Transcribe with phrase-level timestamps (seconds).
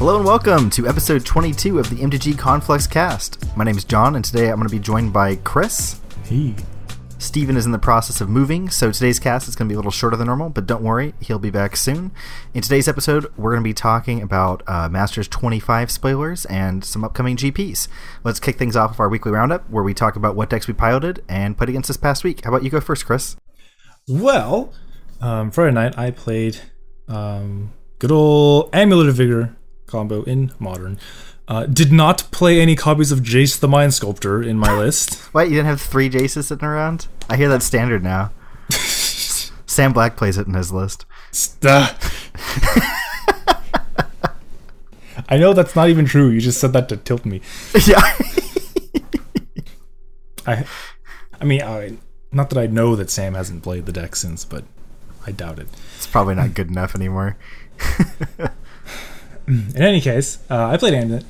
[0.00, 3.54] Hello and welcome to episode 22 of the MTG Conflux cast.
[3.54, 6.00] My name is John, and today I'm going to be joined by Chris.
[6.24, 6.54] Hey.
[7.18, 9.76] Steven is in the process of moving, so today's cast is going to be a
[9.76, 12.12] little shorter than normal, but don't worry, he'll be back soon.
[12.54, 17.04] In today's episode, we're going to be talking about uh, Masters 25 spoilers and some
[17.04, 17.86] upcoming GPs.
[18.24, 20.72] Let's kick things off with our weekly roundup, where we talk about what decks we
[20.72, 22.42] piloted and played against this past week.
[22.42, 23.36] How about you go first, Chris?
[24.08, 24.72] Well,
[25.20, 26.58] um, Friday night I played
[27.06, 29.58] um, good old Amulet of Vigor
[29.90, 30.98] combo in Modern.
[31.48, 35.16] Uh, did not play any copies of Jace the Mind Sculptor in my list.
[35.34, 37.08] What, you didn't have three Jaces sitting around?
[37.28, 38.30] I hear that's standard now.
[38.70, 41.06] Sam Black plays it in his list.
[41.32, 41.88] Stuh.
[45.28, 46.28] I know that's not even true.
[46.28, 47.40] You just said that to tilt me.
[47.86, 48.00] yeah.
[50.46, 50.64] I,
[51.40, 51.98] I mean, I,
[52.32, 54.64] not that I know that Sam hasn't played the deck since, but
[55.26, 55.68] I doubt it.
[55.96, 57.36] It's probably not good enough anymore.
[59.74, 61.24] In any case, uh, I played Amulet,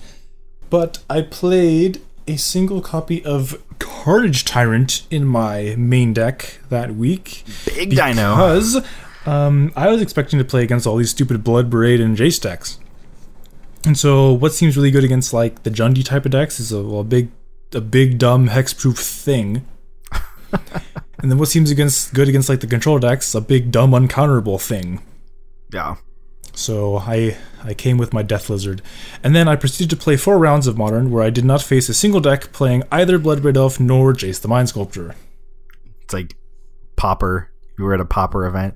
[0.68, 7.44] but I played a single copy of Carnage Tyrant in my main deck that week.
[7.64, 8.34] Big dino.
[8.34, 8.86] Because
[9.26, 12.78] um, I was expecting to play against all these stupid Bloodbraid and Jace decks.
[13.86, 16.82] And so, what seems really good against like the Jundi type of decks is a,
[16.82, 17.30] well, a big,
[17.72, 19.64] a big dumb hexproof thing.
[20.52, 24.60] and then what seems against good against like the control decks, a big dumb uncounterable
[24.60, 25.00] thing.
[25.72, 25.96] Yeah.
[26.54, 28.82] So I I came with my Death Lizard,
[29.22, 31.88] and then I proceeded to play four rounds of Modern, where I did not face
[31.88, 35.14] a single deck playing either Bloodbraid Elf nor Jace the Mind Sculptor.
[36.02, 36.36] It's like
[36.96, 37.50] Pauper.
[37.78, 38.74] You were at a Pauper event.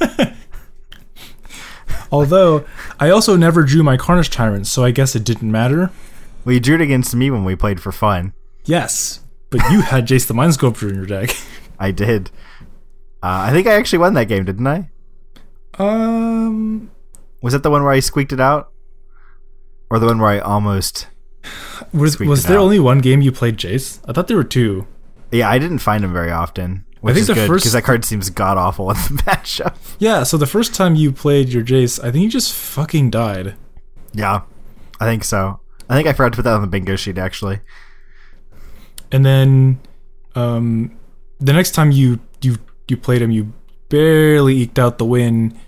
[2.12, 2.64] Although
[3.00, 5.90] I also never drew my Carnage Tyrant, so I guess it didn't matter.
[6.44, 8.34] Well, you drew it against me when we played for fun.
[8.64, 11.30] Yes, but you had Jace the Mind Sculptor in your deck.
[11.78, 12.30] I did.
[13.22, 14.90] Uh, I think I actually won that game, didn't I?
[15.78, 16.90] Um,
[17.42, 18.70] Was that the one where I squeaked it out?
[19.90, 21.08] Or the one where I almost.
[21.92, 22.62] was was there out.
[22.62, 24.00] only one game you played Jace?
[24.08, 24.86] I thought there were two.
[25.30, 26.84] Yeah, I didn't find him very often.
[27.00, 29.74] Which think is the good first- because that card seems god awful in the matchup.
[29.98, 33.56] Yeah, so the first time you played your Jace, I think you just fucking died.
[34.14, 34.42] Yeah,
[35.00, 35.60] I think so.
[35.90, 37.60] I think I forgot to put that on the bingo sheet actually.
[39.12, 39.80] and then
[40.34, 40.96] um,
[41.40, 42.56] the next time you you
[42.88, 43.52] you played him, you
[43.90, 45.58] barely eked out the win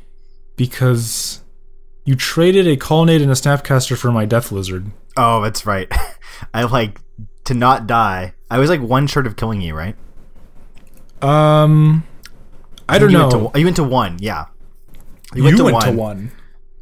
[0.57, 1.43] because
[2.05, 4.91] you traded a Colonnade and a Snapcaster for my Death Lizard.
[5.17, 5.91] Oh, that's right.
[6.55, 7.01] I like
[7.45, 8.35] to not die.
[8.51, 9.97] I was like one short of killing you, right?
[11.23, 12.05] Um,
[12.89, 13.29] I don't you know.
[13.29, 14.47] Went to, you went to one, yeah.
[15.35, 15.97] you went, went, to, to, one.
[15.97, 16.33] one.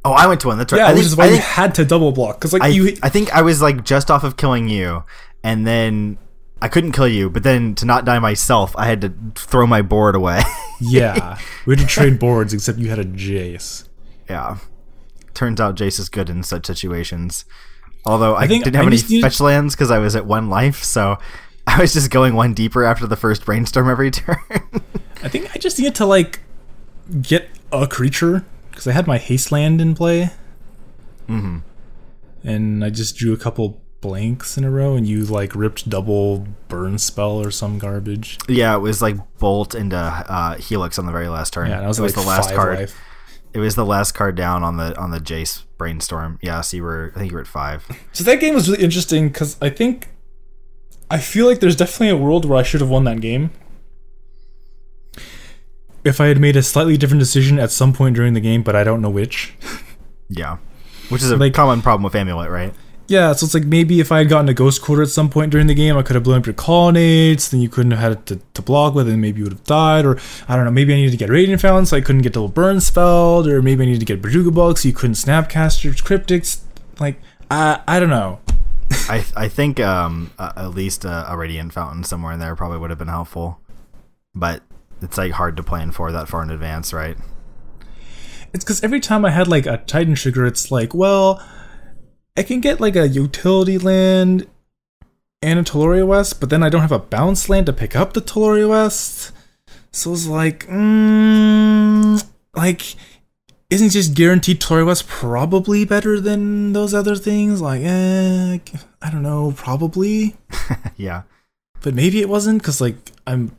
[0.05, 0.59] Oh, I went to one.
[0.59, 0.81] That's right.
[0.81, 2.97] Yeah, I which is why I you had to double block because like I, you.
[3.03, 5.05] I think I was like just off of killing you,
[5.43, 6.19] and then
[6.65, 7.29] I couldn't kill you.
[7.29, 10.41] But then to not die myself, I had to throw my board away.
[10.81, 13.87] yeah, we had to trade boards, except you had a Jace.
[14.31, 14.57] yeah.
[15.35, 17.45] Turns out Jace is good in such situations.
[18.07, 20.49] Although I, think didn't have I any needed- fetch lands because I was at one
[20.49, 21.19] life, so
[21.67, 24.39] I was just going one deeper after the first brainstorm every turn.
[25.23, 26.41] I think I just needed to like
[27.21, 30.31] get a creature because I had my haste land in play.
[31.29, 31.59] Mm-hmm.
[32.43, 36.47] And I just drew a couple blanks in a row, and you like ripped double
[36.69, 38.39] burn spell or some garbage.
[38.49, 41.71] yeah, it was like bolt into uh, Helix on the very last turn.
[41.71, 42.79] Yeah, I was it was the last card.
[42.81, 43.01] life.
[43.55, 46.39] It was the last card down on the on the Jace brainstorm.
[46.43, 47.87] Yeah, so you were I think you were at five.
[48.13, 50.09] So that game was really interesting because I think
[51.11, 53.51] I feel like there's definitely a world where I should have won that game.
[56.05, 58.77] If I had made a slightly different decision at some point during the game, but
[58.77, 59.55] I don't know which.
[60.29, 60.57] Yeah,
[61.11, 62.75] which is a Like- common problem with Amulet, right?
[63.07, 65.53] Yeah, so it's like maybe if I had gotten a ghost quarter at some point
[65.53, 68.13] during the game, I could have blown up your colonnades, then you couldn't have had
[68.13, 70.07] it to, to block with, and maybe you would have died.
[70.07, 72.33] Or I don't know, maybe I needed to get Radiant Fountain, so I couldn't get
[72.33, 75.85] double burn spelled, or maybe I needed to get Bojuka Bog, so you couldn't Snapcast
[75.85, 76.61] your Cryptics.
[76.99, 77.21] Like,
[77.51, 78.41] I I don't know.
[78.91, 82.79] I I think um uh, at least a, a Radiant Fountain somewhere in there probably
[82.79, 83.61] would have been helpful,
[84.35, 84.63] but
[85.03, 87.19] it's like hard to plan for that far in advance, right?
[88.55, 91.45] It's because every time I had like a Titan Sugar, it's like, well,
[92.37, 94.47] I can get like a utility land
[95.41, 98.13] and a Tolaria West, but then I don't have a bounce land to pick up
[98.13, 99.31] the Tolaria West.
[99.93, 102.25] So it's like, mm,
[102.57, 102.97] like,
[103.71, 107.61] isn't just guaranteed Tolaria West probably better than those other things?
[107.61, 108.59] Like, eh,
[109.01, 110.35] I don't know, probably,
[110.97, 111.23] yeah,
[111.83, 112.97] but maybe it wasn't because like
[113.27, 113.55] I'm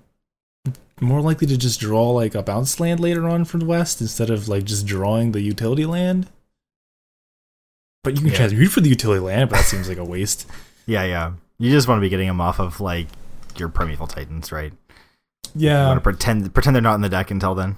[1.00, 4.30] more likely to just draw like a bounce land later on from the west instead
[4.30, 6.28] of like just drawing the utility land.
[8.06, 8.38] But you can Yeah.
[8.38, 10.46] transmute for the utility land, but that seems like a waste.
[10.86, 11.32] yeah, yeah.
[11.58, 13.08] You just want to be getting them off of like
[13.58, 14.72] your Primeval Titans, right?
[15.54, 17.76] You Yeah, want to pretend pretend they're not in the deck until then.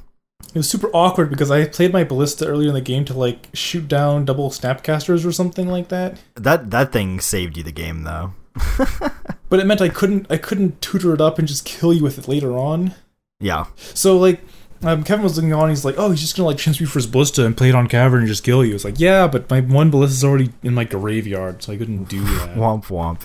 [0.50, 3.50] It was super awkward because I played my ballista earlier in the game to like
[3.54, 6.20] shoot down double snapcasters or something like that.
[6.36, 8.34] That that thing saved you the game though.
[9.50, 12.18] But it meant I couldn't I couldn't tutor it up and just kill you with
[12.20, 12.94] it later on.
[13.40, 13.68] Yeah.
[13.94, 14.42] So like
[14.84, 15.70] um, Kevin was looking on.
[15.70, 17.76] He's like, "Oh, he's just gonna like chance me for his ballista and play it
[17.76, 20.74] on cavern and just kill you." It's like, yeah, but my one ballista's already in
[20.74, 22.56] my graveyard, so I couldn't do that.
[22.56, 23.22] Womp womp.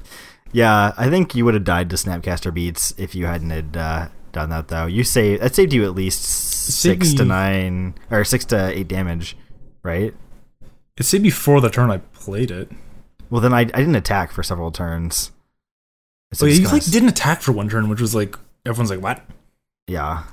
[0.53, 4.09] Yeah, I think you would have died to Snapcaster beats if you hadn't had uh,
[4.33, 4.87] done that though.
[4.87, 8.89] You say that saved you at least saved six to nine or six to eight
[8.89, 9.37] damage,
[9.83, 10.15] right?
[10.99, 12.71] It said before the turn I played it.
[13.31, 15.31] Well, then I, I didn't attack for several turns.
[16.35, 19.01] So Oh, yeah, you like didn't attack for one turn, which was like everyone's like,
[19.03, 19.23] "What?"
[19.87, 20.25] Yeah,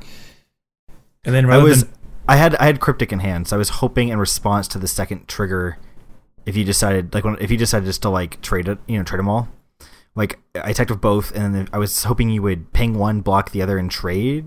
[1.25, 1.83] And then I was.
[1.83, 1.93] than
[2.29, 4.87] I had I had cryptic in hand, so I was hoping in response to the
[4.87, 5.79] second trigger,
[6.45, 9.03] if you decided like when, if you decided just to like trade it, you know,
[9.03, 9.49] trade them all.
[10.15, 13.49] Like I attacked with both, and then I was hoping you would ping one, block
[13.49, 14.45] the other, and trade.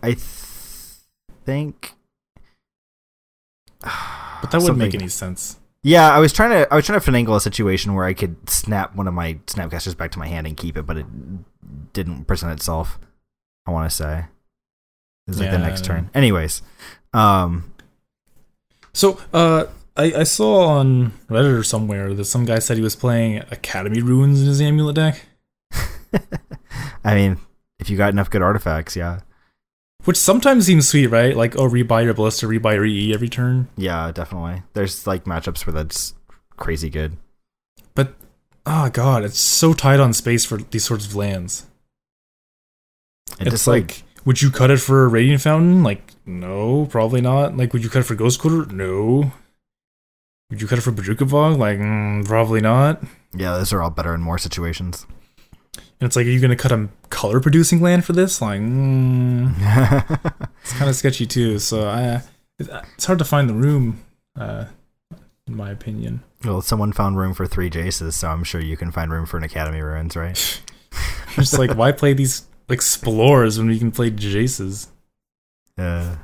[0.00, 0.20] I th-
[1.44, 1.94] think.
[3.80, 5.58] but that wouldn't make any sense.
[5.82, 8.48] Yeah, I was trying to I was trying to finagle a situation where I could
[8.48, 11.06] snap one of my snapcasters back to my hand and keep it, but it
[11.92, 13.00] didn't present itself.
[13.66, 14.26] I want to say
[15.30, 16.10] was like the next turn.
[16.14, 16.62] Anyways,
[17.12, 17.72] um,
[18.92, 19.66] So, uh,
[19.96, 24.00] I, I saw on Reddit or somewhere that some guy said he was playing Academy
[24.00, 25.26] Ruins in his amulet deck,
[27.04, 27.38] I mean,
[27.78, 29.20] if you got enough good artifacts, yeah,
[30.04, 31.36] which sometimes seems sweet, right?
[31.36, 33.68] Like, oh, rebuy your ballista, rebuy your EE every turn.
[33.76, 34.62] yeah, definitely.
[34.72, 36.14] There's like matchups where that's
[36.56, 37.16] crazy good.
[37.94, 38.14] But,
[38.66, 41.66] oh god, it's so tight on space for these sorts of lands.
[43.38, 45.82] It it's just like, would you cut it for a Radiant Fountain?
[45.82, 47.56] Like, no, probably not.
[47.56, 48.66] Like, would you cut it for Ghost Quarter?
[48.72, 49.32] No.
[50.50, 51.58] Would you cut it for Bojuka Bog?
[51.58, 53.02] Like, mm, probably not.
[53.32, 55.06] yeah, those are all better in more situations.
[55.76, 58.40] And it's like, are you going to cut a color producing land for this?
[58.40, 59.54] Like, mm,
[60.62, 61.58] it's kind of sketchy too.
[61.58, 62.22] So I,
[62.58, 64.02] it's hard to find the room,
[64.36, 64.64] uh,
[65.46, 66.22] in my opinion.
[66.44, 69.36] well, someone found room for three Jaces, so I'm sure you can find room for
[69.36, 70.62] an Academy Ruins, right?
[71.34, 74.88] Just like, why play these explorers when we can play Jaces?
[75.78, 76.16] Uh,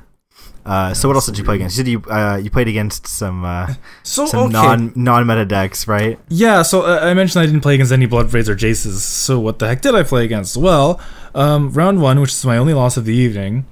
[0.65, 1.77] uh, so what else did you play against?
[1.77, 3.73] You said you uh, you played against some uh,
[4.03, 6.19] So some okay, non non meta decks, right?
[6.27, 6.61] yeah.
[6.61, 8.99] So uh, I mentioned I didn't play against any Bloodbraids or Jaces.
[8.99, 10.57] So what the heck did I play against?
[10.57, 10.99] Well,
[11.33, 13.65] um, round one, which is my only loss of the evening,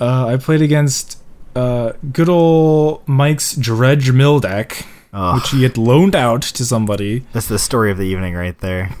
[0.00, 1.18] uh, I played against
[1.54, 4.84] uh, good old Mike's Dredge Mill deck,
[5.14, 7.24] Oh, which he had loaned out to somebody.
[7.32, 8.90] that's the story of the evening right there.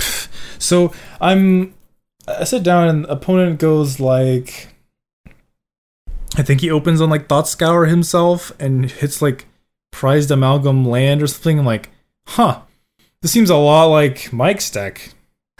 [0.58, 0.90] So
[1.20, 1.74] I'm
[2.28, 4.68] I sit down and opponent goes like
[6.36, 9.46] I think he opens on like Thought Scour himself and hits like
[9.90, 11.58] prized amalgam land or something.
[11.58, 11.90] I'm like,
[12.28, 12.60] huh.
[13.22, 15.14] This seems a lot like Mike's deck.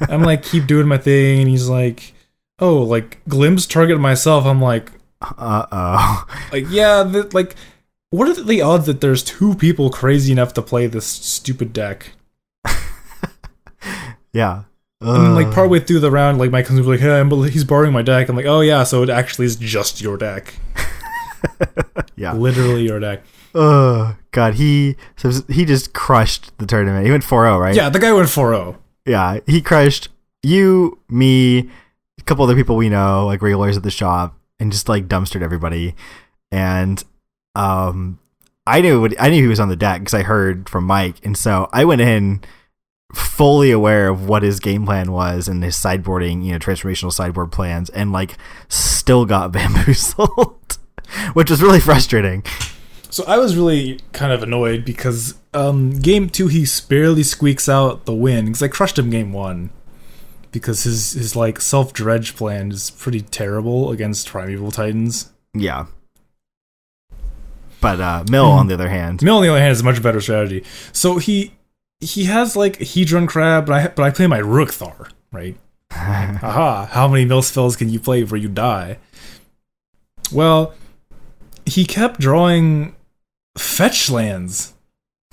[0.00, 2.14] I'm like, keep doing my thing, and he's like,
[2.58, 4.46] oh, like glimpse target myself.
[4.46, 4.90] I'm like,
[5.20, 6.26] uh oh.
[6.50, 7.56] like yeah, th- like
[8.10, 12.12] what are the odds that there's two people crazy enough to play this stupid deck?
[14.32, 14.64] Yeah.
[15.02, 17.64] And then, like partway through the round, like Mike comes over like, "Hey, I'm, he's
[17.64, 20.54] borrowing my deck." I'm like, "Oh yeah, so it actually is just your deck,
[22.16, 22.34] yeah.
[22.34, 23.22] literally your deck."
[23.54, 27.06] Oh god, he so he just crushed the tournament.
[27.06, 27.74] He went 4-0, right?
[27.74, 28.76] Yeah, the guy went 4-0.
[29.06, 30.08] Yeah, he crushed
[30.42, 31.70] you, me,
[32.18, 35.42] a couple other people we know, like regulars at the shop, and just like dumpstered
[35.42, 35.94] everybody.
[36.52, 37.02] And
[37.54, 38.18] um,
[38.66, 41.24] I knew what, I knew he was on the deck because I heard from Mike,
[41.24, 42.42] and so I went in
[43.14, 47.52] fully aware of what his game plan was and his sideboarding, you know, transformational sideboard
[47.52, 48.36] plans, and like
[48.68, 50.78] still got bamboozled,
[51.32, 52.44] which was really frustrating.
[53.10, 58.04] So I was really kind of annoyed because um, game two he barely squeaks out
[58.04, 59.70] the win because I crushed him game one
[60.52, 65.30] because his his like self dredge plan is pretty terrible against primeval titans.
[65.54, 65.86] Yeah.
[67.80, 70.02] But uh, Mill, on the other hand, Mill on the other hand is a much
[70.02, 70.64] better strategy.
[70.92, 71.52] So he
[72.00, 75.56] he has like Hedron Crab, but I but I play my Ruric Thar, right?
[75.92, 76.88] Aha!
[76.90, 78.98] How many mill spells can you play before you die?
[80.32, 80.74] Well,
[81.66, 82.94] he kept drawing
[83.58, 84.74] fetch lands.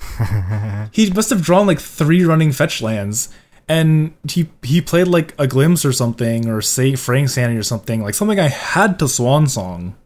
[0.92, 3.28] he must have drawn like three running fetch lands,
[3.68, 8.02] and he he played like a glimpse or something, or say Fraying Sanity or something,
[8.02, 9.96] like something I had to swan song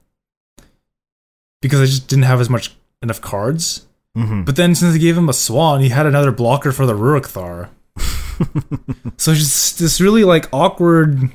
[1.61, 3.87] because I just didn't have as much enough cards.
[4.17, 4.45] Mhm.
[4.45, 7.27] But then since I gave him a swan, he had another blocker for the Ruric
[7.27, 7.71] Thar.
[9.17, 11.31] so it's just this really like awkward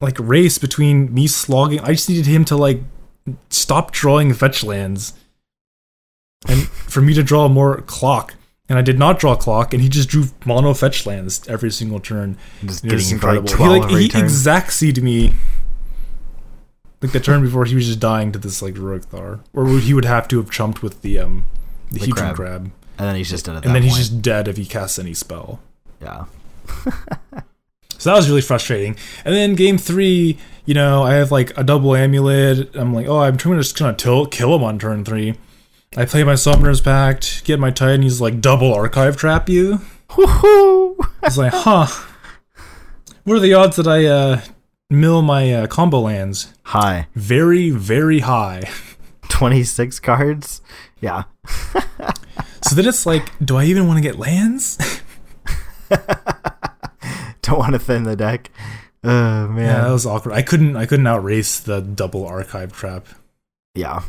[0.00, 2.82] like race between me slogging I just needed him to like
[3.50, 5.14] stop drawing fetch lands
[6.48, 8.34] and for me to draw more clock.
[8.68, 12.00] And I did not draw clock, and he just drew mono fetch lands every single
[12.00, 12.38] turn.
[12.64, 13.48] just getting was you for like incredible.
[13.48, 14.24] 12 he like he turn.
[14.24, 15.34] exact me
[17.02, 19.12] Like the turn before, he was just dying to this like Ruric
[19.52, 21.44] or he would have to have chumped with the um
[21.90, 22.36] the, The crab.
[22.36, 22.70] crab.
[22.98, 25.60] And then he's just dead and then he's just dead if he casts any spell.
[26.00, 26.24] yeah.
[27.98, 28.96] So that was really frustrating.
[29.24, 32.74] And then game three, you know, I have like a double amulet.
[32.74, 35.36] I'm like, oh, I'm trying to just kind of till- kill him on turn three.
[35.96, 39.82] I play my Summoner's Pact, get my Titan, he's like, double archive trap you.
[40.08, 40.96] Woohoo!
[41.22, 41.86] I was like, huh.
[43.22, 44.40] What are the odds that I uh,
[44.92, 46.52] mill my uh, combo lands?
[46.64, 47.08] Hi.
[47.14, 48.70] Very, very high.
[49.28, 50.62] 26 cards?
[51.00, 51.24] Yeah.
[52.62, 54.78] So then it's like, do I even want to get lands?
[57.42, 58.50] Don't want to thin the deck.
[59.04, 60.32] Oh, man, yeah, that was awkward.
[60.32, 63.08] I couldn't, I couldn't outrace the double archive trap.
[63.74, 64.04] Yeah.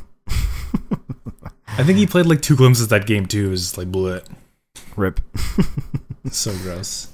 [1.68, 3.48] I think he played like two glimpses that game too.
[3.48, 4.30] It was just like blew it.
[4.96, 5.20] Rip.
[6.32, 7.10] So gross.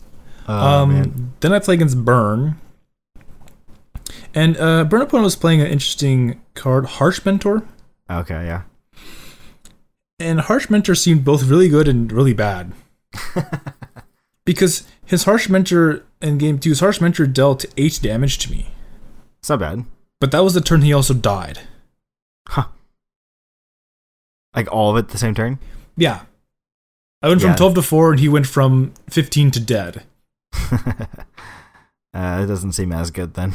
[0.47, 1.33] Oh, um, man.
[1.39, 2.59] then I play against Burn.
[4.33, 7.63] And uh, Burn opponent was playing an interesting card, Harsh Mentor.
[8.09, 8.63] Okay, yeah.
[10.19, 12.73] And Harsh Mentor seemed both really good and really bad.
[14.45, 18.67] because his Harsh Mentor in game two, his Harsh Mentor dealt 8 damage to me.
[19.39, 19.85] It's not bad.
[20.19, 21.61] But that was the turn he also died.
[22.49, 22.65] Huh.
[24.55, 25.59] Like all of it the same turn?
[25.95, 26.21] Yeah.
[27.21, 27.55] I went from Yeah.
[27.57, 30.03] 12 to 4 and he went from 15 to dead.
[30.71, 33.53] uh, it doesn't seem as good then.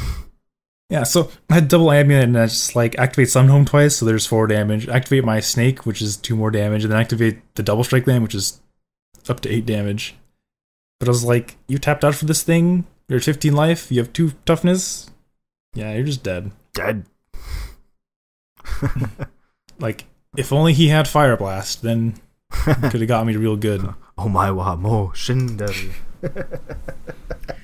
[0.94, 4.26] Yeah, so I had double amulet and I just like activate Sunhome twice, so there's
[4.26, 4.86] four damage.
[4.86, 8.22] Activate my snake, which is two more damage, and then activate the double strike land,
[8.22, 8.60] which is
[9.28, 10.14] up to eight damage.
[11.00, 12.86] But I was like, you tapped out for this thing.
[13.08, 13.90] You're at 15 life.
[13.90, 15.10] You have two toughness.
[15.74, 16.52] Yeah, you're just dead.
[16.74, 17.06] Dead.
[19.80, 20.04] Like,
[20.36, 22.14] if only he had Fire Blast, then
[22.50, 23.92] could have got me real good.
[24.16, 25.92] oh my wa mo shinderu.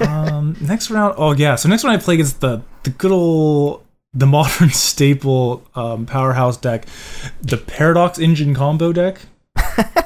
[0.00, 1.14] Um, next round.
[1.16, 5.62] Oh yeah, so next round I play against the the good old the modern staple
[5.74, 6.86] um, powerhouse deck,
[7.42, 9.20] the Paradox Engine combo deck.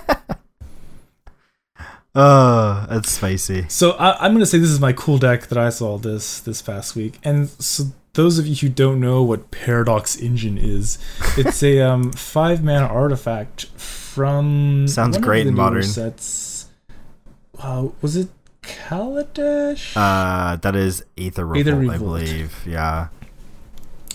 [2.14, 3.66] Oh, that's spicy.
[3.68, 6.60] So I, I'm gonna say this is my cool deck that I saw this this
[6.62, 7.18] past week.
[7.22, 7.84] And so
[8.14, 10.98] those of you who don't know what Paradox Engine is,
[11.36, 15.84] it's a um, five mana artifact from Sounds great in Modern.
[15.84, 16.66] sets.
[17.60, 18.28] Uh, was it
[18.68, 19.92] Kaladesh?
[19.96, 22.66] Uh, that is Aether Revolt, Aether I believe.
[22.66, 23.08] Yeah.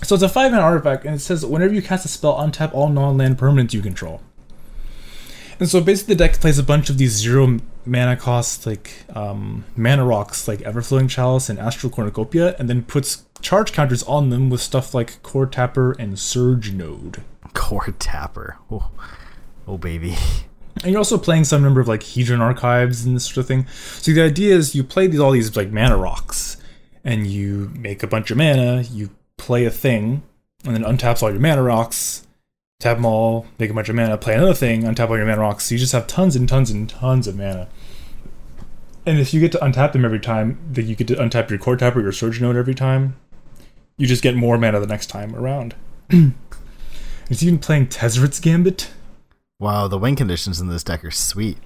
[0.04, 2.74] So it's a five mana artifact, and it says whenever you cast a spell, untap
[2.74, 4.22] all non-land permanents you control.
[5.60, 9.66] And so basically, the deck plays a bunch of these zero mana cost like um,
[9.76, 14.50] mana rocks, like Everflowing Chalice and Astral Cornucopia, and then puts charge counters on them
[14.50, 17.24] with stuff like Coretapper and Surge Node.
[17.54, 18.56] Coretapper.
[18.72, 18.92] Oh,
[19.68, 20.16] oh baby.
[20.82, 23.68] And you're also playing some number of like Hedron archives and this sort of thing.
[23.68, 26.58] So the idea is you play these all these like mana rocks,
[27.04, 28.82] and you make a bunch of mana.
[28.82, 30.24] You play a thing,
[30.66, 32.28] and then untaps all your mana rocks.
[32.80, 34.18] Tap them all, make a bunch of mana.
[34.18, 35.66] Play another thing, untap all your mana rocks.
[35.66, 37.70] So you just have tons and tons and tons of mana.
[39.06, 41.60] And if you get to untap them every time, that you get to untap your
[41.60, 43.16] coretapper your surge node every time,
[43.98, 45.76] you just get more mana the next time around.
[46.10, 48.90] it's even playing Tezzeret's Gambit.
[49.64, 51.58] Wow, the win conditions in this deck are sweet.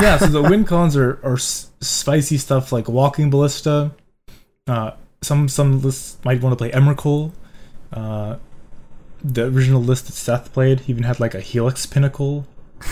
[0.00, 3.90] yeah, so the win cons are, are spicy stuff like Walking Ballista.
[4.68, 7.32] Uh, some some lists might want to play Emrakul.
[7.92, 8.36] Uh,
[9.24, 12.46] the original list that Seth played even had like a Helix Pinnacle.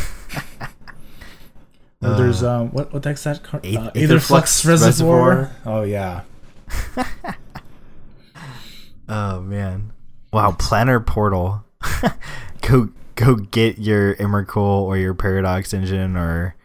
[2.03, 3.65] Or there's um what what the heck's that card?
[3.65, 5.37] Uh, Aetherflux Aetherflux Reservoir.
[5.37, 5.57] Reservoir.
[5.65, 6.23] Oh yeah.
[9.09, 9.93] Oh man.
[10.33, 11.65] Wow, Planar Portal.
[12.63, 16.57] go go get your Emrakul or your Paradox engine or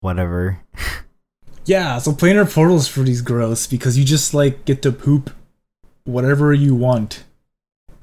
[0.00, 0.60] whatever.
[1.64, 5.30] Yeah, so planar portal is pretty gross because you just like get to poop
[6.04, 7.24] whatever you want.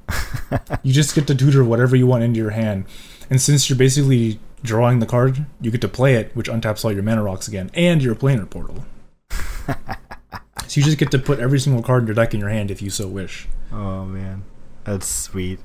[0.83, 2.85] you just get to tutor whatever you want into your hand.
[3.29, 6.91] And since you're basically drawing the card, you get to play it, which untaps all
[6.91, 8.85] your mana rocks again, and your planar portal.
[9.29, 12.71] so you just get to put every single card in your deck in your hand
[12.71, 13.47] if you so wish.
[13.71, 14.43] Oh man.
[14.85, 15.59] That's sweet.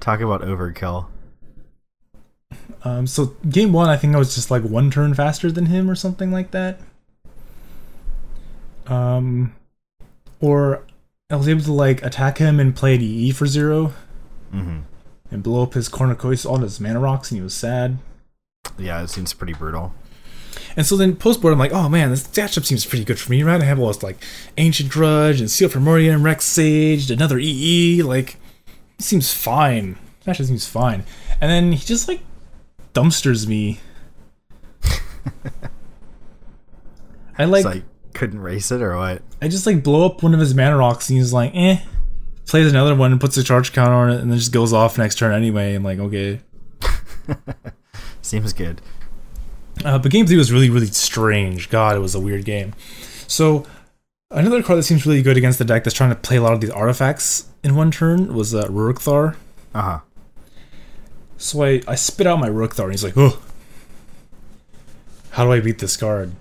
[0.00, 1.06] Talk about overkill.
[2.82, 5.90] Um, so game one, I think I was just like one turn faster than him
[5.90, 6.80] or something like that.
[8.86, 9.54] Um,
[10.40, 10.84] or
[11.30, 13.92] I was able to like attack him and play an EE for zero
[14.50, 14.80] hmm
[15.30, 17.98] and blow up his cornucopia on his mana rocks, and he was sad.
[18.78, 19.92] Yeah, it seems pretty brutal.
[20.76, 23.32] And so then post board, I'm like, oh man, this matchup seems pretty good for
[23.32, 23.60] me, right?
[23.60, 24.22] I have all this like
[24.58, 28.36] Ancient Grudge and Seal Primordia and Rec Sage, another EE, like
[28.98, 29.96] it seems fine.
[30.24, 31.04] Matchup seems fine.
[31.40, 32.20] And then he just like
[32.94, 33.80] dumpsters me.
[37.38, 37.82] I like, like
[38.14, 39.22] couldn't race it or what?
[39.42, 41.80] I just like blow up one of his mana rocks and he's like, eh.
[42.46, 44.98] Plays another one and puts a charge counter on it and then just goes off
[44.98, 45.74] next turn anyway.
[45.74, 46.40] And like, okay.
[48.22, 48.80] Seems good.
[49.84, 51.70] Uh, but game three was really, really strange.
[51.70, 52.74] God, it was a weird game.
[53.26, 53.66] So
[54.30, 56.52] another card that seems really good against the deck that's trying to play a lot
[56.52, 59.36] of these artifacts in one turn was uh, Ruric Thar.
[59.74, 60.00] Uh huh.
[61.44, 63.38] So I, I spit out my Ruric Thar and he's like, oh,
[65.32, 66.32] how do I beat this card?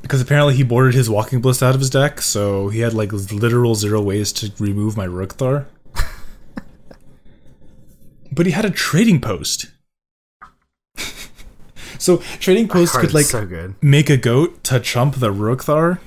[0.00, 3.12] Because apparently he boarded his Walking Bliss out of his deck, so he had like
[3.12, 5.66] literal zero ways to remove my Ruric Thar.
[8.32, 9.66] but he had a trading post.
[11.98, 16.00] so trading post could like so make a goat to chump the Ruric Thar.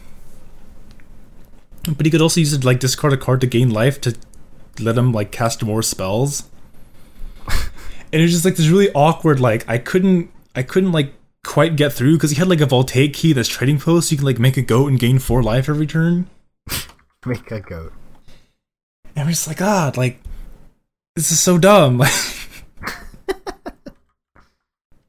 [1.84, 4.18] But he could also use it to like discard a card to gain life to
[4.80, 6.50] let him like cast more spells.
[8.16, 11.76] And it was just like this really awkward like I couldn't I couldn't like quite
[11.76, 14.26] get through because he had like a voltaic key that's trading post so you can
[14.26, 16.30] like make a goat and gain four life every turn.
[17.26, 17.92] Make a goat.
[19.16, 20.22] And I'm just like, ah, like
[21.16, 22.02] this is so dumb.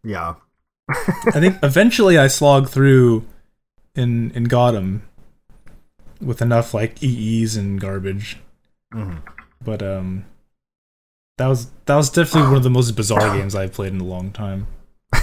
[0.06, 0.34] Yeah.
[0.88, 3.26] I think eventually I slogged through
[3.96, 5.02] and and got him
[6.20, 8.38] with enough like EEs and garbage.
[8.94, 9.20] Mhm.
[9.64, 10.24] But um
[11.38, 14.04] that was that was definitely one of the most bizarre games I've played in a
[14.04, 14.66] long time.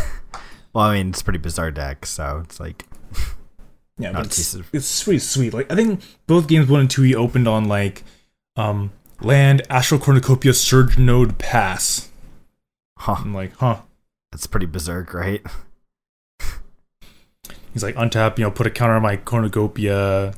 [0.73, 2.85] Well, I mean, it's a pretty bizarre deck, so it's like
[3.99, 5.53] Yeah, but it's, it's pretty sweet.
[5.53, 8.03] Like I think both games one and two E opened on like
[8.55, 8.91] um
[9.21, 12.09] land Astral Cornucopia Surge Node Pass.
[12.97, 13.17] huh.
[13.19, 13.81] I'm like, huh.
[14.31, 15.45] That's pretty berserk, right?
[17.73, 20.33] He's like untap, you know, put a counter on my cornucopia,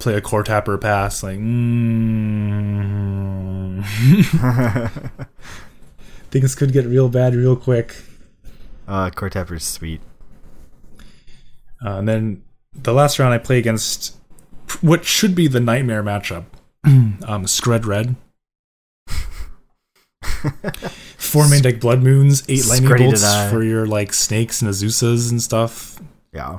[0.00, 3.84] play a coretapper pass, like mm.
[6.30, 7.96] things could get real bad real quick.
[8.88, 10.00] uh, Coretapper's sweet.
[11.84, 12.42] Uh, and then
[12.74, 14.16] the last round I play against
[14.80, 16.44] what should be the nightmare matchup.
[16.84, 18.16] um Skred Red.
[21.18, 25.30] Four main deck blood moons, eight lightning Screddy bolts for your like snakes and Azusas
[25.30, 26.00] and stuff.
[26.32, 26.58] Yeah.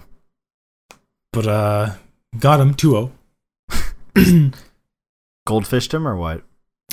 [1.34, 1.94] But uh
[2.40, 3.12] got him 2-0.
[5.48, 6.44] Goldfished him or what?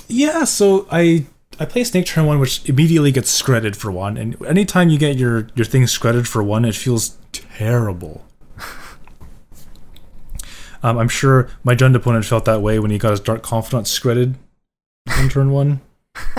[0.09, 1.27] Yeah, so I
[1.61, 5.17] I play Snake Turn one, which immediately gets scredded for one, and anytime you get
[5.17, 8.25] your your thing scredded for one, it feels terrible.
[10.83, 13.89] um, I'm sure my Jund opponent felt that way when he got his Dark Confidant
[13.89, 14.37] scredded
[15.21, 15.81] in turn one.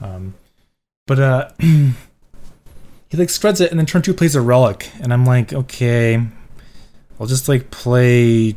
[0.00, 0.34] um,
[1.06, 1.94] but uh, he
[3.14, 6.20] like spreads it, and then turn two plays a relic, and I'm like, okay,
[7.20, 8.56] I'll just like play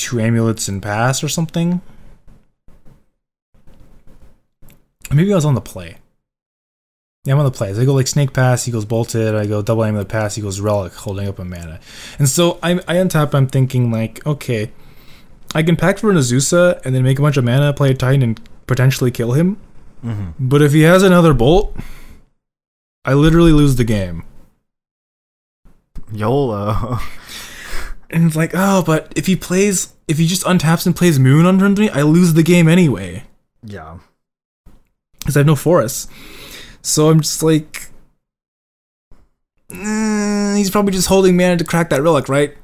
[0.00, 1.80] two amulets and pass or something.
[5.12, 5.96] Maybe I was on the play.
[7.24, 7.74] Yeah, I'm on the play.
[7.74, 9.34] So I go like snake pass, he goes bolted.
[9.34, 11.80] I go double amulet pass, he goes relic, holding up a mana.
[12.18, 13.34] And so I, I untap.
[13.34, 14.70] I'm thinking like, okay,
[15.54, 17.94] I can pack for an Azusa and then make a bunch of mana, play a
[17.94, 19.58] Titan, and potentially kill him.
[20.04, 20.48] Mm-hmm.
[20.48, 21.76] But if he has another bolt,
[23.04, 24.24] I literally lose the game.
[26.12, 26.98] YOLO.
[28.12, 31.46] And it's like, oh, but if he plays, if he just untaps and plays Moon
[31.46, 33.24] on turn three, I lose the game anyway.
[33.64, 33.98] yeah.
[35.20, 36.08] because I have no forests.
[36.82, 37.88] So I'm just like,
[39.70, 42.56] "Mm, he's probably just holding mana to crack that relic, right?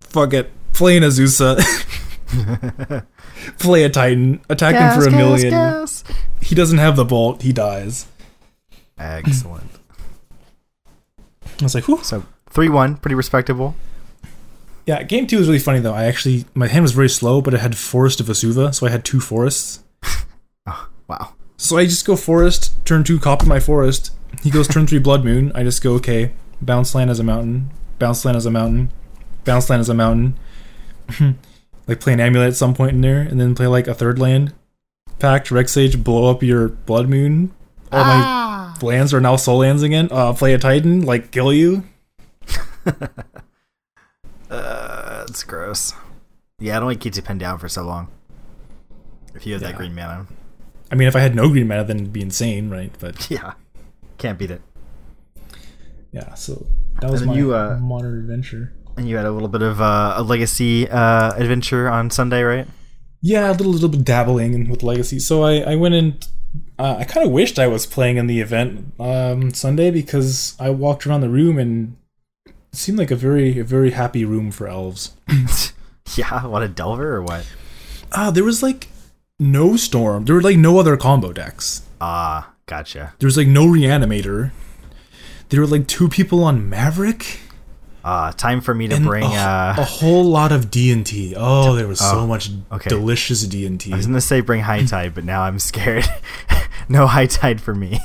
[0.00, 1.58] Fuck it, play an Azusa,
[3.58, 5.86] play a Titan, attack him for a million.
[6.40, 8.06] He doesn't have the bolt, he dies.
[8.98, 9.70] Excellent.
[11.60, 12.02] I was like, whew.
[12.02, 13.74] So three one, pretty respectable.
[14.86, 15.92] Yeah, game two was really funny though.
[15.92, 18.90] I actually my hand was very slow, but it had Forest of Asuva, so I
[18.90, 19.82] had two forests.
[20.68, 21.34] Oh, wow.
[21.56, 24.10] So I just go forest, turn two, copy my forest.
[24.42, 25.52] He goes turn three, blood moon.
[25.54, 27.70] I just go okay, bounce land as a mountain,
[28.00, 28.92] bounce land as a mountain,
[29.44, 30.36] bounce land as a mountain.
[31.86, 34.18] like play an amulet at some point in there, and then play like a third
[34.18, 34.54] land.
[35.20, 37.54] Pact, Rec Sage, blow up your blood moon.
[37.92, 40.08] All my lands are now soul lands again.
[40.10, 41.84] Uh, play a Titan, like kill you.
[44.50, 45.92] Uh, that's gross.
[46.58, 48.08] Yeah, I don't like keep pinned down for so long.
[49.34, 50.26] If you have that green mana.
[50.90, 52.92] I mean, if I had no green mana, then it'd be insane, right?
[52.98, 53.54] But Yeah.
[54.18, 54.62] Can't beat it.
[56.12, 56.66] yeah, so
[57.00, 58.72] that was And my you, uh, modern adventure.
[58.96, 62.66] And you had a little bit of uh, a legacy uh, adventure on Sunday, right?
[63.20, 65.18] Yeah, a little little bit dabbling with Legacy.
[65.18, 66.18] So I I went in.
[66.78, 70.70] Uh, I kind of wished I was playing in the event um, Sunday because I
[70.70, 71.96] walked around the room and
[72.76, 75.16] it seemed like a very a very happy room for elves.
[76.14, 77.46] yeah, what a delver or what?
[78.12, 78.88] Ah, there was like
[79.38, 80.26] no storm.
[80.26, 81.86] There were like no other combo decks.
[82.02, 83.14] Ah, gotcha.
[83.18, 84.50] There was like no reanimator.
[85.48, 87.40] There were like two people on Maverick.
[88.04, 89.24] Uh, time for me to And bring.
[89.24, 91.34] a, uh, a whole lot of D and T.
[91.34, 92.90] Oh, there was so oh, much okay.
[92.90, 93.90] delicious D and T.
[93.90, 96.04] I was gonna say bring high tide, but now I'm scared.
[96.90, 98.00] no high tide for me.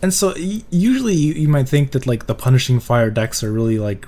[0.00, 3.52] And so y- usually you, you might think that like the punishing fire decks are
[3.52, 4.06] really like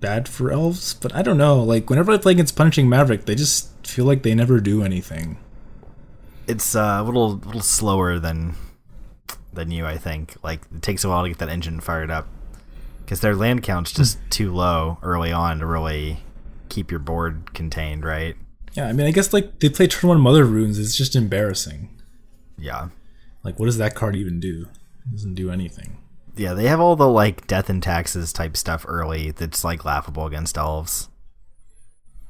[0.00, 1.62] bad for elves, but I don't know.
[1.62, 5.38] Like whenever I play against punishing maverick, they just feel like they never do anything.
[6.46, 8.54] it's uh, a little little slower than
[9.52, 10.36] than you, I think.
[10.42, 12.28] Like it takes a while to get that engine fired up
[13.04, 16.18] because their land count's just too low early on to really
[16.68, 18.36] keep your board contained, right?
[18.74, 20.78] Yeah, I mean, I guess like they play turn one mother runes.
[20.78, 21.88] It's just embarrassing.
[22.58, 22.88] Yeah.
[23.42, 24.66] Like, what does that card even do?
[25.10, 25.98] Doesn't do anything.
[26.36, 30.26] Yeah, they have all the like death and taxes type stuff early that's like laughable
[30.26, 31.08] against elves.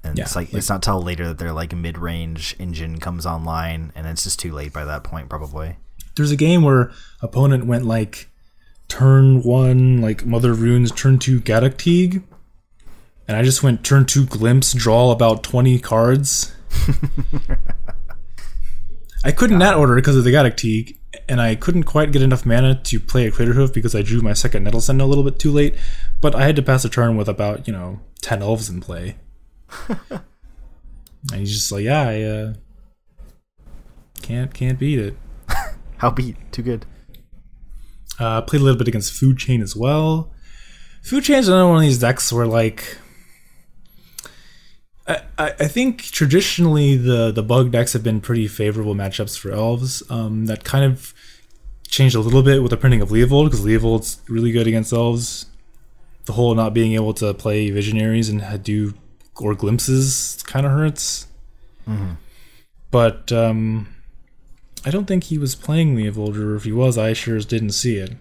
[0.03, 2.99] And Yeah, it's like, like- it's not till later that their like mid range engine
[2.99, 5.77] comes online and it's just too late by that point probably.
[6.17, 6.91] There's a game where
[7.23, 8.29] opponent went like
[8.89, 12.23] turn one like mother runes, turn two Gaddock Teeg,
[13.29, 16.53] and I just went turn two glimpse, draw about twenty cards.
[19.23, 20.97] I couldn't net order because of the Gaddock Teeg,
[21.29, 24.23] and I couldn't quite get enough mana to play a Crater Hoof because I drew
[24.23, 25.77] my second Nettle Sentinel a little bit too late.
[26.21, 29.17] But I had to pass a turn with about you know ten elves in play,
[30.09, 30.21] and
[31.35, 32.55] he's just like, yeah, I uh,
[34.23, 35.17] can't can't beat it.
[35.99, 36.37] How beat?
[36.51, 36.87] Too good.
[38.19, 40.33] Uh, played a little bit against Food Chain as well.
[41.03, 42.99] Food Chain is another one of these decks where like
[45.07, 50.03] I, I think traditionally the the bug decks have been pretty favorable matchups for elves.
[50.11, 51.15] Um, that kind of
[51.89, 55.47] changed a little bit with the printing of Leovold because Leovold's really good against elves.
[56.27, 58.95] The whole not being able to play visionaries and do
[59.41, 61.27] or glimpses kind of hurts.
[62.91, 63.89] But um,
[64.85, 67.73] I don't think he was playing Leovold, or if he was, I sure as didn't
[67.73, 68.13] see it.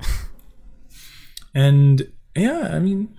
[1.54, 3.18] and yeah, I mean,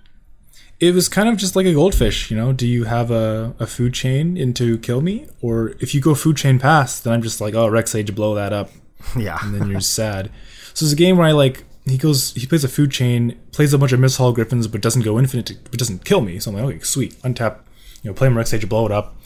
[0.88, 2.52] it was kind of just like a goldfish, you know.
[2.52, 6.36] Do you have a, a food chain into kill me, or if you go food
[6.36, 8.70] chain past, then I'm just like, oh, Rec Sage, blow that up,
[9.18, 9.38] Yeah.
[9.42, 10.30] and then you're sad.
[10.74, 13.72] So it's a game where I like he goes, he plays a food chain, plays
[13.74, 16.38] a bunch of Misthollow Griffins, but doesn't go infinite, but doesn't kill me.
[16.38, 17.58] So I'm like, okay, sweet, untap,
[18.02, 19.16] you know, play him Rec Sage, blow it up.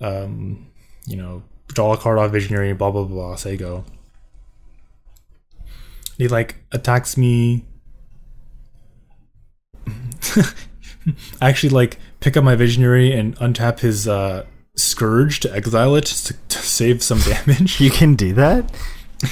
[0.00, 0.66] Um,
[1.06, 3.36] you know, draw a card off Visionary, blah blah blah.
[3.36, 3.84] Say go.
[6.18, 7.64] He like attacks me.
[11.40, 16.06] I actually like pick up my Visionary and untap his uh, Scourge to exile it
[16.06, 17.80] to, to save some damage.
[17.80, 18.70] You can do that?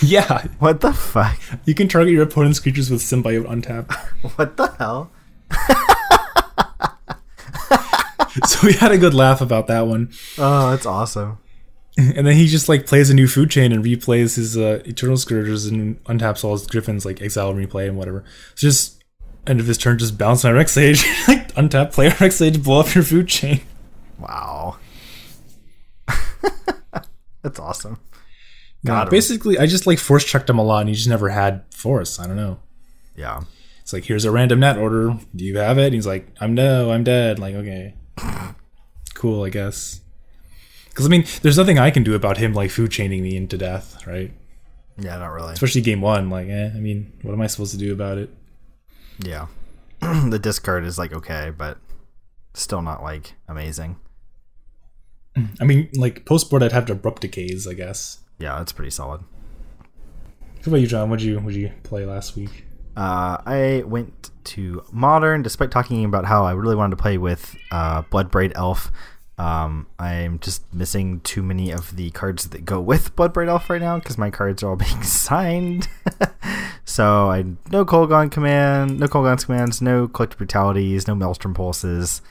[0.02, 1.38] yeah, What the fuck?
[1.66, 3.92] you can target your opponent's creatures with Symbiote untap.
[4.37, 5.11] What the hell?
[8.46, 10.11] so we had a good laugh about that one.
[10.38, 11.38] Oh, that's awesome.
[11.98, 15.18] And then he just like plays a new food chain and replays his uh, Eternal
[15.18, 18.24] Scourges and untaps all his Griffins, like exile and replay and whatever.
[18.54, 19.01] So just
[19.46, 22.62] end of his turn, just bounce my Rec Sage, like untap, play a Rec Sage,
[22.62, 23.61] blow up your food chain.
[24.18, 24.76] Wow.
[27.42, 27.98] that's awesome.
[28.83, 29.11] Yeah, Got him.
[29.11, 32.18] basically, I just like force checked him a lot, and he just never had force.
[32.18, 32.59] I don't know.
[33.16, 33.42] Yeah.
[33.83, 35.18] It's like here's a random net order.
[35.35, 35.87] Do you have it?
[35.87, 37.38] And he's like, I'm no, I'm dead.
[37.38, 37.94] Like okay,
[39.14, 40.00] cool, I guess.
[40.88, 43.57] Because I mean, there's nothing I can do about him like food chaining me into
[43.59, 44.33] death, right?
[44.98, 45.52] Yeah, not really.
[45.55, 46.31] Especially game one.
[46.31, 48.31] Like, eh, I mean, what am I supposed to do about it?
[49.18, 49.46] Yeah.
[50.01, 51.79] the discard is like okay, but
[52.55, 53.98] still not like amazing.
[55.61, 58.18] I mean, like post board, I'd have to abrupt decays, I guess.
[58.38, 59.22] Yeah, that's pretty solid.
[60.59, 61.11] What about you, John?
[61.11, 62.66] What'd you what'd you play last week?
[62.96, 67.57] Uh, I went to modern, despite talking about how I really wanted to play with
[67.70, 68.92] uh, Bloodbraid Elf.
[69.38, 73.81] Um, I'm just missing too many of the cards that go with Bloodbraid Elf right
[73.81, 75.88] now because my cards are all being signed.
[76.84, 82.22] so I no Kolaghan command, no Kolaghan's commands, no collective brutalities, no Maelstrom pulses.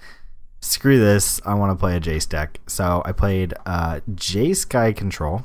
[0.60, 1.42] Screw this!
[1.44, 2.60] I want to play a Jace deck.
[2.68, 5.44] So I played uh, Jeskai Control.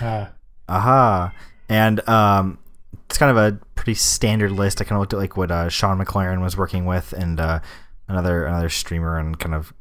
[0.00, 0.32] Ah,
[0.68, 1.32] Aha.
[1.68, 2.58] And um,
[3.06, 4.80] it's kind of a pretty standard list.
[4.80, 7.60] I kind of looked at like what uh, Sean McLaren was working with and uh,
[8.08, 9.72] another another streamer and kind of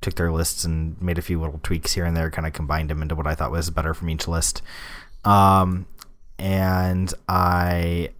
[0.00, 2.90] took their lists and made a few little tweaks here and there, kind of combined
[2.90, 4.62] them into what I thought was better from each list.
[5.24, 5.86] Um,
[6.38, 8.10] and I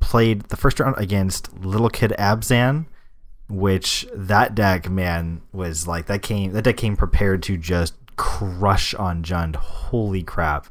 [0.00, 2.86] played the first round against Little Kid Abzan,
[3.48, 8.94] which that deck, man, was like that came that deck came prepared to just crush
[8.94, 9.56] on Jund.
[9.56, 10.66] Holy crap.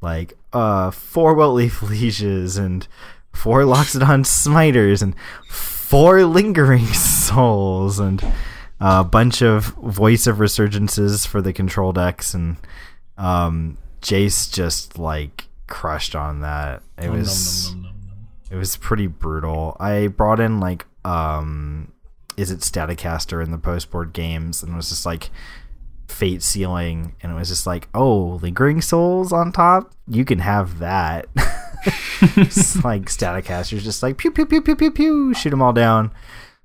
[0.00, 2.86] Like uh four Wilt-Leaf Lieges and
[3.32, 5.14] four Loxodon Smiters and
[5.48, 8.24] four Lingering Souls and
[8.80, 12.56] a bunch of Voice of Resurgences for the control decks and
[13.16, 16.82] um Jace just like crushed on that.
[16.96, 17.94] It Nom, was nom, nom.
[18.50, 19.76] It was pretty brutal.
[19.78, 21.92] I brought in like um
[22.36, 25.30] is it Staticaster in the post board games and it was just like
[26.06, 29.92] fate sealing and it was just like, oh, lingering souls on top?
[30.06, 31.26] You can have that.
[32.36, 36.12] it's like Staticaster's just like pew pew pew pew pew pew shoot them all down.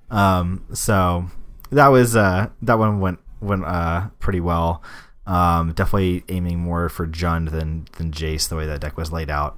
[0.09, 1.25] Um so
[1.71, 4.81] that was uh that one went went uh pretty well.
[5.25, 9.29] Um definitely aiming more for Jund than than Jace the way that deck was laid
[9.29, 9.57] out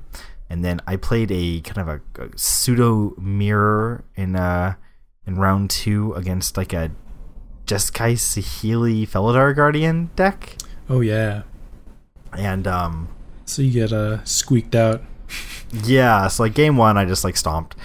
[0.50, 4.76] and then I played a kind of a, a pseudo mirror in uh
[5.26, 6.92] in round two against like a
[7.66, 10.56] Jeskai Saheeli Felidar Guardian deck,
[10.88, 11.44] Oh yeah.
[12.38, 13.08] and um
[13.46, 15.02] So you get uh squeaked out.
[15.84, 17.76] yeah, so like game one I just like stomped,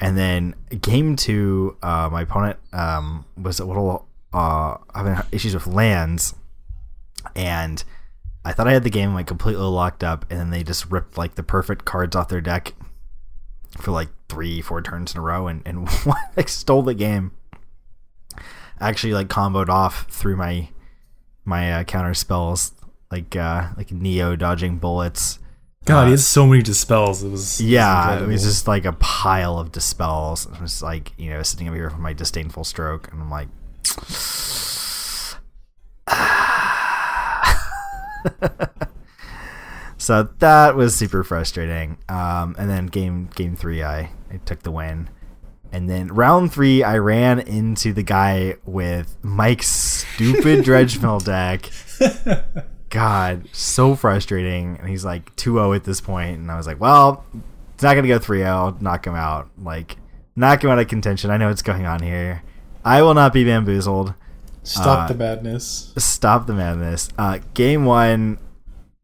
[0.00, 5.66] and then game two uh my opponent um was a little uh having issues with
[5.66, 6.34] lands,
[7.34, 7.82] and
[8.44, 11.18] I thought I had the game like completely locked up, and then they just ripped
[11.18, 12.74] like the perfect cards off their deck
[13.80, 15.88] for like three, four turns in a row, and and
[16.36, 17.32] like stole the game.
[18.78, 20.68] Actually, like comboed off through my
[21.44, 22.72] my uh, counter spells,
[23.10, 25.38] like uh like Neo dodging bullets.
[25.86, 27.22] God, Uh, he has so many dispels.
[27.22, 28.32] It was Yeah, it incredible.
[28.32, 30.46] was just like a pile of dispels.
[30.46, 33.48] It was like you know sitting over here for my disdainful stroke, and I'm like.
[39.98, 41.98] so that was super frustrating.
[42.08, 45.08] Um, and then game game three, I, I took the win.
[45.72, 51.70] And then round three, I ran into the guy with Mike's stupid dredge mill deck.
[52.88, 54.78] God, so frustrating.
[54.78, 56.38] And he's like 2-0 at this point.
[56.38, 57.24] and I was like, well,
[57.74, 58.80] it's not gonna go 3-0.
[58.80, 59.50] Knock him out.
[59.62, 59.96] Like,
[60.34, 61.30] knock him out of contention.
[61.30, 62.42] I know what's going on here.
[62.84, 64.14] I will not be bamboozled.
[64.66, 65.92] Stop uh, the madness.
[65.96, 67.08] Stop the madness.
[67.16, 68.38] Uh, game one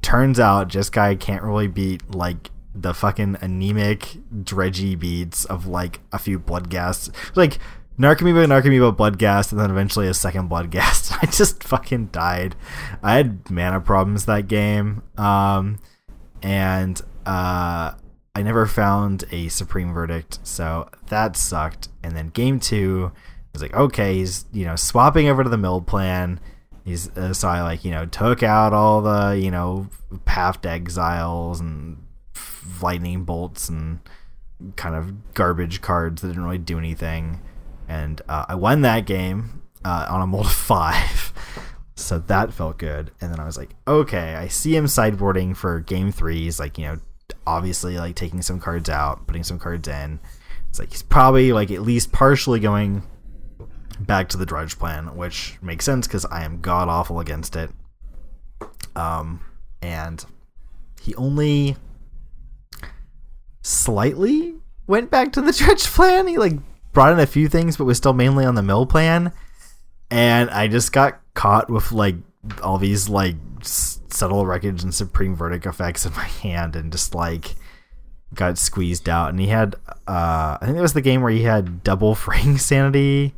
[0.02, 6.00] turns out just guy can't really beat like the fucking anemic dredgy beats of like
[6.10, 7.58] a few Bloodghast like
[7.98, 11.16] Narcomoeba, Narcomoeba, Bloodghast, and then eventually a second Bloodghast.
[11.22, 12.56] I just fucking died.
[13.02, 15.78] I had mana problems that game, um,
[16.42, 17.92] and uh,
[18.34, 21.88] I never found a Supreme Verdict, so that sucked.
[22.02, 23.12] And then game two,
[23.52, 26.40] was like, okay, he's you know swapping over to the mill plan.
[26.84, 29.88] He's uh, so I like you know took out all the you know
[30.24, 31.98] path exiles and
[32.80, 34.00] lightning bolts and
[34.76, 37.40] kind of garbage cards that didn't really do anything
[37.88, 41.32] and uh, I won that game uh, on a mold of five.
[41.94, 43.10] So that felt good.
[43.20, 46.38] And then I was like, okay, I see him sideboarding for game three.
[46.38, 46.96] He's like, you know,
[47.46, 50.20] obviously like taking some cards out, putting some cards in.
[50.70, 53.02] It's like he's probably like at least partially going
[54.00, 57.70] back to the dredge plan, which makes sense because I am god awful against it.
[58.94, 59.40] Um,
[59.80, 60.24] and
[61.00, 61.76] he only
[63.62, 64.54] slightly
[64.86, 66.26] went back to the dredge plan.
[66.26, 66.54] He like
[66.92, 69.32] brought in a few things, but was still mainly on the mill plan.
[70.10, 72.16] And I just got caught with like
[72.62, 77.54] all these like subtle wreckage and supreme verdict effects in my hand, and just like
[78.34, 79.30] got squeezed out.
[79.30, 79.76] And he had,
[80.06, 83.34] uh, I think it was the game where he had double fraying sanity,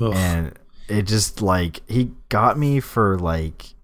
[0.00, 0.12] Ugh.
[0.14, 0.52] and
[0.88, 3.74] it just like he got me for like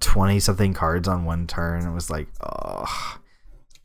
[0.00, 1.86] twenty something cards on one turn.
[1.86, 3.18] It was like, oh.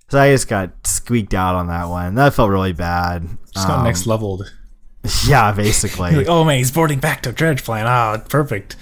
[0.09, 2.15] So I just got squeaked out on that one.
[2.15, 3.27] That felt really bad.
[3.53, 4.51] Just got Um, next leveled.
[5.27, 6.11] Yeah, basically.
[6.15, 7.85] Like, oh man, he's boarding back to dredge plan.
[7.87, 8.77] Ah, perfect.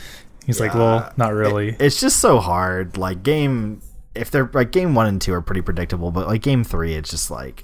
[0.46, 1.76] He's like, well, not really.
[1.80, 2.96] it's just so hard.
[2.96, 3.82] Like game,
[4.14, 7.10] if they're like game one and two are pretty predictable, but like game three, it's
[7.10, 7.64] just like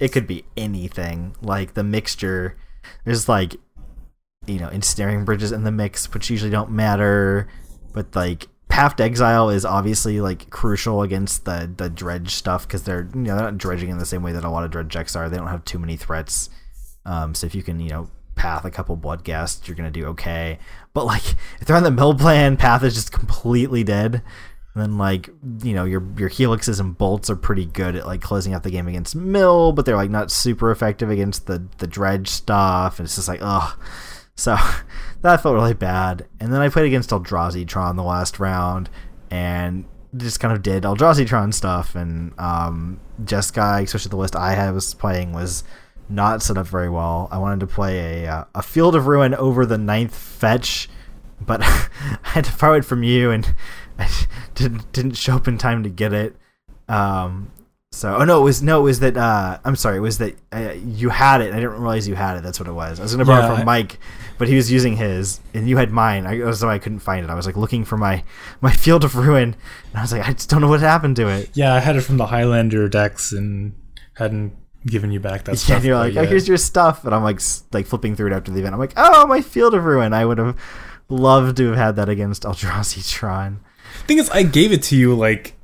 [0.00, 1.34] it could be anything.
[1.40, 2.58] Like the mixture,
[3.06, 3.56] there's like
[4.46, 7.48] you know ensnaring bridges in the mix, which usually don't matter,
[7.92, 12.82] but like Path to Exile is obviously like crucial against the the dredge stuff because
[12.82, 14.92] they're you know they're not dredging in the same way that a lot of dredge
[14.92, 15.28] decks are.
[15.28, 16.50] They don't have too many threats.
[17.06, 20.58] Um, so if you can, you know, path a couple Bloodghasts, you're gonna do okay.
[20.92, 21.24] But like
[21.60, 24.22] if they're on the mill plan, path is just completely dead.
[24.74, 25.30] And then like
[25.62, 28.72] you know your your helixes and bolts are pretty good at like closing out the
[28.72, 32.98] game against mill, but they're like not super effective against the the dredge stuff.
[32.98, 33.78] And it's just like ugh.
[34.36, 34.56] So
[35.22, 36.26] that felt really bad.
[36.40, 37.66] And then I played against Eldrazi
[37.96, 38.90] the last round,
[39.30, 39.84] and
[40.16, 41.94] just kind of did Eldrazi stuff.
[41.94, 45.64] And um, Jeskai, especially the list I had was playing, was
[46.08, 47.28] not set up very well.
[47.30, 50.88] I wanted to play a uh, a Field of Ruin over the ninth fetch,
[51.40, 51.88] but I
[52.22, 53.54] had to borrow it from you, and
[53.98, 54.08] I
[54.54, 56.36] didn't didn't show up in time to get it.
[56.88, 57.50] Um,
[57.94, 59.16] so, oh no, it was no, it was that.
[59.16, 61.52] Uh, I'm sorry, it was that uh, you had it.
[61.52, 62.42] I didn't realize you had it.
[62.42, 62.98] That's what it was.
[63.00, 63.98] I was gonna borrow Yeah, it from I- Mike,
[64.38, 66.26] but he was using his, and you had mine.
[66.26, 67.30] I so I couldn't find it.
[67.30, 68.22] I was like looking for my
[68.60, 69.54] my Field of Ruin,
[69.90, 71.50] and I was like, I just don't know what happened to it.
[71.54, 73.74] Yeah, I had it from the Highlander decks and
[74.14, 74.54] hadn't
[74.86, 75.76] given you back that Yeah, stuff.
[75.76, 77.40] and you're like, oh, here's your stuff, and I'm like,
[77.72, 78.74] like flipping through it after the event.
[78.74, 80.12] I'm like, oh, my Field of Ruin.
[80.12, 80.58] I would have
[81.08, 83.60] loved to have had that against Eldrazi Tron.
[84.06, 85.54] thing is, I gave it to you like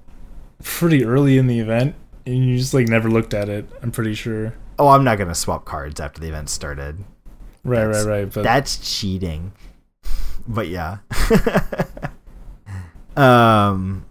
[0.62, 1.94] pretty early in the event,
[2.26, 3.68] and you just like never looked at it.
[3.82, 4.54] I'm pretty sure.
[4.78, 7.04] Oh, I'm not gonna swap cards after the event started.
[7.64, 8.32] Right, That's- right, right.
[8.32, 9.52] But That's cheating.
[10.48, 10.98] But yeah.
[13.16, 14.06] um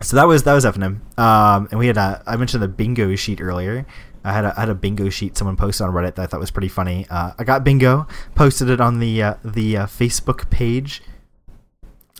[0.00, 1.00] so that was that was FNM.
[1.18, 3.86] Um and we had a I mentioned the bingo sheet earlier.
[4.24, 6.40] I had a I had a bingo sheet someone posted on Reddit that I thought
[6.40, 7.06] was pretty funny.
[7.08, 11.02] Uh, I got bingo, posted it on the uh, the uh, Facebook page.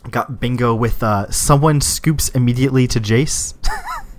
[0.09, 3.53] Got bingo with uh, someone scoops immediately to Jace.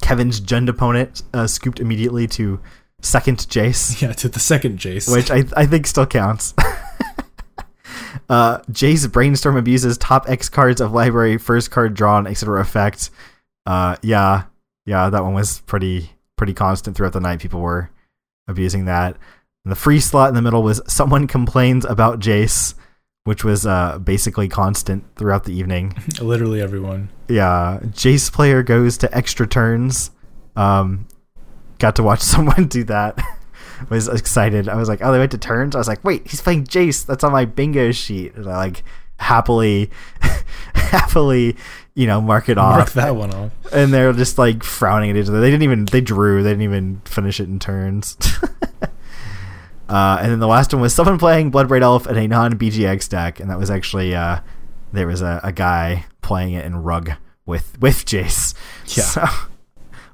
[0.00, 2.60] Kevin's Jund opponent uh, scooped immediately to
[3.02, 5.12] second Jace yeah, to the second Jace.
[5.12, 6.54] which I, I think still counts.
[8.28, 12.60] uh, Jace's brainstorm abuses top X cards of library, first card drawn, etc.
[12.60, 13.10] effect.
[13.66, 14.44] Uh, yeah,
[14.86, 17.40] yeah, that one was pretty pretty constant throughout the night.
[17.40, 17.90] People were
[18.48, 19.16] abusing that.
[19.64, 22.74] And the free slot in the middle was someone complains about Jace,
[23.30, 25.94] which was uh, basically constant throughout the evening.
[26.20, 27.10] Literally everyone.
[27.28, 30.10] Yeah, Jace player goes to extra turns.
[30.56, 31.06] Um,
[31.78, 33.24] got to watch someone do that.
[33.88, 34.68] was excited.
[34.68, 35.76] I was like, oh, they went to turns.
[35.76, 37.06] I was like, wait, he's playing Jace.
[37.06, 38.34] That's on my bingo sheet.
[38.34, 38.82] And I like
[39.18, 39.90] happily,
[40.74, 41.56] happily,
[41.94, 42.78] you know, mark it off.
[42.78, 42.94] Mark off.
[42.94, 43.52] that one off.
[43.72, 45.40] And they're just like frowning at each other.
[45.40, 45.84] They didn't even.
[45.84, 46.42] They drew.
[46.42, 48.18] They didn't even finish it in turns.
[49.90, 53.08] Uh, and then the last one was someone playing Bloodbraid Elf in a non BGX
[53.08, 54.40] deck, and that was actually uh,
[54.92, 57.12] there was a, a guy playing it in Rug
[57.44, 58.54] with with Jace.
[58.96, 59.04] Yeah.
[59.04, 59.24] So,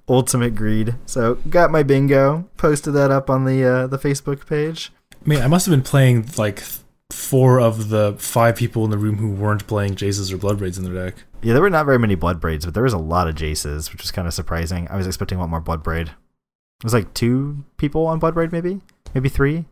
[0.08, 0.94] ultimate greed.
[1.06, 2.48] So got my bingo.
[2.56, 4.92] Posted that up on the uh, the Facebook page.
[5.12, 6.62] I mean, I must have been playing like
[7.10, 10.84] four of the five people in the room who weren't playing Jaces or Bloodbraids in
[10.84, 11.24] their deck.
[11.42, 14.02] Yeah, there were not very many Bloodbraids, but there was a lot of Jaces, which
[14.02, 14.88] was kind of surprising.
[14.88, 16.08] I was expecting a lot more Bloodbraid.
[16.08, 18.80] It was like two people on Bloodbraid, maybe,
[19.16, 19.64] maybe three,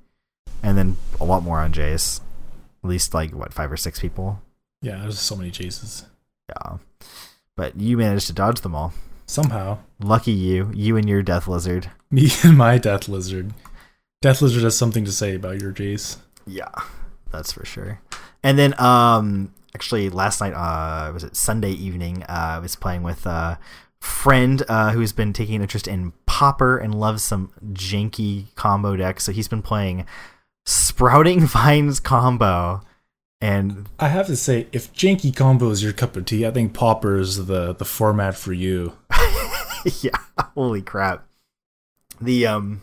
[0.62, 2.20] and then a lot more on Jace.
[2.82, 4.40] At least like what five or six people.
[4.80, 6.06] Yeah, there's so many Jaces.
[6.48, 6.78] Yeah,
[7.54, 8.94] but you managed to dodge them all.
[9.26, 11.90] Somehow, Lucky you, you and your Death Lizard.
[12.10, 13.52] me and my Death Lizard.
[14.22, 16.16] Death Lizard has something to say about your Jace.
[16.46, 16.72] Yeah,
[17.30, 18.00] that's for sure.
[18.42, 22.22] And then, um, actually, last night, uh, was it Sunday evening?
[22.22, 23.58] Uh, I was playing with a
[24.00, 29.22] friend uh, who's been taking interest in Pauper and loves some janky combo decks.
[29.22, 30.04] So he's been playing
[30.66, 32.80] Sprouting Vines combo,
[33.40, 36.74] and I have to say, if janky combo is your cup of tea, I think
[36.74, 38.94] pauper is the the format for you.
[40.02, 40.18] yeah,
[40.56, 41.24] holy crap.
[42.20, 42.82] The um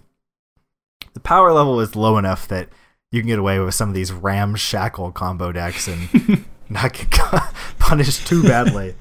[1.13, 2.69] the power level is low enough that
[3.11, 7.11] you can get away with some of these ramshackle combo decks and not get
[7.79, 8.95] punished too badly.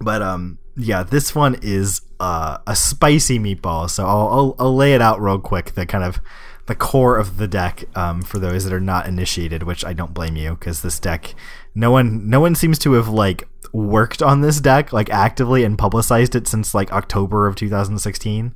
[0.00, 4.94] but um yeah, this one is uh, a spicy meatball, so I'll, I'll I'll lay
[4.94, 5.72] it out real quick.
[5.72, 6.20] The kind of
[6.66, 10.14] the core of the deck um, for those that are not initiated, which I don't
[10.14, 11.34] blame you because this deck,
[11.74, 15.78] no one no one seems to have like worked on this deck like actively and
[15.78, 18.54] publicized it since like October of 2016.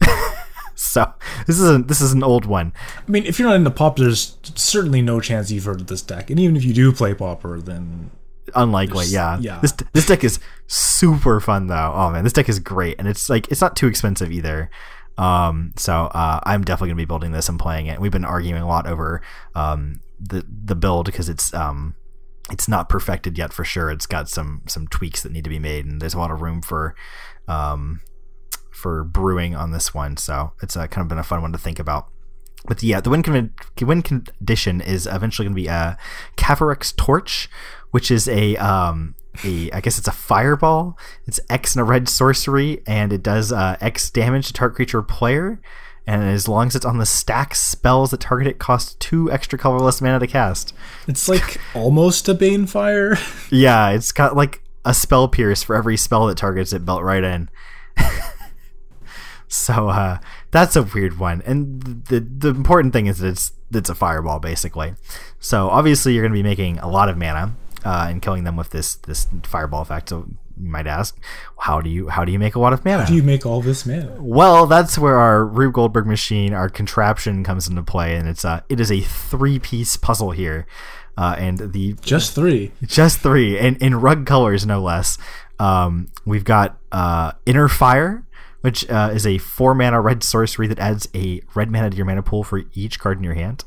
[0.74, 1.12] so
[1.46, 2.72] this is a, this is an old one.
[3.06, 6.02] I mean, if you're not into Pauper, there's certainly no chance you've heard of this
[6.02, 6.30] deck.
[6.30, 8.10] And even if you do play pauper, then
[8.54, 9.38] Unlikely, There's- yeah.
[9.40, 9.58] yeah.
[9.60, 11.92] This this deck is super fun though.
[11.94, 14.70] Oh man, this deck is great, and it's like it's not too expensive either.
[15.18, 18.00] Um, so uh, I'm definitely gonna be building this and playing it.
[18.00, 19.20] We've been arguing a lot over
[19.54, 21.94] um the the build because it's um
[22.50, 23.90] it's not perfected yet for sure.
[23.90, 26.40] It's got some some tweaks that need to be made, and there's a lot of
[26.42, 26.94] room for
[27.48, 28.00] um
[28.72, 30.16] for brewing on this one.
[30.16, 32.08] So it's uh, kind of been a fun one to think about.
[32.66, 35.96] But yeah, the win, con- win condition is eventually going to be a
[36.36, 37.48] Kaervek's Torch,
[37.90, 40.98] which is a um a I guess it's a fireball.
[41.26, 44.98] It's X and a red sorcery, and it does uh, X damage to target creature
[44.98, 45.60] or player.
[46.06, 49.58] And as long as it's on the stack, spells that target it cost two extra
[49.58, 50.74] colorless mana to cast.
[51.06, 53.16] it's like almost a Banefire.
[53.52, 57.22] Yeah, it's got like a spell pierce for every spell that targets it built right
[57.22, 57.48] in.
[59.48, 60.18] so uh,
[60.50, 64.40] that's a weird one, and the the important thing is that it's it's a fireball
[64.40, 64.94] basically.
[65.38, 67.54] So obviously you're going to be making a lot of mana
[67.84, 70.08] uh, and killing them with this this fireball effect.
[70.10, 70.26] So
[70.60, 71.18] you might ask,
[71.58, 73.02] how do you how do you make a lot of mana?
[73.02, 74.16] How do you make all this mana?
[74.18, 78.64] Well, that's where our Rube Goldberg machine, our contraption, comes into play, and it's a
[78.68, 80.66] it is a three piece puzzle here,
[81.16, 82.72] uh, and the Just three.
[82.82, 85.16] just three, and in rug colors no less.
[85.58, 88.24] Um, we've got uh, Inner Fire,
[88.62, 92.06] which uh, is a four mana red sorcery that adds a red mana to your
[92.06, 93.64] mana pool for each card in your hand.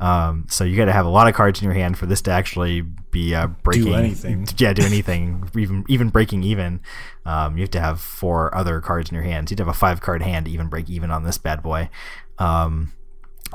[0.00, 2.22] Um, so you got to have a lot of cards in your hand for this
[2.22, 4.48] to actually be uh, breaking anything.
[4.56, 6.80] Yeah, do anything, even even breaking even.
[7.26, 9.50] Um, you have to have four other cards in your hands.
[9.50, 11.90] You'd have a five card hand to even break even on this bad boy.
[12.38, 12.92] Um,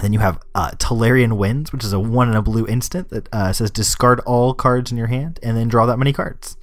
[0.02, 3.28] then you have uh, Tolarian Winds, which is a one and a blue instant that
[3.34, 6.58] uh, says discard all cards in your hand and then draw that many cards.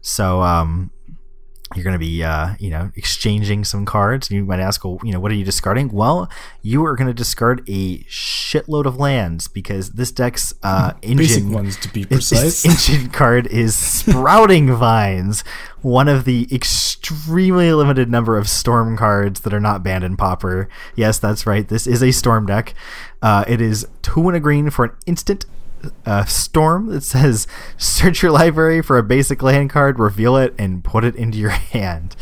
[0.00, 0.90] So um,
[1.74, 4.30] you're going to be, uh, you know, exchanging some cards.
[4.30, 5.88] You might ask, well, you know, what are you discarding?
[5.88, 6.30] Well,
[6.62, 11.44] you are going to discard a shitload of lands because this deck's uh, engine, Basic
[11.44, 12.64] ones to be precise.
[12.64, 13.74] engine card is
[14.06, 15.42] Sprouting Vines,
[15.82, 20.68] one of the extremely limited number of storm cards that are not banned in Pauper.
[20.94, 21.66] Yes, that's right.
[21.66, 22.74] This is a storm deck.
[23.20, 25.46] Uh, it is two and a green for an instant
[26.04, 30.84] uh, storm that says search your library for a basic land card, reveal it, and
[30.84, 32.16] put it into your hand.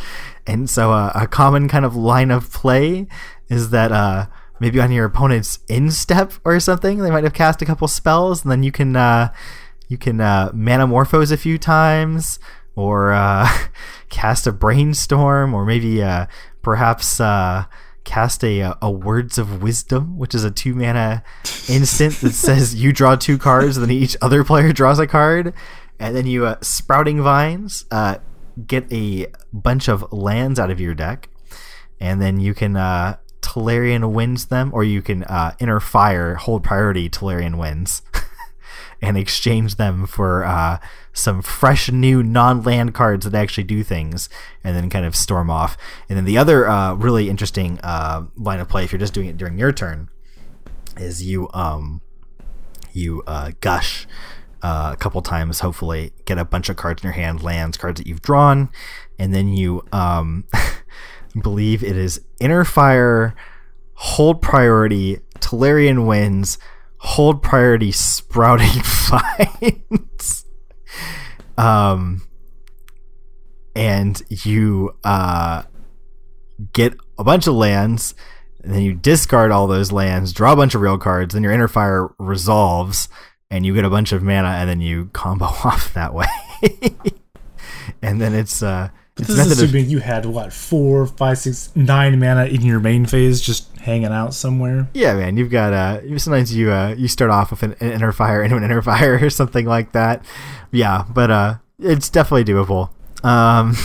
[0.46, 3.06] And so uh, a common kind of line of play
[3.48, 4.26] is that uh,
[4.60, 8.42] maybe on your opponent's end step or something, they might have cast a couple spells,
[8.42, 9.32] and then you can uh,
[9.88, 12.38] you can uh, manamorphose a few times,
[12.76, 13.48] or uh,
[14.10, 16.02] cast a brainstorm, or maybe
[16.62, 17.20] perhaps
[18.04, 21.22] cast a uh, a words of wisdom, which is a two mana
[21.68, 25.52] instant that says you draw two cards, and then each other player draws a card,
[25.98, 28.18] and then you uh, sprouting vines uh,
[28.66, 31.28] get a bunch of lands out of your deck,
[32.00, 36.62] and then you can uh, Tolarian Winds them, or you can uh, inner fire hold
[36.62, 38.02] priority Tolarian Winds.
[39.02, 40.78] and exchange them for uh,
[41.14, 44.28] some fresh new non-land cards that actually do things,
[44.62, 45.78] and then kind of storm off.
[46.08, 49.28] And then the other uh, really interesting uh, line of play, if you're just doing
[49.28, 50.10] it during your turn,
[50.98, 52.02] is you um,
[52.92, 54.06] you uh, gush
[54.62, 58.00] uh, a couple times, hopefully get a bunch of cards in your hand, lands, cards
[58.00, 58.70] that you've drawn,
[59.18, 60.44] and then you um,
[61.42, 63.34] believe it is inner fire,
[63.94, 66.58] hold priority, Tolarian Winds,
[66.98, 70.13] hold priority, sprouting vines.
[71.56, 72.26] Um,
[73.74, 75.62] and you uh,
[76.72, 78.14] get a bunch of lands,
[78.62, 81.52] and then you discard all those lands, draw a bunch of real cards, then your
[81.52, 83.08] inner fire resolves,
[83.50, 86.26] and you get a bunch of mana, and then you combo off that way.
[88.02, 88.88] and then it's uh,
[89.18, 92.62] it's This is method of- assuming you had what four, five, six, nine mana in
[92.62, 94.88] your main phase, just hanging out somewhere.
[94.94, 98.12] Yeah, man, you've got uh sometimes you uh you start off with an, an inner
[98.12, 100.24] fire into an inner fire or something like that.
[100.72, 102.90] Yeah, but uh it's definitely doable.
[103.24, 103.72] Um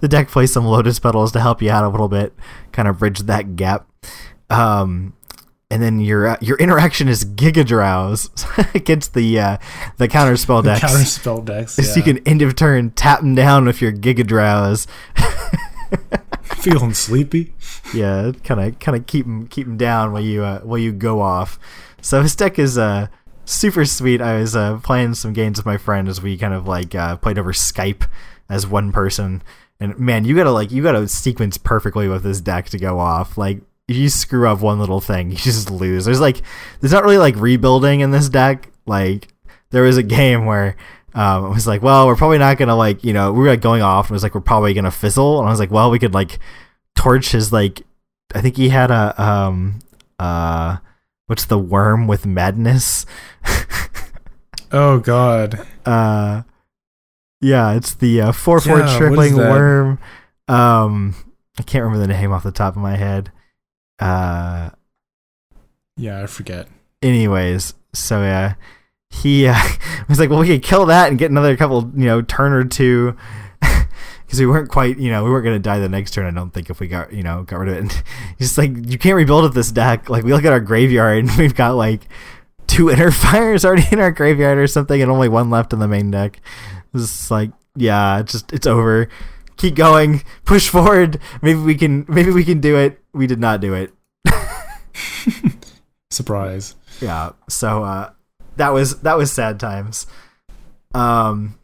[0.00, 2.32] the deck plays some lotus petals to help you out a little bit,
[2.72, 3.86] kind of bridge that gap.
[4.50, 5.14] Um
[5.70, 8.30] and then your uh, your interaction is Gigadrowse
[8.74, 9.58] against the uh,
[9.98, 10.80] the counter spell decks.
[10.80, 11.74] Counter spell decks.
[11.74, 14.86] So you can end of turn tap them down with your Gigadrowse.
[16.56, 17.54] feeling sleepy.
[17.94, 20.92] yeah, kind of kind of keep them keep him down while you uh, while you
[20.92, 21.58] go off.
[22.00, 23.08] So his deck is uh
[23.44, 24.20] super sweet.
[24.20, 27.16] I was uh, playing some games with my friend as we kind of like uh,
[27.16, 28.08] played over Skype
[28.48, 29.42] as one person.
[29.80, 33.38] And man, you gotta like you gotta sequence perfectly with this deck to go off.
[33.38, 36.04] Like you screw up one little thing, you just lose.
[36.04, 36.42] There's like
[36.80, 38.70] there's not really like rebuilding in this deck.
[38.86, 39.28] Like
[39.70, 40.76] there was a game where
[41.14, 43.60] um, it was like, well, we're probably not gonna like, you know, we were like
[43.60, 45.90] going off, and it was like, we're probably gonna fizzle, and I was like, well,
[45.90, 46.38] we could like
[46.94, 47.82] torch his like,
[48.34, 49.80] I think he had a um
[50.18, 50.76] uh,
[51.26, 53.06] what's the worm with madness?
[54.70, 55.66] Oh God.
[55.86, 56.42] uh,
[57.40, 59.98] yeah, it's the uh, four four Yeah, tripling worm.
[60.46, 61.14] Um,
[61.58, 63.32] I can't remember the name off the top of my head.
[63.98, 64.70] Uh,
[65.96, 66.68] Yeah, I forget.
[67.02, 68.54] anyways, so yeah,
[69.10, 69.56] he uh,
[70.08, 72.64] was like, well, we could kill that and get another couple, you know, turn or
[72.64, 73.16] two.
[74.26, 76.26] Because we weren't quite, you know, we weren't gonna die the next turn.
[76.26, 77.80] I don't think if we got, you know, got rid of it.
[77.80, 77.92] And
[78.38, 80.10] he's just like, you can't rebuild with this deck.
[80.10, 82.02] Like we look at our graveyard and we've got like
[82.66, 85.88] two inner fires already in our graveyard or something, and only one left in the
[85.88, 86.42] main deck.
[86.92, 89.08] It's just like, yeah, it's just it's over.
[89.58, 91.20] Keep going, push forward.
[91.42, 93.00] Maybe we can, maybe we can do it.
[93.12, 93.92] We did not do it.
[96.10, 96.74] Surprise.
[97.00, 98.10] yeah so uh
[98.56, 100.06] that was that was sad times
[100.94, 101.56] um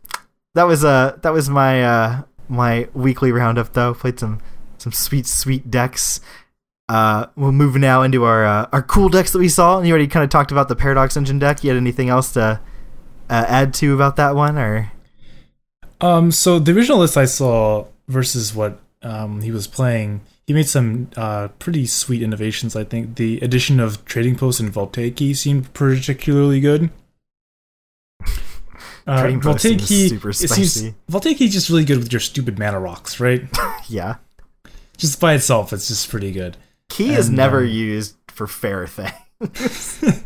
[0.54, 4.40] that was uh that was my uh my weekly roundup though played some
[4.78, 6.20] some sweet sweet decks
[6.88, 9.92] uh we'll move now into our uh, our cool decks that we saw and you
[9.92, 12.60] already kind of talked about the paradox engine deck you had anything else to
[13.30, 14.92] uh, add to about that one or
[16.00, 20.68] Um, so the original list I saw versus what um, he was playing, he made
[20.68, 22.76] some uh, pretty sweet innovations.
[22.76, 26.90] I think the addition of Trading Post and Voltaic seemed particularly good.
[29.06, 30.94] Uh, Trading Post seems super seems- spicy.
[31.48, 33.42] Just really good with your stupid mana rocks, right?
[33.88, 34.16] yeah
[34.96, 36.56] just by itself, it's just pretty good.
[36.88, 39.12] key is never um, used for fair things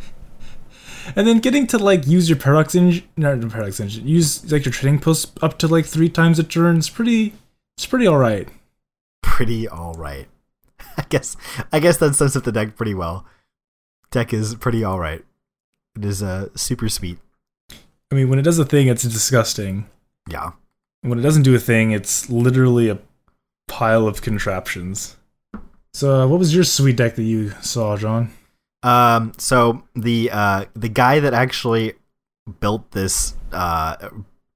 [1.17, 4.73] and then getting to like use your paradox engine, not paradox engine, use like your
[4.73, 6.79] trading post up to like three times a turn.
[6.79, 7.35] It's pretty,
[7.77, 8.49] it's pretty all right.
[9.23, 10.29] Pretty all right.
[10.97, 11.37] I guess
[11.73, 13.27] I guess that sums up the deck pretty well.
[14.11, 15.25] Deck is pretty all right.
[15.97, 17.19] It is uh super sweet.
[18.11, 19.87] I mean, when it does a thing, it's disgusting.
[20.29, 20.53] Yeah.
[21.03, 22.99] When it doesn't do a thing, it's literally a
[23.69, 25.17] pile of contraptions.
[25.93, 28.33] So, uh, what was your sweet deck that you saw, John?
[28.83, 29.33] Um.
[29.39, 31.95] So the uh the guy that actually
[32.61, 34.09] built this uh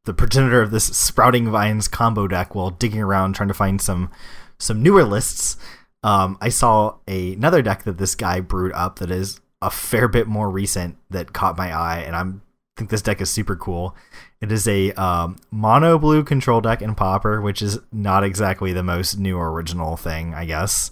[0.04, 4.10] the progenitor of this sprouting vines combo deck while digging around trying to find some
[4.58, 5.56] some newer lists.
[6.04, 10.08] Um, I saw a, another deck that this guy brewed up that is a fair
[10.08, 12.42] bit more recent that caught my eye, and I'm
[12.76, 13.94] think this deck is super cool.
[14.40, 18.82] It is a um, mono blue control deck in Pauper, which is not exactly the
[18.82, 20.90] most new or original thing, I guess.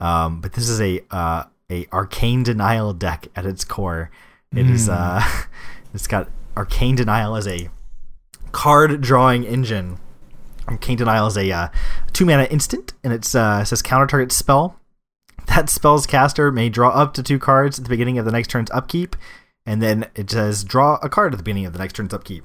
[0.00, 4.10] Um, but this is a uh, a arcane denial deck at its core.
[4.54, 5.22] It is uh,
[5.94, 7.70] it's got arcane denial as a
[8.52, 9.98] card drawing engine.
[10.68, 11.68] Arcane denial is a uh,
[12.12, 14.78] two mana instant, and it's uh, it says counter target spell.
[15.46, 18.48] That spell's caster may draw up to two cards at the beginning of the next
[18.48, 19.16] turn's upkeep,
[19.66, 22.44] and then it says draw a card at the beginning of the next turn's upkeep.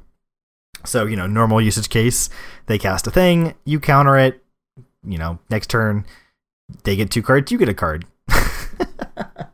[0.86, 2.30] So, you know, normal usage case,
[2.68, 4.44] they cast a thing, you counter it,
[5.04, 6.06] you know, next turn,
[6.84, 8.06] they get two cards, you get a card.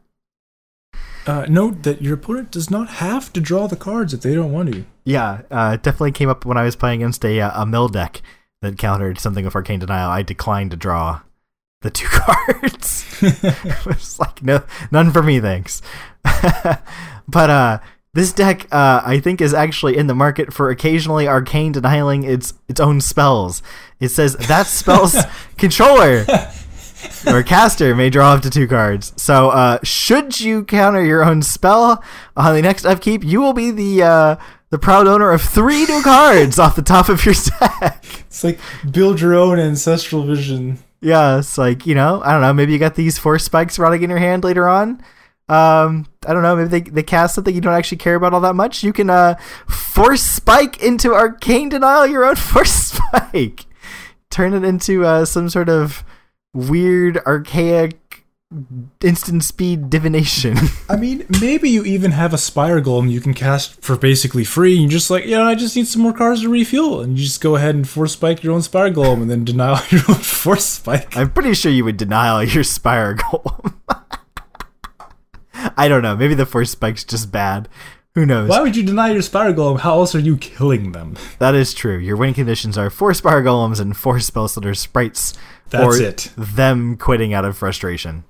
[1.26, 4.52] Uh, note that your opponent does not have to draw the cards if they don't
[4.52, 4.84] want to.
[5.06, 7.88] yeah, uh, it definitely came up when I was playing against a, uh, a mill
[7.88, 8.22] deck
[8.62, 10.10] that countered something with Arcane Denial.
[10.10, 11.22] I declined to draw
[11.82, 13.06] the two cards.
[13.22, 15.82] it was like, no, none for me, thanks.
[16.24, 17.80] but uh,
[18.14, 22.54] this deck, uh, I think, is actually in the market for occasionally arcane denialing its
[22.68, 23.64] its own spells.
[24.02, 25.16] It says that spell's
[25.58, 26.26] controller
[27.28, 29.14] or caster may draw up to two cards.
[29.18, 32.04] So, uh, should you counter your own spell
[32.36, 34.36] on the next upkeep, you will be the uh,
[34.70, 38.04] the proud owner of three new cards off the top of your deck.
[38.28, 40.80] It's like build your own ancestral vision.
[41.00, 42.54] Yeah, it's like you know, I don't know.
[42.54, 45.02] Maybe you got these four spikes rotting in your hand later on.
[45.50, 46.56] Um, I don't know.
[46.56, 48.84] Maybe they they cast something you don't actually care about all that much.
[48.84, 49.36] You can uh
[49.68, 53.66] force spike into arcane denial your own force spike.
[54.30, 56.04] Turn it into uh some sort of
[56.54, 58.26] weird archaic
[59.02, 60.58] instant speed divination.
[60.90, 64.74] I mean, maybe you even have a Spire Golem you can cast for basically free.
[64.74, 67.02] And you're just like, yeah, I just need some more cards to refuel.
[67.02, 69.80] And you just go ahead and force spike your own Spire Golem and then denial
[69.90, 71.18] your own force spike.
[71.18, 73.74] I'm pretty sure you would denial your Spire Golem.
[75.78, 76.16] I don't know.
[76.16, 77.70] Maybe the force spike's just bad.
[78.16, 78.50] Who knows?
[78.50, 79.80] Why would you deny your Spire Golem?
[79.80, 81.16] How else are you killing them?
[81.40, 81.98] That is true.
[81.98, 85.34] Your win conditions are four Spire Golems and four Spellstutter Sprites.
[85.70, 86.32] That's it.
[86.38, 88.24] Them quitting out of frustration.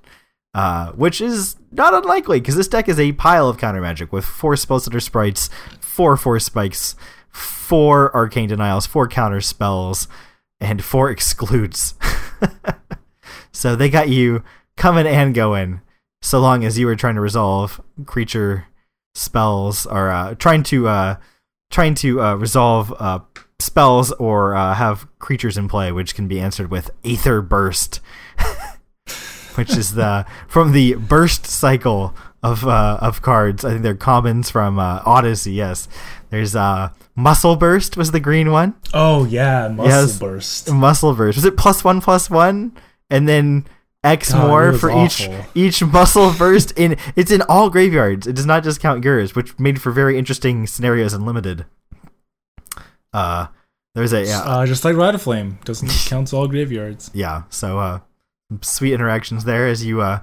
[0.54, 4.24] Uh, which is not unlikely, because this deck is a pile of counter magic with
[4.24, 6.96] four Spellstutter Sprites, four Force Spikes,
[7.28, 10.08] four Arcane Denials, four counter spells,
[10.60, 11.94] and four Excludes.
[13.52, 14.42] so they got you
[14.76, 15.80] coming and going,
[16.22, 18.66] so long as you were trying to resolve creature
[19.14, 21.16] spells or uh, trying to uh,
[21.70, 23.20] trying to uh, resolve uh,
[23.58, 28.00] spells or uh, have creatures in play, which can be answered with Aether Burst,
[29.54, 33.64] which is the from the burst cycle of uh, of cards.
[33.64, 35.52] I think they're commons from Odyssey.
[35.52, 35.88] Yes,
[36.30, 38.74] there's uh, Muscle Burst was the green one.
[38.92, 40.18] Oh yeah, muscle Yes.
[40.18, 40.72] burst.
[40.72, 42.76] Muscle Burst was it plus one plus one,
[43.10, 43.66] and then
[44.04, 45.46] X God, more for each awful.
[45.54, 48.26] each muscle burst in it's in all graveyards.
[48.26, 51.64] It does not just count yours, which made for very interesting scenarios in limited.
[53.12, 53.46] Uh
[53.94, 57.10] there's a yeah, Uh, just like Rite of Flame doesn't count all graveyards.
[57.14, 58.00] yeah, so uh
[58.60, 60.20] sweet interactions there as you uh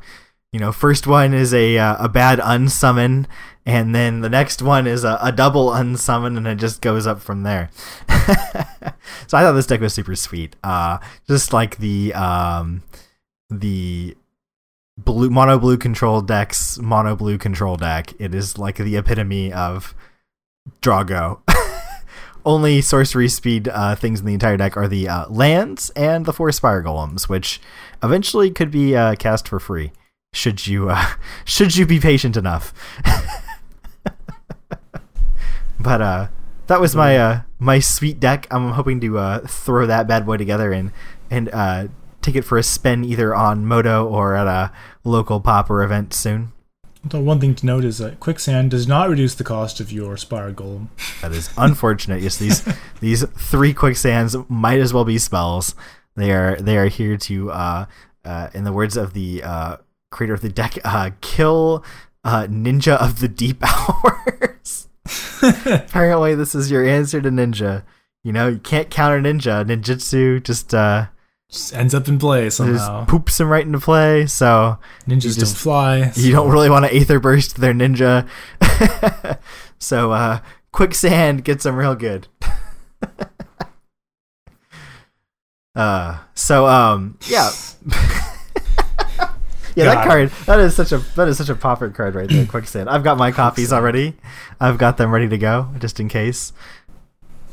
[0.54, 3.26] you know, first one is a uh, a bad unsummon
[3.66, 7.22] and then the next one is a, a double unsummon and it just goes up
[7.22, 7.70] from there.
[9.28, 10.56] so I thought this deck was super sweet.
[10.64, 12.84] Uh just like the um
[13.52, 14.16] the
[14.98, 18.14] blue mono blue control decks mono blue control deck.
[18.20, 19.94] It is like the epitome of
[20.82, 21.42] draw-go.
[22.46, 26.34] Only sorcery speed uh, things in the entire deck are the uh, lands and the
[26.34, 27.62] four spire golems which
[28.02, 29.92] eventually could be uh, cast for free
[30.34, 31.06] should you uh,
[31.46, 32.74] should you be patient enough.
[35.82, 36.28] But uh
[36.68, 38.48] that was my uh my sweet deck.
[38.52, 40.92] I'm hoping to uh throw that bad boy together and
[41.30, 41.88] and uh
[42.22, 44.72] take it for a spin either on moto or at a
[45.04, 46.52] local pauper event soon
[47.04, 50.18] The one thing to note is that quicksand does not reduce the cost of your
[50.18, 50.88] Spire Golem.
[51.22, 52.64] that is unfortunate yes these
[53.00, 55.76] these three quicksands might as well be spells
[56.16, 57.86] they are they are here to uh
[58.26, 59.78] uh in the words of the uh
[60.12, 61.84] creator of the deck uh kill
[62.24, 64.88] uh, Ninja of the Deep Hours.
[65.42, 67.84] Apparently, this is your answer to Ninja.
[68.24, 69.66] You know, you can't counter Ninja.
[69.66, 71.08] Ninjutsu just uh,
[71.52, 73.04] Just ends up in play just somehow.
[73.06, 74.26] poops him right into play.
[74.26, 76.12] So Ninjas just- don't fly.
[76.16, 78.26] you don't really want to Aether Burst their Ninja.
[79.80, 80.40] so uh,
[80.72, 82.30] Quicksand gets them real good.
[85.76, 87.50] uh, so um, yeah.
[89.74, 92.46] Yeah, that card that is such a that is such a pauper card right there,
[92.46, 92.90] Quicksand.
[92.90, 94.18] I've got my copies already.
[94.60, 96.52] I've got them ready to go just in case.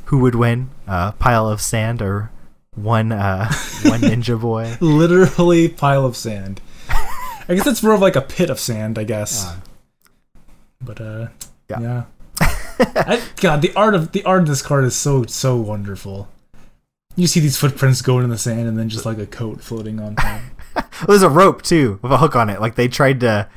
[0.06, 0.70] Who would win?
[0.88, 2.32] Uh, pile of sand or
[2.82, 3.46] one uh,
[3.84, 4.76] one ninja boy?
[4.80, 6.60] Literally pile of sand.
[6.90, 9.46] I guess it's more of like a pit of sand, I guess.
[9.46, 9.56] Uh,
[10.80, 11.28] But uh,
[11.68, 11.80] Yeah.
[11.80, 12.04] yeah.
[12.80, 16.28] I, God, the art of the art of this card is so so wonderful.
[17.16, 19.98] You see these footprints going in the sand, and then just like a coat floating
[19.98, 20.40] on top.
[21.08, 22.60] There's a rope too with a hook on it.
[22.60, 23.48] Like they tried to,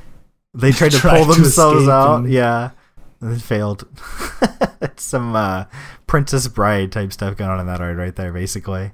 [0.55, 2.22] they tried to Tried pull to themselves out.
[2.22, 2.72] and- Yeah,
[3.19, 3.88] and it failed.
[4.82, 5.65] it's some uh,
[6.07, 8.93] Princess Bride type stuff going on in that art right there, basically.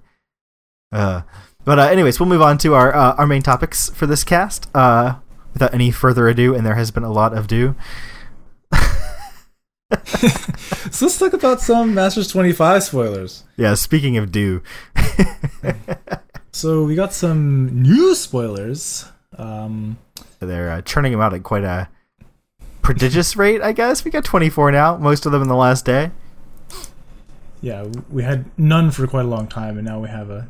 [0.92, 1.22] Uh,
[1.66, 4.70] but uh, anyways, we'll move on to our uh, our main topics for this cast.
[4.74, 5.16] Uh,
[5.54, 7.76] without any further ado, and there has been a lot of do.
[10.06, 13.44] so let's talk about some Masters 25 spoilers.
[13.56, 14.62] Yeah, speaking of do,
[16.52, 19.06] So we got some new spoilers.
[19.38, 19.98] Um,
[20.40, 21.88] they're uh, churning them out at quite a
[22.82, 23.62] prodigious rate.
[23.62, 24.98] I guess we got 24 now.
[24.98, 26.10] Most of them in the last day.
[27.62, 30.48] yeah, we had none for quite a long time, and now we have a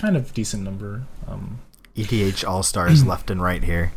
[0.00, 1.02] kind of decent number.
[1.28, 1.60] Um,
[1.94, 3.92] ETH All Stars left and right here.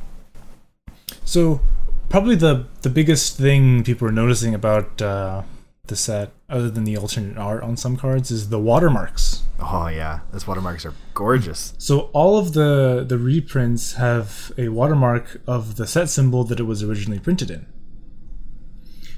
[1.23, 1.61] So
[2.09, 5.43] probably the the biggest thing people are noticing about uh,
[5.87, 9.43] the set, other than the alternate art on some cards, is the watermarks.
[9.59, 11.73] Oh yeah, those watermarks are gorgeous.
[11.83, 16.63] So all of the the reprints have a watermark of the set symbol that it
[16.63, 17.65] was originally printed in,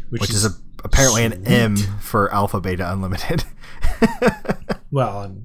[0.10, 0.52] which, Which is a,
[0.84, 1.46] apparently an.
[1.48, 3.44] M for Alpha Beta Unlimited.
[4.92, 5.36] well,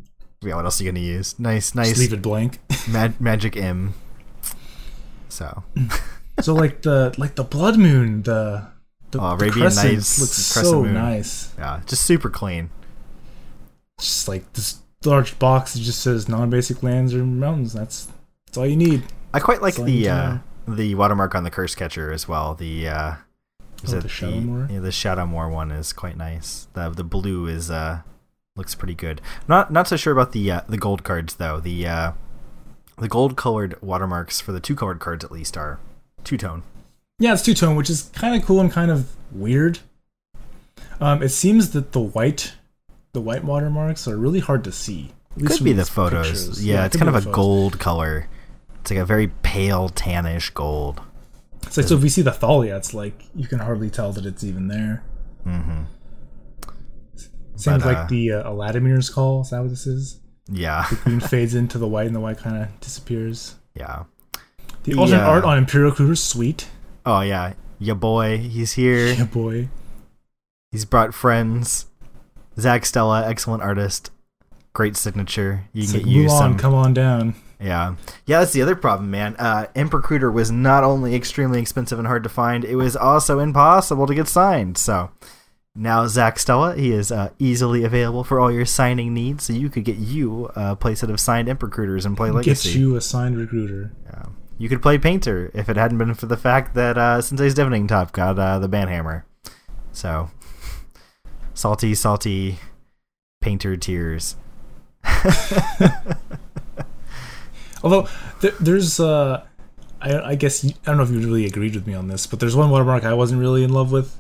[0.43, 1.38] yeah, what else are you gonna use?
[1.38, 2.59] Nice, just nice leave it blank.
[2.88, 3.95] mag- magic M.
[5.28, 5.62] So
[6.41, 8.66] so like the like the blood moon, the
[9.11, 10.95] the, Oh, the Arabian crescent Nights, looks crescent so moon.
[10.95, 11.53] nice.
[11.59, 12.70] yeah, just super clean.
[14.01, 17.72] Just like this large box that just says non-basic lands or mountains.
[17.72, 18.09] That's
[18.47, 19.03] that's all you need.
[19.34, 20.38] I quite like That's all you need the uh,
[20.68, 22.55] the watermark on the Curse Catcher as well.
[22.55, 23.14] The uh,
[23.82, 24.70] is Oh, it the Shadowmoor?
[24.72, 26.66] Yeah, the Shadowmoor one is quite nice.
[26.74, 28.01] The the blue is uh
[28.61, 29.22] looks pretty good.
[29.48, 31.58] Not not so sure about the uh, the gold cards though.
[31.58, 32.12] The uh,
[32.98, 35.80] the gold colored watermarks for the two colored cards at least are
[36.22, 36.62] two tone.
[37.18, 39.78] Yeah, it's two tone, which is kind of cool and kind of weird.
[41.00, 42.52] Um, it seems that the white,
[43.12, 45.12] the white watermarks are really hard to see.
[45.42, 46.62] Could be the photos.
[46.62, 47.34] Yeah, it it's kind of a photos.
[47.34, 48.28] gold color.
[48.80, 51.00] It's like a very pale tannish gold.
[51.62, 54.26] It's like so if we see the Thalia, it's like you can hardly tell that
[54.26, 55.02] it's even there.
[55.44, 55.84] hmm
[57.66, 59.42] With But, uh, like the uh, Aladimir's call.
[59.42, 60.20] Is that what this is?
[60.52, 63.54] Yeah, the Green fades into the white, and the white kind of disappears.
[63.74, 64.04] yeah.
[64.84, 66.66] The alternate uh, art on Imperial Recruiter, sweet.
[67.04, 69.12] Oh yeah, ya boy, he's here.
[69.12, 69.68] Yeah, boy.
[70.72, 71.86] He's brought friends.
[72.58, 74.11] Zack Stella, excellent artist,
[74.72, 75.64] great signature.
[75.72, 76.58] You It's can like, get used Mulan, some.
[76.58, 77.34] come on down.
[77.61, 77.96] Yeah,
[78.26, 78.40] yeah.
[78.40, 79.36] That's the other problem, man.
[79.38, 83.38] Uh, Imperial Recruiter was not only extremely expensive and hard to find; it was also
[83.38, 84.78] impossible to get signed.
[84.78, 85.11] So
[85.75, 89.45] now Zack Stella, he is uh, easily available for all your signing needs.
[89.45, 92.68] So you could get you a place playset of signed imp recruiters and play Legacy.
[92.68, 93.93] Gets you a signed recruiter.
[94.05, 94.27] Yeah.
[94.59, 97.87] You could play Painter if it hadn't been for the fact that uh, Sensei's Divining
[97.87, 99.23] Top got uh, the Banhammer.
[99.93, 100.31] So,
[101.55, 102.59] salty, salty
[103.41, 104.37] Painter tears.
[107.83, 108.07] Although
[108.43, 109.47] there, there's, uh,
[110.03, 112.39] I, I guess I don't know if you really agreed with me on this, but
[112.39, 114.14] there's one watermark I wasn't really in love with.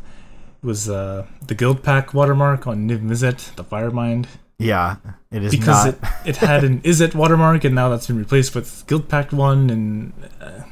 [0.62, 4.26] Was uh, the Guildpact watermark on Niv Mizzet, the Firemind,
[4.58, 4.96] Yeah,
[5.30, 5.94] it is because not.
[6.26, 10.12] it, it had an Izzet watermark, and now that's been replaced with Guildpact one, and
[10.40, 10.62] uh,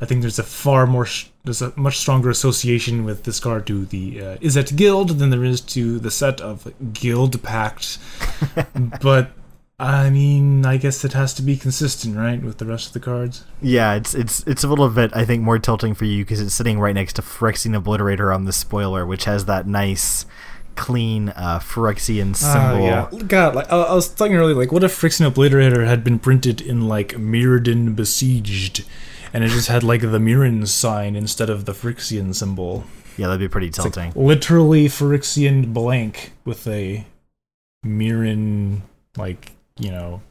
[0.00, 3.66] I think there's a far more, sh- there's a much stronger association with this card
[3.66, 7.98] to the uh, Izzet Guild than there is to the set of Guild Pact.
[9.02, 9.32] but
[9.80, 13.00] I mean, I guess it has to be consistent, right, with the rest of the
[13.00, 13.44] cards.
[13.62, 16.54] yeah, it's it's it's a little bit I think more tilting for you because it's
[16.54, 20.26] sitting right next to Phyrexian Obliterator on the spoiler, which has that nice,
[20.76, 22.86] clean uh, Phyrexian symbol.
[22.86, 23.18] Ah, yeah.
[23.26, 26.60] God, like I, I was thinking earlier, like, what if Phyrexian Obliterator had been printed
[26.60, 28.84] in like Mirrodin Besieged,
[29.32, 32.84] and it just had like the Mirran sign instead of the Phyrexian symbol?
[33.16, 34.12] Yeah, that'd be pretty It's like, tilting.
[34.26, 37.04] literally Phyrexian blank with a
[37.84, 38.82] Mirran,
[39.16, 40.22] like you know,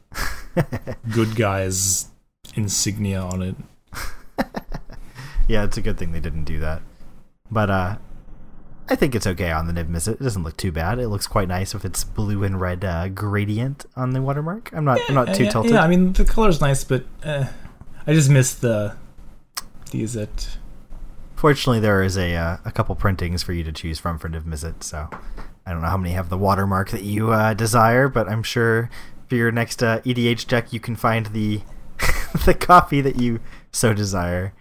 [1.11, 2.09] good guys
[2.55, 3.55] insignia on it.
[5.47, 6.81] yeah, it's a good thing they didn't do that.
[7.51, 7.97] But uh,
[8.89, 10.13] I think it's okay on the Niv Mizzet.
[10.13, 10.99] It doesn't look too bad.
[10.99, 14.71] It looks quite nice with its blue and red uh, gradient on the watermark.
[14.73, 15.71] I'm not I'm not too yeah, tilted.
[15.71, 17.45] Yeah, I mean the color's nice, but uh,
[18.07, 18.95] I just missed the
[19.91, 20.57] the Izzet.
[21.35, 24.43] Fortunately, there is a uh, a couple printings for you to choose from for Niv
[24.43, 25.07] Mizzet, so
[25.65, 28.89] I don't know how many have the watermark that you uh, desire, but I'm sure
[29.29, 31.61] for your next uh, EDH deck, you can find the
[32.45, 33.39] the copy that you
[33.71, 34.53] so desire.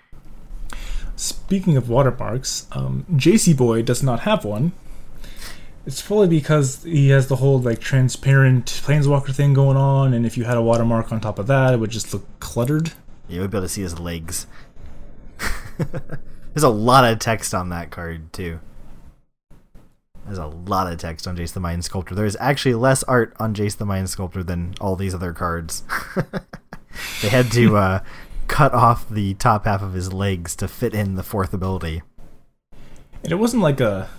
[1.17, 4.73] Speaking of watermarks, um, Jace Boy does not have one.
[5.87, 10.37] It's probably because he has the whole like transparent planeswalker thing going on, and if
[10.37, 12.93] you had a watermark on top of that, it would just look cluttered.
[13.27, 14.47] You would be able to see his legs.
[15.79, 18.61] There's a lot of text on that card too.
[20.29, 22.15] There's a lot of text on Jace the Mind Sculptor.
[22.15, 25.85] There's actually less art on Jace the Mind Sculptor than all these other cards.
[27.23, 28.01] they had to uh,
[28.47, 32.03] cut off the top half of his legs to fit in the fourth ability.
[33.23, 34.11] And it wasn't like a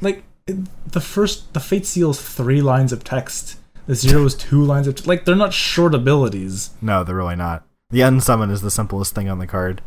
[0.00, 3.58] like the first the Fate Seal's three lines of text.
[3.86, 6.70] The zero is two lines of t- like they're not short abilities.
[6.80, 7.66] No, they're really not.
[7.90, 9.82] The unsummon is the simplest thing on the card.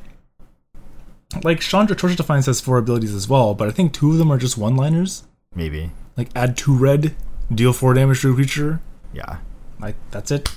[1.44, 4.18] Like Chandra Torch of Defiance has four abilities as well, but I think two of
[4.18, 5.24] them are just one liners.
[5.56, 5.92] Maybe.
[6.18, 7.16] Like add two red,
[7.54, 8.82] deal four damage to a creature.
[9.14, 9.38] Yeah.
[9.80, 10.50] Like that's it.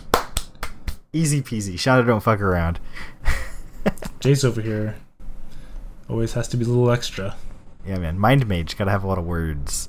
[1.13, 1.79] Easy peasy.
[1.79, 2.79] Shadow don't fuck around.
[4.21, 4.97] Jace over here
[6.09, 7.37] always has to be a little extra.
[7.87, 8.19] Yeah, man.
[8.19, 9.89] Mind Mage gotta have a lot of words.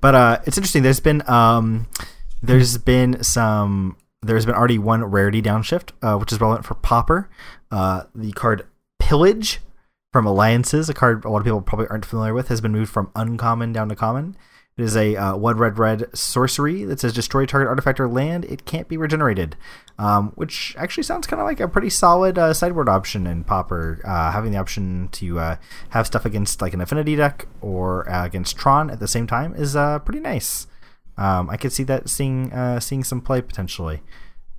[0.00, 0.82] but uh, it's interesting.
[0.82, 1.86] There's been um,
[2.42, 3.96] there's been some.
[4.22, 7.30] There's been already one rarity downshift, uh, which is relevant for Pauper.
[7.70, 8.66] Uh, the card
[8.98, 9.60] Pillage
[10.12, 12.92] from Alliances, a card a lot of people probably aren't familiar with, has been moved
[12.92, 14.36] from uncommon down to common.
[14.76, 18.44] It is a uh, one red red sorcery that says destroy target artifact or land.
[18.46, 19.56] It can't be regenerated,
[19.98, 24.00] um, which actually sounds kind of like a pretty solid uh, sideboard option in Pauper.
[24.04, 25.56] Uh, having the option to uh,
[25.90, 29.54] have stuff against like an affinity deck or uh, against Tron at the same time
[29.54, 30.66] is uh, pretty nice.
[31.18, 32.50] Um, I could see that seeing
[32.80, 34.00] seeing some play potentially.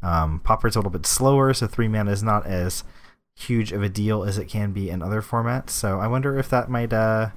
[0.04, 2.84] Um, Pauper's a little bit slower, so three mana is not as
[3.36, 5.71] huge of a deal as it can be in other formats.
[5.71, 7.29] So I wonder if that might uh,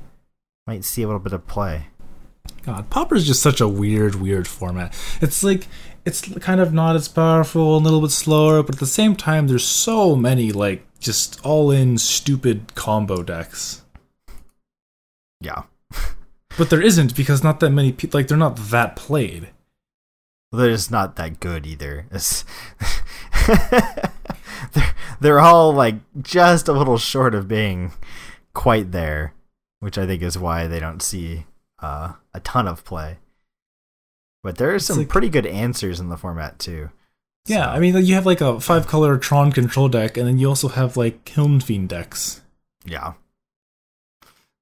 [0.67, 1.87] might see a little bit of play.
[2.63, 4.95] God, Pauper is just such a weird, weird format.
[5.21, 5.67] It's like
[6.05, 9.17] it's kind of not as powerful, and a little bit slower, but at the same
[9.17, 13.83] time, there's so many like just all-in stupid combo decks.
[15.41, 15.65] Yeah,
[16.59, 19.51] but there isn't because not that many people like they're not that played.
[20.51, 22.07] Well, they're just not that good either.
[24.75, 27.93] they're, they're all like just a little short of being
[28.53, 29.35] quite there,
[29.81, 31.47] which I think is why they don't see
[31.81, 33.19] uh, a ton of play.
[34.43, 36.91] But there are some like, pretty good answers in the format too.
[37.47, 37.71] Yeah, so.
[37.71, 40.69] I mean, you have like a five color Tron control deck, and then you also
[40.69, 42.43] have like Kiln Fiend decks.
[42.85, 43.15] Yeah.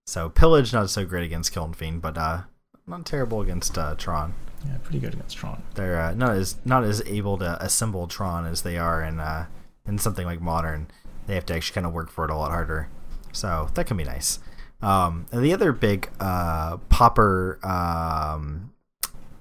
[0.06, 2.42] So pillage not so great against Kiln Fiend, but uh,
[2.86, 4.34] not terrible against uh, Tron.
[4.66, 5.62] Yeah, pretty good against Tron.
[5.74, 9.46] They're uh, not as not as able to assemble Tron as they are in uh,
[9.86, 10.88] in something like Modern.
[11.26, 12.88] They have to actually kind of work for it a lot harder.
[13.32, 14.38] So that can be nice.
[14.80, 18.72] Um, the other big uh, pauper um,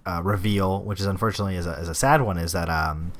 [0.06, 3.12] uh, reveal, which is unfortunately is a, is a sad one, is that um,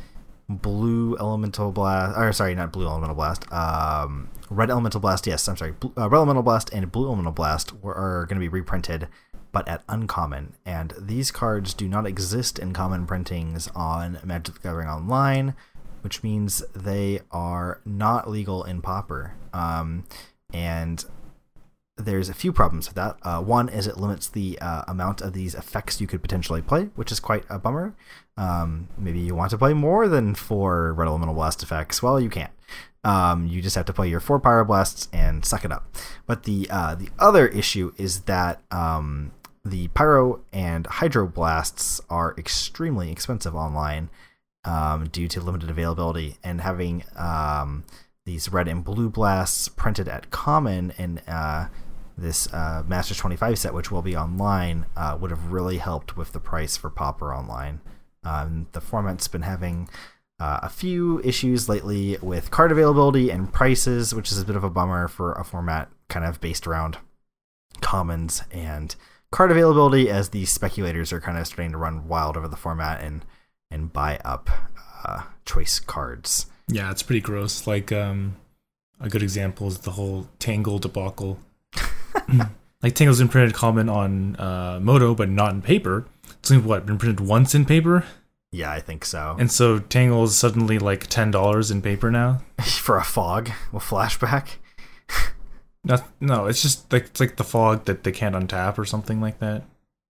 [0.48, 5.26] blue elemental blast, or sorry, not blue elemental blast, um, red elemental blast.
[5.26, 8.40] Yes, I'm sorry, blue, uh, red elemental blast and blue elemental blast were, are going
[8.40, 9.08] to be reprinted,
[9.52, 10.54] but at uncommon.
[10.64, 15.56] And these cards do not exist in common printings on Magic the Gathering Online,
[16.02, 19.34] which means they are not legal in Pauper.
[19.54, 20.06] Um,
[20.54, 21.04] and
[21.98, 23.18] there's a few problems with that.
[23.24, 26.86] Uh, one is it limits the uh, amount of these effects you could potentially play,
[26.96, 27.94] which is quite a bummer.
[28.38, 32.02] Um, maybe you want to play more than four Red Elemental Blast effects.
[32.02, 32.52] Well, you can't.
[33.04, 35.96] Um, you just have to play your four Pyroblasts and suck it up.
[36.28, 39.32] But the uh, the other issue is that um,
[39.66, 44.10] the Pyro and Hydro Blasts are extremely expensive online
[44.64, 47.84] um, due to limited availability and having um,
[48.26, 51.68] these red and blue blasts printed at common and uh,
[52.18, 56.32] this uh, Masters 25 set, which will be online, uh, would have really helped with
[56.32, 57.82] the price for Pauper online.
[58.24, 59.90] Um, the format's been having
[60.40, 64.64] uh, a few issues lately with card availability and prices, which is a bit of
[64.64, 66.98] a bummer for a format kind of based around
[67.82, 68.96] commons and
[69.32, 73.02] card availability, as the speculators are kind of starting to run wild over the format
[73.02, 73.26] and
[73.72, 74.50] and buy up
[75.06, 76.48] uh, choice cards.
[76.68, 77.66] Yeah, it's pretty gross.
[77.66, 78.36] Like um,
[79.00, 81.40] a good example is the whole Tangle debacle
[82.84, 86.06] like Tangle's been printed common on uh, Moto, but not in paper.
[86.40, 88.06] It's only what been printed once in paper.
[88.52, 89.38] Yeah, I think so.
[89.40, 92.42] And so Tangle is suddenly like ten dollars in paper now.
[92.64, 94.58] For a fog, a flashback.
[95.84, 99.20] No, no, it's just like it's like the fog that they can't untap or something
[99.20, 99.64] like that.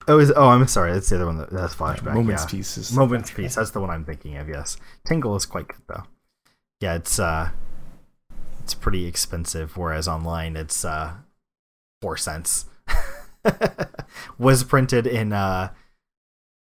[0.08, 0.94] Oh, is oh, I'm sorry.
[0.94, 1.38] That's the other one.
[1.38, 2.14] That, that's flashback.
[2.14, 2.50] Moments yeah.
[2.50, 2.92] pieces.
[2.92, 3.56] Moment's Peace.
[3.56, 4.50] That's the one I'm thinking of.
[4.50, 6.04] Yes, Tingle is quite good though.
[6.80, 7.52] Yeah, it's uh,
[8.64, 9.78] it's pretty expensive.
[9.78, 11.14] Whereas online, it's uh,
[12.02, 12.66] four cents.
[14.38, 15.70] Was printed in uh,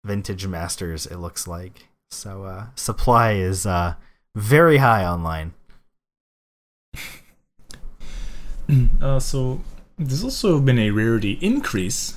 [0.04, 1.06] Vintage Masters.
[1.06, 2.44] It looks like so.
[2.44, 3.94] Uh, supply is uh
[4.34, 5.54] very high online.
[9.02, 9.60] Uh, so
[9.98, 12.16] there's also been a rarity increase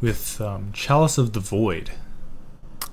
[0.00, 1.90] with um, Chalice of the Void.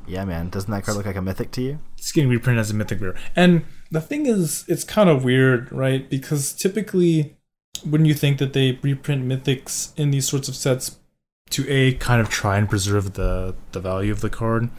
[0.07, 0.49] Yeah, man.
[0.49, 1.79] Doesn't that card look like a mythic to you?
[1.97, 3.15] It's getting reprinted as a mythic rare.
[3.35, 6.09] And the thing is, it's kind of weird, right?
[6.09, 7.37] Because typically,
[7.85, 10.99] wouldn't you think that they reprint mythics in these sorts of sets,
[11.51, 14.69] to a kind of try and preserve the the value of the card,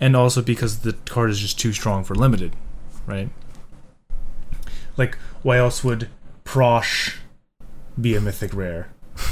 [0.00, 2.54] and also because the card is just too strong for limited,
[3.06, 3.30] right?
[4.96, 6.08] Like, why else would
[6.44, 7.16] Prosh
[8.00, 8.88] be a mythic rare?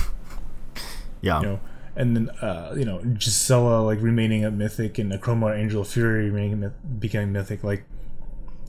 [1.25, 1.39] Yeah.
[1.41, 1.61] you know,
[1.97, 6.30] and then uh, you know Gisela like remaining at mythic and Akroma Angel of Fury
[6.30, 7.62] remaining myth- becoming mythic.
[7.62, 7.84] Like,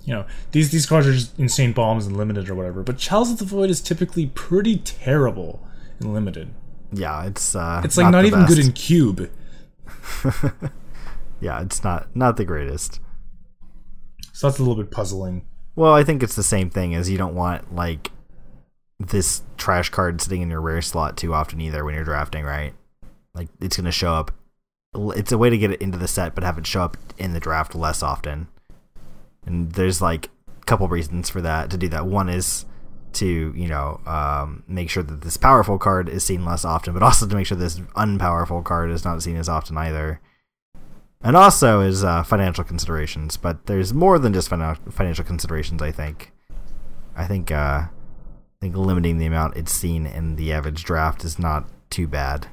[0.03, 2.84] you know, these these cards are just insane bombs and limited or whatever.
[2.84, 5.65] But Chalice of the Void is typically pretty terrible
[5.99, 6.49] in limited.
[6.91, 9.30] Yeah, it's uh, It's like not, the even good in cube.
[11.43, 13.01] Yeah, it's not not the greatest.
[14.32, 15.45] So that's a little bit puzzling.
[15.76, 18.11] Well, I think it's the same thing as you don't want like
[18.97, 22.74] this trash card sitting in your rare slot too often either when you're drafting, right?
[23.36, 24.32] Like it's going to show up.
[24.96, 27.34] It's a way to get it into the set, but have it show up in
[27.34, 28.48] the draft less often.
[29.46, 30.30] And there's like
[30.62, 32.06] a couple reasons for that to do that.
[32.06, 32.66] One is
[33.14, 37.04] to you know um, make sure that this powerful card is seen less often, but
[37.04, 40.20] also to make sure this unpowerful card is not seen as often either
[41.24, 43.38] and also is uh, financial considerations.
[43.38, 45.82] But there's more than just finan- financial considerations.
[45.82, 46.32] I think.
[47.16, 47.50] I think.
[47.50, 52.08] Uh, I think limiting the amount it's seen in the average draft is not too
[52.08, 52.48] bad.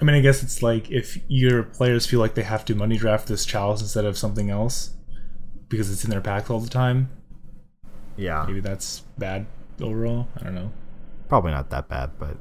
[0.00, 2.96] I mean, I guess it's like if your players feel like they have to money
[2.96, 4.90] draft this Chalice instead of something else
[5.68, 7.10] because it's in their pack all the time.
[8.16, 9.46] Yeah, Maybe that's bad
[9.80, 10.28] overall.
[10.36, 10.72] I don't know.
[11.28, 12.36] probably not that bad, but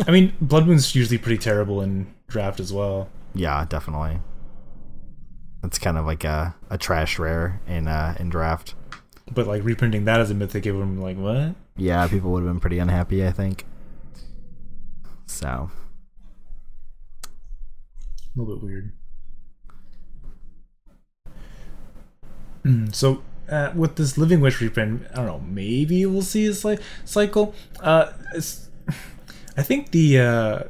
[0.08, 3.08] I mean, Blood Moon's usually pretty terrible in draft as well.
[3.34, 4.18] yeah, definitely.
[5.64, 8.74] It's kind of like a, a trash rare in uh, in draft.
[9.32, 11.56] But like reprinting that as a mythic, it would be like, what?
[11.76, 13.26] Yeah, people would have been pretty unhappy.
[13.26, 13.64] I think.
[15.26, 15.70] So
[18.36, 18.92] A little bit weird.
[22.92, 25.38] So uh, with this Living Wish reprint, I don't know.
[25.40, 27.54] Maybe we'll see a sli- cycle.
[27.78, 28.10] Uh,
[29.56, 30.62] I think the uh,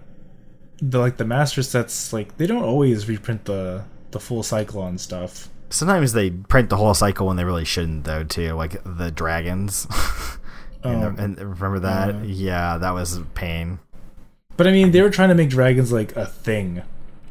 [0.82, 4.98] the like the master sets like they don't always reprint the the full cycle on
[4.98, 5.48] stuff.
[5.70, 8.24] sometimes they print the whole cycle when they really shouldn't, though.
[8.24, 9.86] Too like the dragons.
[10.84, 11.10] and, Oh.
[11.12, 12.26] the, and remember that?
[12.26, 13.78] yeah, that was pain.
[14.58, 16.82] But I mean, they were trying to make dragons like a thing.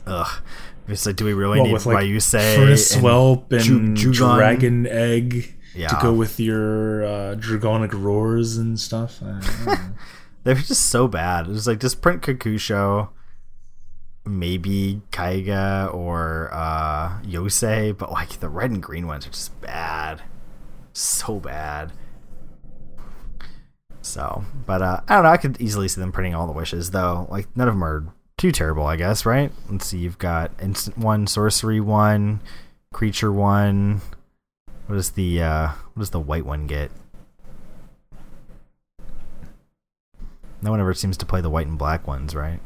[0.07, 0.41] Ugh.
[0.87, 4.13] It's like, do we really Well, need with like Ryusei furnace and whelp and Ju-
[4.13, 9.21] dragon egg to go with your uh, draconic roars and stuff.
[9.23, 9.73] I don't know.
[10.43, 11.47] They were just so bad.
[11.47, 13.09] It was like just print Kokusho,
[14.27, 20.21] maybe Keiga or uh, Yosei, but like the red and green ones are just bad,
[20.93, 21.93] so bad.
[24.01, 25.29] So, but uh, I don't know.
[25.31, 27.27] I could easily see them printing all the wishes, though.
[27.31, 28.05] Like none of them are
[28.37, 29.25] too terrible, I guess.
[29.25, 29.51] Right?
[29.69, 29.99] Let's see.
[29.99, 32.41] You've got instant one, sorcery one,
[32.93, 34.01] creature one.
[34.87, 36.91] What does the uh, what does the white one get?
[40.61, 42.59] No one ever seems to play the white and black ones, right?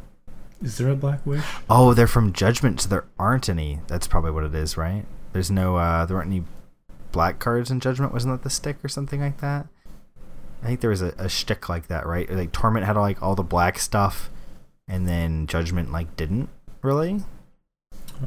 [0.62, 1.44] Is there a black wish?
[1.70, 3.80] Oh, they're from Judgment, so there aren't any.
[3.88, 5.06] That's probably what it is, right?
[5.32, 6.44] There's no, uh, there weren't any
[7.12, 8.14] black cards in Judgment.
[8.14, 9.68] Wasn't that the stick or something like that?
[10.62, 12.30] I think there was a, a shtick like that, right?
[12.30, 14.30] Like Torment had like all the black stuff,
[14.90, 16.50] and then Judgment like didn't
[16.82, 17.22] really.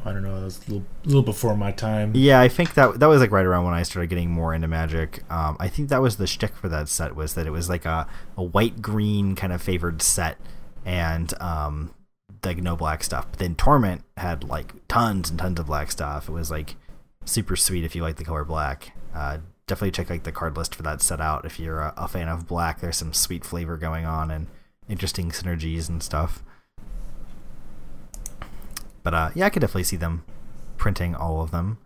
[0.06, 0.38] I don't know.
[0.38, 2.12] That was a little, little before my time.
[2.14, 4.68] Yeah, I think that that was like right around when I started getting more into
[4.68, 5.22] Magic.
[5.30, 7.84] Um, I think that was the shtick for that set was that it was like
[7.84, 8.06] a,
[8.36, 10.38] a white green kind of favored set,
[10.86, 11.94] and um,
[12.42, 13.26] like no black stuff.
[13.30, 16.28] But then Torment had like tons and tons of black stuff.
[16.28, 16.76] It was like
[17.26, 18.92] super sweet if you like the color black.
[19.14, 22.08] Uh, definitely check like the card list for that set out if you're a, a
[22.08, 22.80] fan of black.
[22.80, 24.46] There's some sweet flavor going on and
[24.88, 26.42] interesting synergies and stuff.
[29.02, 30.24] But uh, yeah, I could definitely see them
[30.76, 31.78] printing all of them.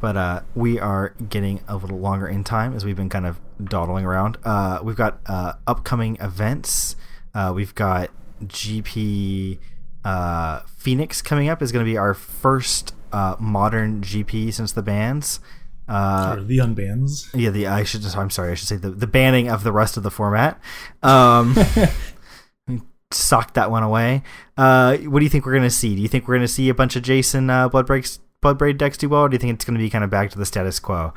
[0.00, 3.38] But uh, we are getting a little longer in time as we've been kind of
[3.62, 4.38] dawdling around.
[4.44, 6.96] Uh, we've got uh, upcoming events.
[7.34, 8.10] Uh, we've got
[8.44, 9.58] GP
[10.04, 14.82] uh, Phoenix coming up is going to be our first uh, modern GP since the
[14.82, 15.40] bans.
[15.88, 17.28] Uh, or the unbans.
[17.34, 19.72] yeah, the I should just I'm sorry, I should say the, the banning of the
[19.72, 20.60] rest of the format.
[21.02, 21.56] Um,
[23.12, 24.22] socked that one away.
[24.56, 25.94] Uh, what do you think we're going to see?
[25.94, 28.78] Do you think we're going to see a bunch of Jason uh, Blood Breaks Bloodbraid
[28.78, 30.38] decks do well, or do you think it's going to be kind of back to
[30.38, 31.12] the status quo?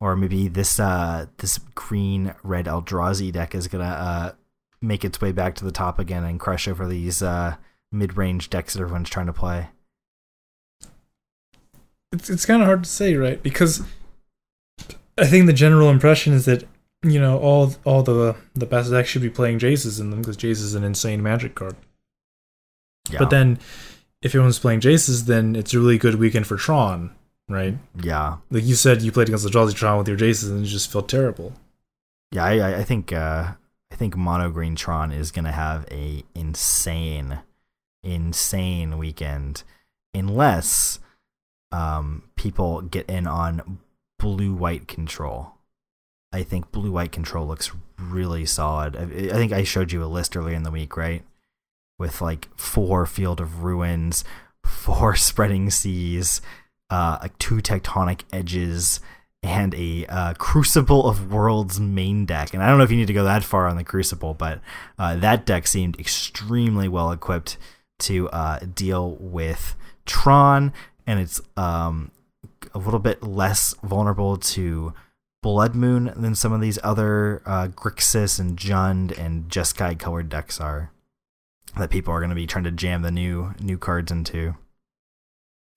[0.00, 4.32] Or maybe this uh, this green red Eldrazi deck is going to uh,
[4.80, 7.56] make its way back to the top again and crush over these uh,
[7.90, 9.68] mid range decks that everyone's trying to play.
[12.12, 13.42] It's it's kind of hard to say, right?
[13.42, 13.82] Because
[15.18, 16.64] I think the general impression is that
[17.02, 20.36] you know all all the the best decks should be playing Jaces in them because
[20.36, 21.76] Jace is an insane Magic card.
[23.10, 23.20] Yeah.
[23.20, 23.58] But then,
[24.22, 27.10] if everyone's playing Jaces, then it's a really good weekend for Tron,
[27.48, 27.78] right?
[28.02, 30.68] yeah, Like you said, you played against the Jolly Tron with your Jaces and it
[30.68, 31.52] just felt terrible.
[32.32, 33.52] Yeah, I, I- think uh,
[33.90, 37.38] I think Mono Green Tron is gonna have a insane,
[38.02, 39.62] insane weekend,
[40.12, 40.98] unless
[41.72, 43.78] um, people get in on
[44.18, 45.52] blue white control.
[46.32, 48.96] I think blue white control looks really solid.
[48.96, 51.22] I, I think I showed you a list earlier in the week, right?
[51.98, 54.24] With like four Field of Ruins,
[54.64, 56.40] four Spreading Seas,
[56.90, 59.00] uh, like two Tectonic Edges,
[59.42, 62.52] and a uh, Crucible of Worlds main deck.
[62.52, 64.60] And I don't know if you need to go that far on the Crucible, but
[64.98, 67.56] uh, that deck seemed extremely well equipped
[68.00, 69.76] to uh, deal with
[70.06, 70.72] Tron,
[71.06, 72.10] and it's um,
[72.74, 74.92] a little bit less vulnerable to
[75.42, 80.60] Blood Moon than some of these other uh, Grixis and Jund and Jeskai colored decks
[80.60, 80.90] are.
[81.76, 84.56] That people are going to be trying to jam the new new cards into.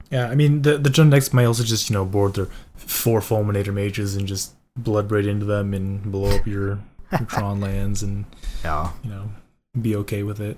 [0.09, 3.19] Yeah, I mean the the Jund decks might also just you know board their four
[3.19, 6.79] Fulminator mages and just blood right into them and blow up your,
[7.11, 8.25] your Tron lands and
[8.63, 9.31] Yeah, you know
[9.79, 10.57] be okay with it.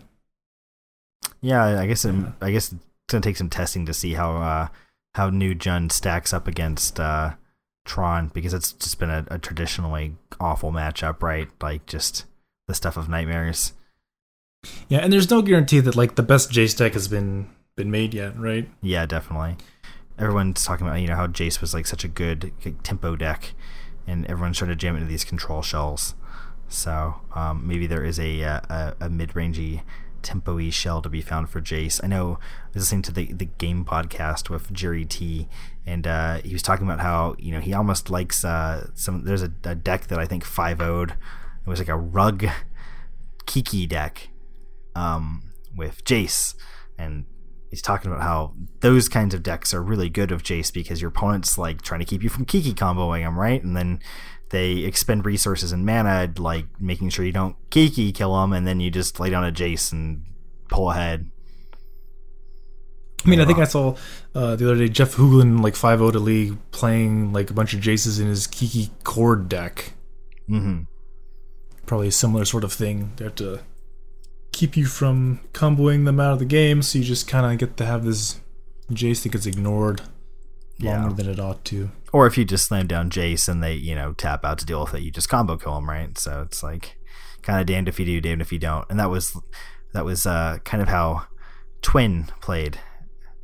[1.41, 1.79] yeah.
[1.79, 2.31] I guess it, Yeah.
[2.41, 4.67] I guess it's gonna take some testing to see how uh,
[5.15, 7.33] how new Jund stacks up against uh,
[7.85, 11.49] Tron because it's just been a, a traditionally awful matchup, right?
[11.61, 12.25] Like just
[12.67, 13.73] the stuff of nightmares.
[14.87, 18.13] Yeah, and there's no guarantee that like the best Jace deck has been been made
[18.13, 18.69] yet, right?
[18.81, 19.57] Yeah, definitely.
[20.17, 23.53] Everyone's talking about you know how Jace was like such a good like, tempo deck,
[24.07, 26.15] and everyone's trying to jam into these control shells.
[26.69, 29.81] So um, maybe there is a uh, a, a mid rangey
[30.21, 31.99] tempo-y shell to be found for Jace.
[32.01, 35.49] I know I was listening to the the game podcast with Jerry T,
[35.85, 39.25] and uh, he was talking about how you know he almost likes uh, some.
[39.25, 41.11] There's a, a deck that I think five would.
[41.11, 42.45] It was like a rug
[43.45, 44.29] Kiki deck
[44.95, 46.55] um, with Jace,
[46.97, 47.25] and
[47.69, 51.09] he's talking about how those kinds of decks are really good of Jace because your
[51.09, 53.63] opponent's like trying to keep you from Kiki comboing them, right?
[53.63, 53.99] And then
[54.49, 58.79] they expend resources and mana, like making sure you don't Kiki kill them, and then
[58.79, 60.23] you just lay down a Jace and
[60.69, 61.29] pull ahead.
[63.25, 63.95] I mean, I think I saw
[64.35, 67.79] uh, the other day Jeff Hoogland like five to league playing like a bunch of
[67.79, 69.93] Jaces in his Kiki Cord deck.
[70.49, 70.83] Mm-hmm.
[71.85, 73.11] Probably a similar sort of thing.
[73.17, 73.61] They have to
[74.51, 77.77] keep you from comboing them out of the game, so you just kind of get
[77.77, 78.39] to have this
[78.91, 80.01] Jace that gets ignored
[80.79, 81.13] longer Yeah.
[81.15, 81.91] than it ought to.
[82.11, 84.83] Or if you just slam down Jace and they, you know, tap out to deal
[84.83, 86.15] with it, you just combo kill them, right?
[86.17, 86.97] So it's like
[87.41, 88.85] kind of damned if you do, damned if you don't.
[88.89, 89.35] And that was
[89.93, 91.25] that was uh, kind of how
[91.81, 92.79] Twin played.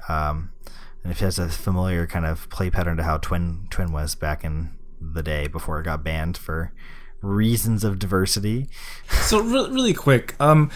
[0.10, 0.52] Um,
[1.04, 4.16] and if he has a familiar kind of play pattern to how Twin Twin was
[4.16, 6.74] back in the day before it got banned for
[7.22, 8.68] reasons of diversity.
[9.10, 10.72] So re- really quick, um,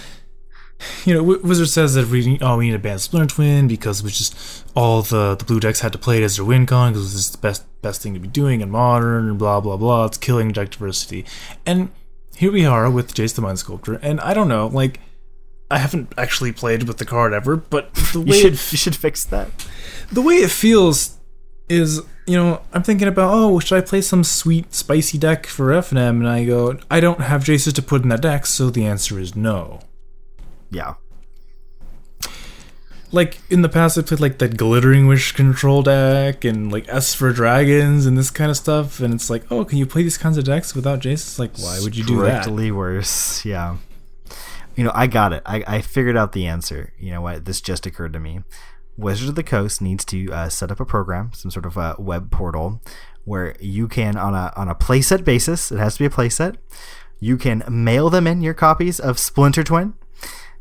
[1.06, 4.04] you know, Wizard says that we oh we need a ban Splinter Twin because it
[4.04, 6.94] was just all the the blue decks had to play it as their win con
[6.94, 10.06] because it's the best best thing to be doing in modern and blah blah blah.
[10.06, 11.26] It's killing deck diversity,
[11.66, 11.90] and
[12.36, 15.00] here we are with Jace the Mind Sculptor, and I don't know, like.
[15.74, 18.96] I haven't actually played with the card ever, but the You should it you should
[18.96, 19.48] fix that.
[20.12, 21.18] the way it feels
[21.70, 25.66] is you know i'm thinking about oh should i play some sweet spicy deck for
[25.86, 28.86] fnm and i go i don't have jaces to put in that deck so the
[28.86, 29.80] answer is no
[30.72, 30.94] Yeah.
[33.12, 37.14] like in the past i played like that glittering wish control deck and like s
[37.14, 40.18] for dragons and this kind of stuff and it's like oh can you play these
[40.18, 43.46] kinds of decks without jaces like why would you do that Strictly worse.
[43.46, 43.78] Yeah.
[44.76, 45.44] You know, I got it.
[45.46, 46.94] I, I figured out the answer.
[46.98, 47.46] You know what?
[47.46, 48.42] This just occurred to me.
[48.98, 51.96] Wizards of the Coast needs to uh, set up a program, some sort of a
[51.98, 52.82] web portal,
[53.26, 56.58] where you can, on a on a playset basis, it has to be a playset.
[57.20, 59.94] You can mail them in your copies of Splinter Twin,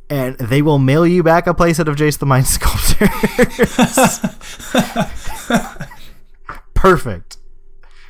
[0.08, 3.08] and they will mail you back a playset of Jace the Mind Sculptor.
[6.74, 7.38] Perfect.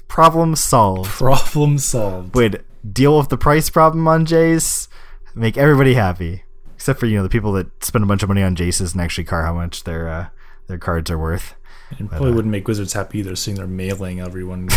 [0.08, 4.88] Problem solved problem solved would deal with the price problem on Jace,
[5.34, 6.44] make everybody happy.
[6.74, 9.00] Except for you know the people that spend a bunch of money on Jaces and
[9.00, 10.26] actually care how much their uh,
[10.66, 11.54] their cards are worth.
[11.98, 14.68] And probably uh, wouldn't make Wizards happy either, seeing they're mailing everyone.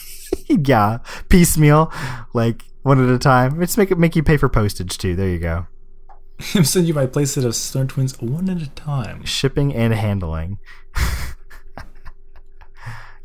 [0.46, 0.98] yeah,
[1.28, 1.92] piecemeal,
[2.34, 3.58] like one at a time.
[3.60, 5.16] Just make it make you pay for postage too.
[5.16, 5.66] There you go.
[6.54, 9.24] I'm sending you my playset of Stone Twins one at a time.
[9.24, 10.58] Shipping and handling.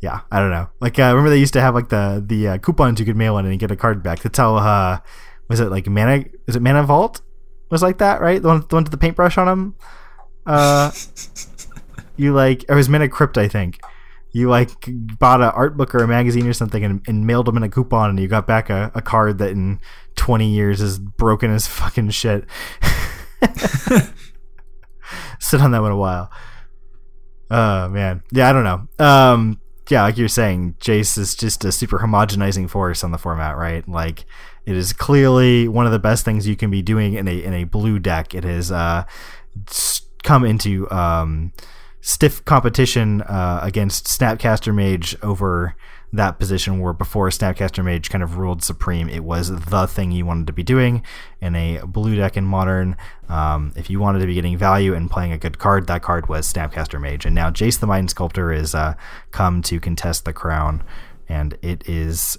[0.00, 0.68] yeah, I don't know.
[0.80, 3.36] Like, uh, remember they used to have like the the uh, coupons you could mail
[3.38, 4.20] in and get a card back.
[4.20, 4.56] That's how.
[4.56, 4.98] Uh,
[5.50, 6.24] was it like Mana?
[6.46, 7.20] Is it Mana Vault?
[7.70, 8.40] Was like that, right?
[8.40, 9.74] The one, the one with the paintbrush on them.
[10.46, 10.92] Uh,
[12.16, 13.80] you like, or it was Mana Crypt, I think.
[14.30, 14.70] You like
[15.18, 17.68] bought an art book or a magazine or something and, and mailed them in a
[17.68, 19.80] coupon, and you got back a, a card that in
[20.14, 22.44] 20 years is broken as fucking shit.
[25.40, 26.30] Sit on that one a while.
[27.50, 29.04] Oh man, yeah, I don't know.
[29.04, 33.56] Um, yeah, like you're saying, Jace is just a super homogenizing force on the format,
[33.56, 33.88] right?
[33.88, 34.24] Like
[34.70, 37.52] it is clearly one of the best things you can be doing in a in
[37.52, 38.34] a blue deck.
[38.34, 39.04] It has uh,
[40.22, 41.52] come into um,
[42.00, 45.74] stiff competition uh, against Snapcaster Mage over
[46.12, 49.08] that position where before Snapcaster Mage kind of ruled supreme.
[49.08, 51.02] It was the thing you wanted to be doing
[51.40, 52.96] in a blue deck in Modern.
[53.28, 56.28] Um, if you wanted to be getting value and playing a good card, that card
[56.28, 57.26] was Snapcaster Mage.
[57.26, 58.94] And now Jace the Mind Sculptor is uh,
[59.32, 60.84] come to contest the crown.
[61.28, 62.38] And it is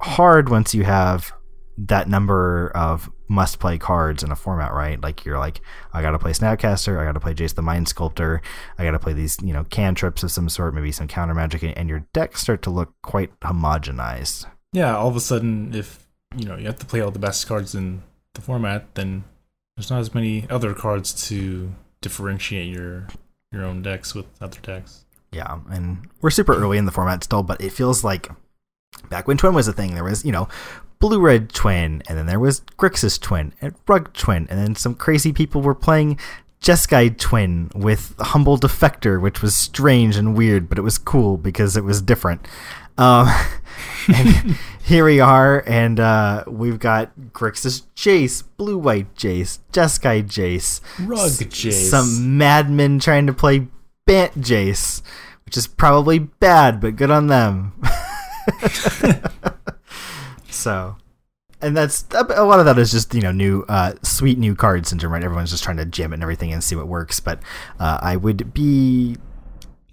[0.00, 1.32] hard once you have
[1.78, 5.00] that number of must play cards in a format, right?
[5.00, 5.60] Like you're like,
[5.92, 8.42] I gotta play Snapcaster, I gotta play Jace the Mind Sculptor,
[8.78, 11.88] I gotta play these, you know, cantrips of some sort, maybe some counter magic, and
[11.88, 14.46] your decks start to look quite homogenized.
[14.72, 16.06] Yeah, all of a sudden, if
[16.36, 18.02] you know you have to play all the best cards in
[18.34, 19.24] the format, then
[19.76, 23.08] there's not as many other cards to differentiate your
[23.50, 25.04] your own decks with other decks.
[25.30, 28.28] Yeah, and we're super early in the format still, but it feels like
[29.08, 30.48] back when Twin was a thing, there was, you know,
[31.02, 34.94] Blue Red Twin, and then there was Grixis Twin, and Rug Twin, and then some
[34.94, 36.16] crazy people were playing
[36.62, 41.76] Jeskai Twin with Humble Defector, which was strange and weird, but it was cool because
[41.76, 42.46] it was different.
[42.98, 43.28] Um,
[44.14, 50.80] and here we are, and uh, we've got Grixis Jace, Blue White Jace, Jeskai Jace,
[51.00, 53.66] Rug Jace, some madmen trying to play
[54.06, 55.02] Bant Jace,
[55.46, 57.72] which is probably bad, but good on them.
[60.62, 60.96] So,
[61.60, 64.86] and that's a lot of that is just you know new uh, sweet new card
[64.86, 65.22] syndrome, right?
[65.22, 67.20] Everyone's just trying to jam it and everything and see what works.
[67.20, 67.40] But
[67.80, 69.16] uh, I would be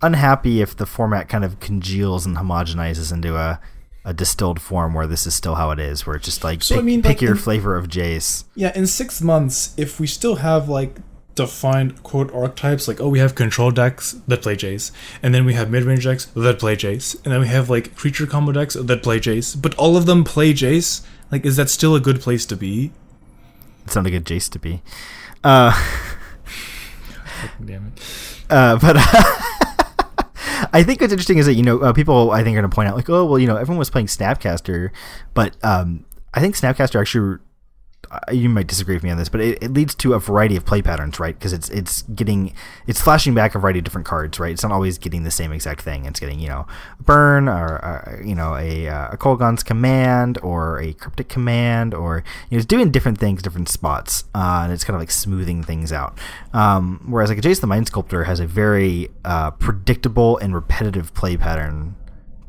[0.01, 3.59] unhappy if the format kind of congeals and homogenizes into a
[4.05, 6.75] a distilled form where this is still how it is, where it's just like so,
[6.75, 8.45] pick, I mean, pick like your in, flavor of Jace.
[8.55, 10.97] Yeah, in six months, if we still have like
[11.35, 14.91] defined quote archetypes like oh we have control decks that play Jace,
[15.23, 17.95] and then we have mid range decks that play Jace, and then we have like
[17.95, 21.05] creature combo decks that play Jace, but all of them play Jace.
[21.31, 22.91] Like, is that still a good place to be?
[23.85, 24.81] It's not a good Jace to be.
[25.43, 25.71] Uh,
[27.65, 28.43] damn it.
[28.49, 28.97] Uh, but.
[30.71, 32.75] I think what's interesting is that you know uh, people I think are going to
[32.75, 34.91] point out like oh well you know everyone was playing Snapcaster,
[35.33, 37.39] but um, I think Snapcaster actually
[38.31, 40.65] you might disagree with me on this, but it, it leads to a variety of
[40.65, 41.37] play patterns, right?
[41.37, 42.53] Because it's it's getting
[42.87, 44.51] it's flashing back a variety of different cards, right?
[44.51, 46.05] It's not always getting the same exact thing.
[46.05, 46.67] It's getting you know
[46.99, 52.23] burn or uh, you know a uh, a Kolaghan's command or a cryptic command or
[52.49, 55.63] you know it's doing different things, different spots, uh, and it's kind of like smoothing
[55.63, 56.17] things out.
[56.53, 61.37] Um, whereas like Jace the Mind Sculptor has a very uh, predictable and repetitive play
[61.37, 61.95] pattern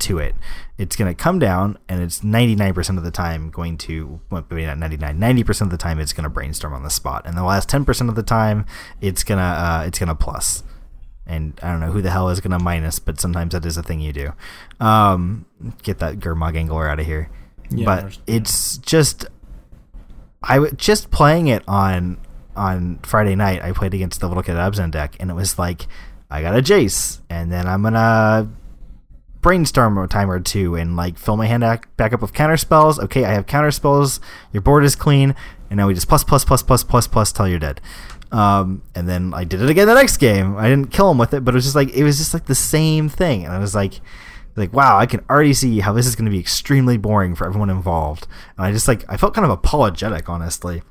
[0.01, 0.35] to it.
[0.77, 4.65] It's going to come down, and it's 99% of the time going to, well, maybe
[4.65, 7.23] not 99, 90% of the time it's going to brainstorm on the spot.
[7.25, 8.65] And the last 10% of the time,
[8.99, 10.63] it's going to, uh, it's going to plus.
[11.25, 13.77] And I don't know who the hell is going to minus, but sometimes that is
[13.77, 14.33] a thing you do.
[14.79, 15.45] Um,
[15.83, 17.29] get that Gurmag Angler out of here.
[17.69, 19.25] Yeah, but it's just,
[20.43, 22.17] I w- just playing it on
[22.55, 23.61] on Friday night.
[23.61, 25.87] I played against the Little Kid Abzan deck, and it was like,
[26.29, 28.49] I got a Jace, and then I'm gonna
[29.41, 31.63] brainstorm a time or two and like fill my hand
[31.97, 32.99] back up with counter spells.
[32.99, 34.19] Okay, I have counter spells.
[34.53, 35.35] Your board is clean,
[35.69, 37.81] and now we just plus plus plus plus plus plus till you're dead.
[38.31, 40.55] Um, and then I did it again the next game.
[40.55, 42.45] I didn't kill him with it, but it was just like it was just like
[42.45, 43.99] the same thing, and I was like,
[44.55, 47.45] like wow, I can already see how this is going to be extremely boring for
[47.45, 48.27] everyone involved.
[48.57, 50.83] And I just like I felt kind of apologetic, honestly.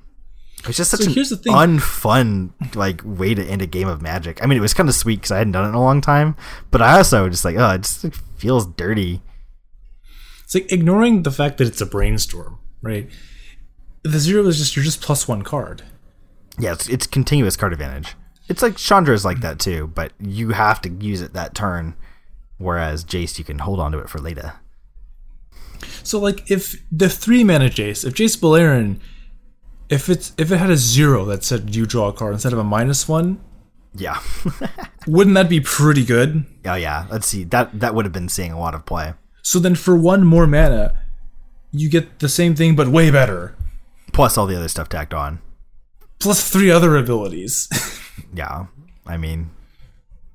[0.67, 1.53] It's just such so an here's the thing.
[1.53, 4.43] unfun like way to end a game of Magic.
[4.43, 6.01] I mean, it was kind of sweet because I hadn't done it in a long
[6.01, 6.37] time,
[6.71, 9.23] but I also just like oh, it just like, feels dirty.
[10.45, 13.09] It's like ignoring the fact that it's a brainstorm, right?
[14.03, 15.83] The zero is just you're just plus one card.
[16.59, 18.15] Yeah, it's, it's continuous card advantage.
[18.49, 21.95] It's like Chandra is like that too, but you have to use it that turn,
[22.59, 24.55] whereas Jace you can hold on to it for later.
[26.03, 28.99] So like if the three mana Jace, if Jace Beleren
[29.91, 32.59] if it's if it had a zero that said you draw a card instead of
[32.59, 33.41] a minus one,
[33.95, 34.21] Yeah.
[35.07, 36.45] wouldn't that be pretty good?
[36.65, 37.07] oh yeah.
[37.11, 37.45] Let's see.
[37.45, 39.15] That that would have been seeing a lot of play.
[39.43, 40.95] So then for one more mana,
[41.73, 43.57] you get the same thing but way better.
[44.13, 45.41] Plus all the other stuff tacked on.
[46.19, 47.69] Plus three other abilities.
[48.35, 48.67] Yeah.
[49.07, 49.51] I mean,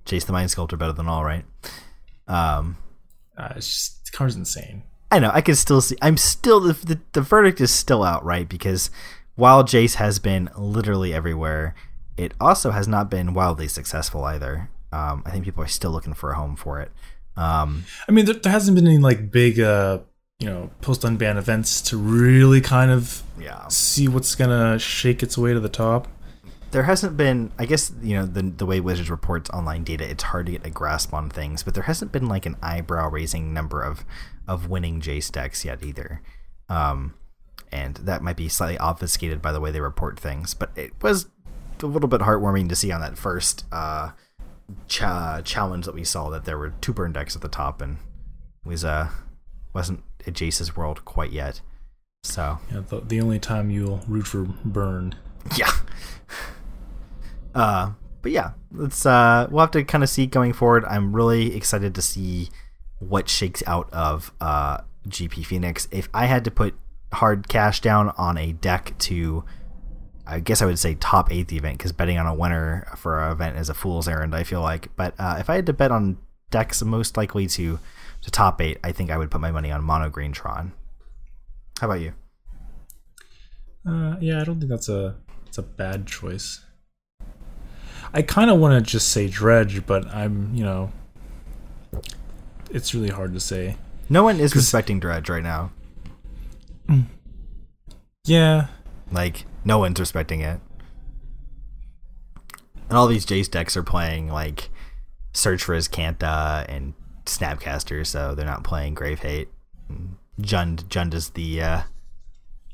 [0.07, 1.45] Jace the Mind Sculptor better than all, right?
[2.27, 2.77] Um,
[3.37, 4.83] uh, it's just the card's insane.
[5.11, 5.29] I know.
[5.31, 5.95] I can still see.
[6.01, 8.49] I'm still the, the the verdict is still out, right?
[8.49, 8.89] Because
[9.35, 11.75] while Jace has been literally everywhere,
[12.17, 14.69] it also has not been wildly successful either.
[14.91, 16.91] Um, I think people are still looking for a home for it.
[17.35, 19.99] Um, I mean, there, there hasn't been any like big, uh,
[20.39, 25.37] you know, post unban events to really kind of yeah, see what's gonna shake its
[25.37, 26.07] way to the top.
[26.71, 27.51] there hasn't been.
[27.59, 30.65] I guess you know the the way Wizards reports online data, it's hard to get
[30.65, 31.63] a grasp on things.
[31.63, 34.05] But there hasn't been like an eyebrow raising number of
[34.47, 36.21] of winning Jace decks yet either.
[36.69, 37.13] Um,
[37.71, 40.53] and that might be slightly obfuscated by the way they report things.
[40.53, 41.27] But it was
[41.81, 44.11] a little bit heartwarming to see on that first uh,
[44.87, 47.97] cha- challenge that we saw that there were two burn decks at the top, and
[48.63, 49.09] was uh
[49.73, 51.61] wasn't a Jace's world quite yet.
[52.23, 55.15] So Yeah, the, the only time you'll root for burn.
[55.55, 55.69] yeah.
[57.53, 57.91] Uh,
[58.21, 60.83] but yeah, let's uh, we'll have to kind of see going forward.
[60.85, 62.49] I'm really excited to see
[62.99, 65.87] what shakes out of uh GP Phoenix.
[65.91, 66.75] If I had to put
[67.15, 69.43] hard cash down on a deck to,
[70.25, 73.21] I guess I would say top eight the event because betting on a winner for
[73.21, 74.35] an event is a fool's errand.
[74.35, 76.17] I feel like, but uh, if I had to bet on
[76.51, 77.79] decks most likely to
[78.21, 80.73] to top eight, I think I would put my money on Mono Green Tron.
[81.79, 82.13] How about you?
[83.87, 85.15] Uh, yeah, I don't think that's a
[85.47, 86.61] it's a bad choice.
[88.13, 90.91] I kind of want to just say dredge, but I'm you know,
[92.69, 93.77] it's really hard to say.
[94.09, 95.71] No one is respecting Dredge right now.
[98.25, 98.67] Yeah,
[99.11, 100.59] Like no one's respecting it.
[102.89, 104.69] And all these Jace decks are playing like
[105.33, 106.93] Search for Azcanta and
[107.25, 109.49] Snapcaster, so they're not playing Grave Hate.
[110.39, 111.81] Jund Jund is the uh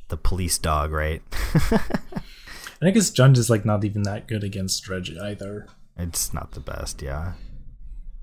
[0.09, 1.21] the police dog, right?
[1.53, 5.67] I think his Jund is like not even that good against dredge either.
[5.97, 7.33] it's not the best, yeah.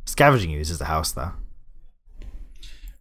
[0.04, 1.32] Scavenging uses the house though.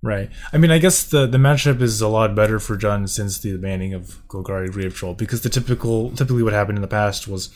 [0.04, 0.30] Right.
[0.54, 3.58] I mean, I guess the the matchup is a lot better for Jund since the
[3.58, 7.50] banning of Golgari Grave Troll because the typical typically what happened in the past was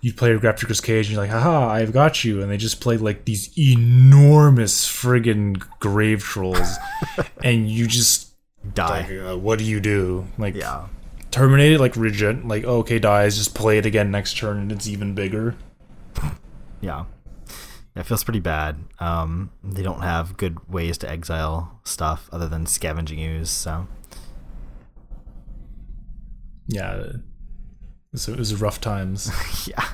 [0.00, 2.42] you'd play your Grafdigger's Cage and you're like, haha, I've got you.
[2.42, 6.76] And they just played like these enormous friggin' Grave Trolls.
[7.44, 8.34] and you just,
[8.64, 9.16] like, Die.
[9.18, 10.26] uh, what do you do?
[10.38, 10.86] Like, Yeah.
[11.30, 12.44] terminate it, like, rigid.
[12.46, 15.54] Like, oh, okay, dies, just play it again next turn and it's even bigger.
[16.80, 17.04] Yeah.
[17.96, 18.76] It feels pretty bad.
[18.98, 23.86] Um, they don't have good ways to exile stuff other than scavenging ooze, so
[26.66, 27.12] Yeah.
[28.14, 29.30] So it was rough times.
[29.66, 29.88] yeah.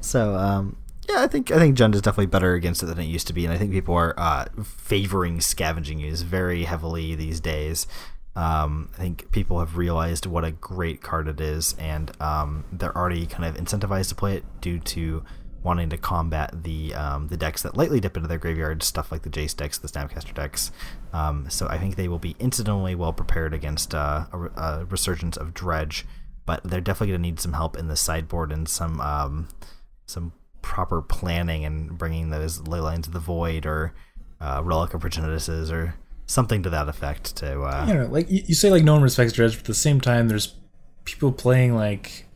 [0.00, 0.76] So um,
[1.08, 3.32] yeah, I think I think Jund is definitely better against it than it used to
[3.32, 7.86] be, and I think people are uh, favoring scavenging ooze very heavily these days.
[8.34, 12.96] Um, I think people have realized what a great card it is, and um, they're
[12.96, 15.22] already kind of incentivized to play it due to
[15.62, 19.22] wanting to combat the um, the decks that lightly dip into their graveyard, stuff like
[19.22, 20.72] the Jace decks, the Snapcaster decks.
[21.12, 25.36] Um, so I think they will be incidentally well prepared against uh, a, a resurgence
[25.36, 26.04] of Dredge,
[26.46, 29.48] but they're definitely going to need some help in the sideboard and some um,
[30.06, 30.32] some
[30.62, 33.92] proper planning and bringing those ley lines of the void or
[34.40, 35.94] uh, relic of progenituses or
[36.26, 39.32] something to that effect to uh, you know, like you say, like no one respects
[39.32, 40.54] Dredge, but at the same time, there's
[41.04, 42.26] people playing like,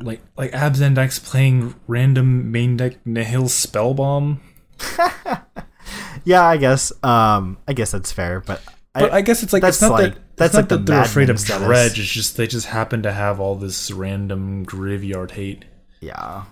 [0.00, 4.38] like like Abzan decks playing random main deck Nihil Spellbomb.
[6.24, 8.60] yeah i guess um i guess that's fair but
[8.94, 10.86] But I, guess it's like that's it's not like- that that's not like the that
[10.86, 11.44] they're afraid of.
[11.44, 11.98] Dredge.
[12.00, 15.64] It's just they just happen to have all this random graveyard hate.
[16.00, 16.44] yeah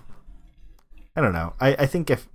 [1.15, 2.27] i don't know i i think if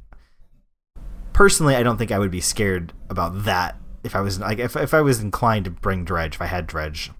[1.32, 4.76] personally i don't think i would be scared about that if i was like if,
[4.76, 7.10] if i was inclined to bring dredge if i had dredge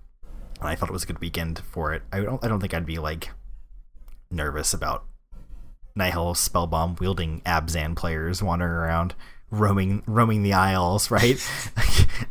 [0.61, 2.75] and i thought it was a good weekend for it i don't i don't think
[2.75, 3.31] i'd be like
[4.31, 5.05] nervous about
[5.95, 9.15] nihil spellbomb wielding abzan players wandering around
[9.51, 11.39] roaming roaming the aisles right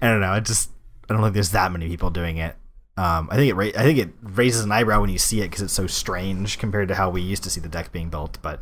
[0.02, 0.70] i don't know i just
[1.10, 2.56] i don't think there's that many people doing it
[2.98, 5.50] um, I think it ra- I think it raises an eyebrow when you see it
[5.50, 8.38] because it's so strange compared to how we used to see the deck being built.
[8.42, 8.62] But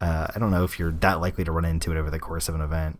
[0.00, 2.48] uh, I don't know if you're that likely to run into it over the course
[2.48, 2.98] of an event.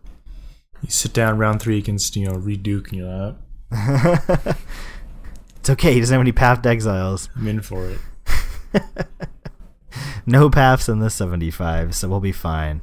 [0.83, 3.35] You sit down round three against you know Reid Duke, and you're like,
[3.71, 4.57] "Ah,
[5.57, 5.93] It's okay.
[5.93, 7.29] He doesn't have any path exiles.
[7.35, 7.99] I'm in for it.
[10.27, 12.81] No paths in the 75, so we'll be fine.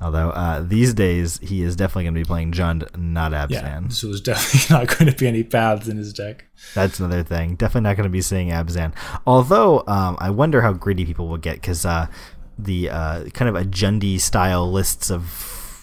[0.00, 3.82] Although uh, these days he is definitely going to be playing Jund, not Abzan.
[3.82, 6.46] Yeah, so there's definitely not going to be any paths in his deck.
[6.74, 7.56] That's another thing.
[7.56, 8.92] Definitely not going to be seeing Abzan.
[9.26, 12.08] Although um, I wonder how greedy people will get because uh,
[12.58, 15.22] the uh, kind of a Jundi style lists of,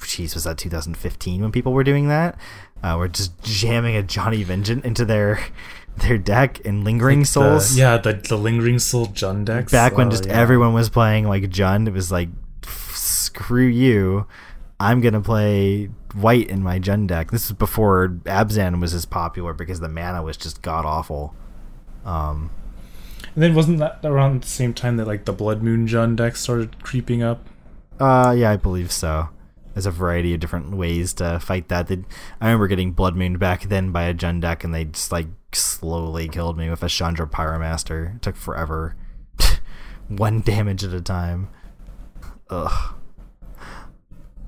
[0.01, 2.37] jeez, was that 2015 when people were doing that?
[2.83, 5.39] Uh, we're just jamming a Johnny Vengeance into their
[5.97, 7.73] their deck and Lingering Like Souls.
[7.75, 9.71] The, yeah, the, the Lingering Soul Jund decks.
[9.71, 10.33] Back when Oh, just yeah.
[10.39, 12.29] everyone was playing like Jund, it was like,
[12.93, 14.25] screw you.
[14.79, 17.31] I'm gonna play white in my Jund deck.
[17.31, 21.35] This is before Abzan was as popular because the mana was just god awful.
[22.03, 22.49] Um,
[23.35, 26.35] And then wasn't that around the same time that like the Blood Moon Jund deck
[26.35, 27.45] started creeping up?
[27.99, 29.29] Uh, yeah, I believe so.
[29.73, 31.87] There's a variety of different ways to fight that.
[31.87, 32.03] They,
[32.39, 35.27] I remember getting Blood Moon back then by a Jund deck, and they just like
[35.53, 38.15] slowly killed me with a Chandra Pyromaster.
[38.15, 38.95] It took forever.
[40.07, 41.49] One damage at a time.
[42.49, 42.95] Ugh.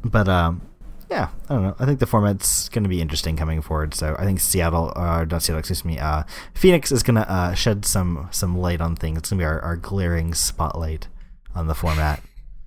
[0.04, 0.62] But um,
[1.10, 1.76] yeah, I don't know.
[1.80, 3.94] I think the format's going to be interesting coming forward.
[3.94, 6.24] So I think Seattle, uh, not Seattle, excuse me, uh,
[6.54, 9.20] Phoenix is going to uh, shed some some light on things.
[9.20, 11.08] It's going to be our, our glaring spotlight
[11.56, 12.22] on the format.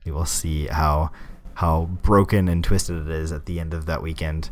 [0.05, 1.11] we will see how
[1.57, 4.51] how broken and twisted it is at the end of that weekend.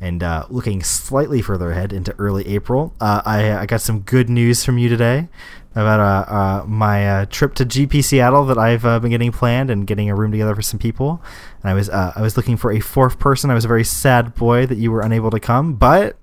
[0.00, 4.28] And uh, looking slightly further ahead into early April, uh, I, I got some good
[4.28, 5.28] news from you today
[5.74, 9.70] about uh, uh, my uh, trip to GP Seattle that I've uh, been getting planned
[9.70, 11.22] and getting a room together for some people.
[11.62, 13.50] And I was uh, I was looking for a fourth person.
[13.50, 16.16] I was a very sad boy that you were unable to come, but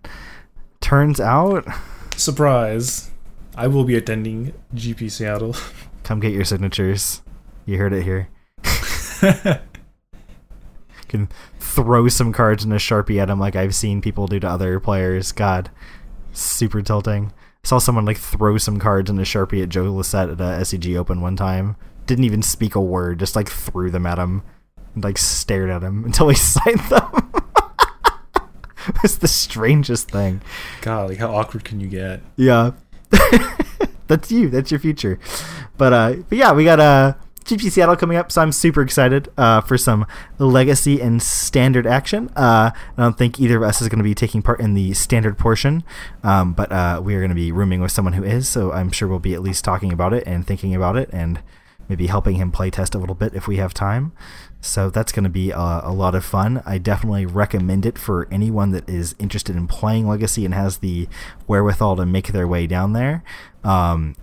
[0.81, 1.67] turns out,
[2.15, 3.11] Surprise!
[3.55, 5.55] I will be attending GP Seattle.
[6.03, 7.21] come get your signatures.
[7.65, 8.29] You heard it here.
[11.13, 11.29] can
[11.59, 14.79] throw some cards in a sharpie at him like I've seen people do to other
[14.79, 15.31] players.
[15.31, 15.69] God,
[16.31, 17.31] super tilting.
[17.63, 20.97] Saw someone like throw some cards in a sharpie at Joe Lossett at a SCG
[20.97, 21.75] Open one time.
[22.07, 24.43] Didn't even speak a word, just like threw them at him,
[24.95, 27.31] and, like stared at him until he signed them.
[29.03, 30.41] it's the strangest thing.
[30.81, 32.21] God, like how awkward can you get?
[32.35, 32.71] Yeah.
[34.07, 34.49] That's you.
[34.49, 35.19] That's your future.
[35.77, 39.29] But uh but yeah, we got uh GP Seattle coming up, so I'm super excited
[39.37, 40.05] uh, for some
[40.37, 42.29] legacy and standard action.
[42.35, 44.93] Uh, I don't think either of us is going to be taking part in the
[44.93, 45.83] standard portion,
[46.23, 48.91] um, but uh, we are going to be rooming with someone who is, so I'm
[48.91, 51.41] sure we'll be at least talking about it and thinking about it and
[51.89, 54.13] maybe helping him play test a little bit if we have time.
[54.61, 56.63] So that's going to be a, a lot of fun.
[56.65, 61.07] I definitely recommend it for anyone that is interested in playing Legacy and has the
[61.45, 63.23] wherewithal to make their way down there.
[63.63, 64.15] Um,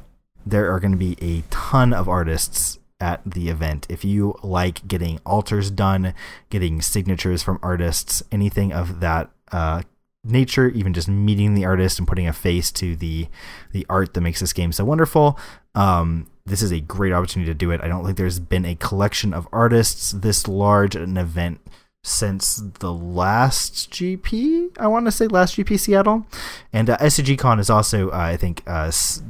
[0.47, 3.87] there are going to be a ton of artists at the event.
[3.89, 6.15] If you like getting altars done,
[6.51, 9.83] getting signatures from artists, anything of that uh,
[10.23, 13.29] nature, even just meeting the artist and putting a face to the
[13.73, 15.39] the art that makes this game so wonderful.
[15.75, 17.81] Um, this is a great opportunity to do it.
[17.83, 21.61] I don't think there's been a collection of artists this large at an event
[22.03, 24.77] since the last GP.
[24.79, 26.27] I want to say last GP Seattle,
[26.73, 29.23] and uh, SCG Con is also, uh, I think, uh, s-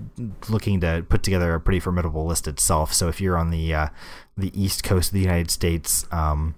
[0.48, 2.92] looking to put together a pretty formidable list itself.
[2.94, 3.88] So if you're on the uh,
[4.36, 6.54] the east coast of the United States, um,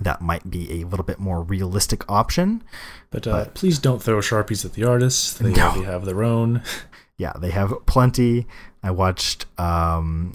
[0.00, 2.62] that might be a little bit more realistic option.
[3.10, 5.32] But, uh, But- please don't throw sharpies at the artists.
[5.34, 5.62] They No.
[5.68, 6.62] already have their own.
[7.16, 8.46] yeah, they have plenty.
[8.82, 10.34] I watched um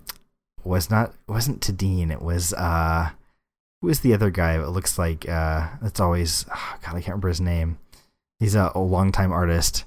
[0.63, 3.09] was not wasn't Tadine, it was uh
[3.81, 7.07] who was the other guy it looks like uh that's always oh, god, I can't
[7.07, 7.79] remember his name.
[8.39, 9.85] He's a, a longtime artist.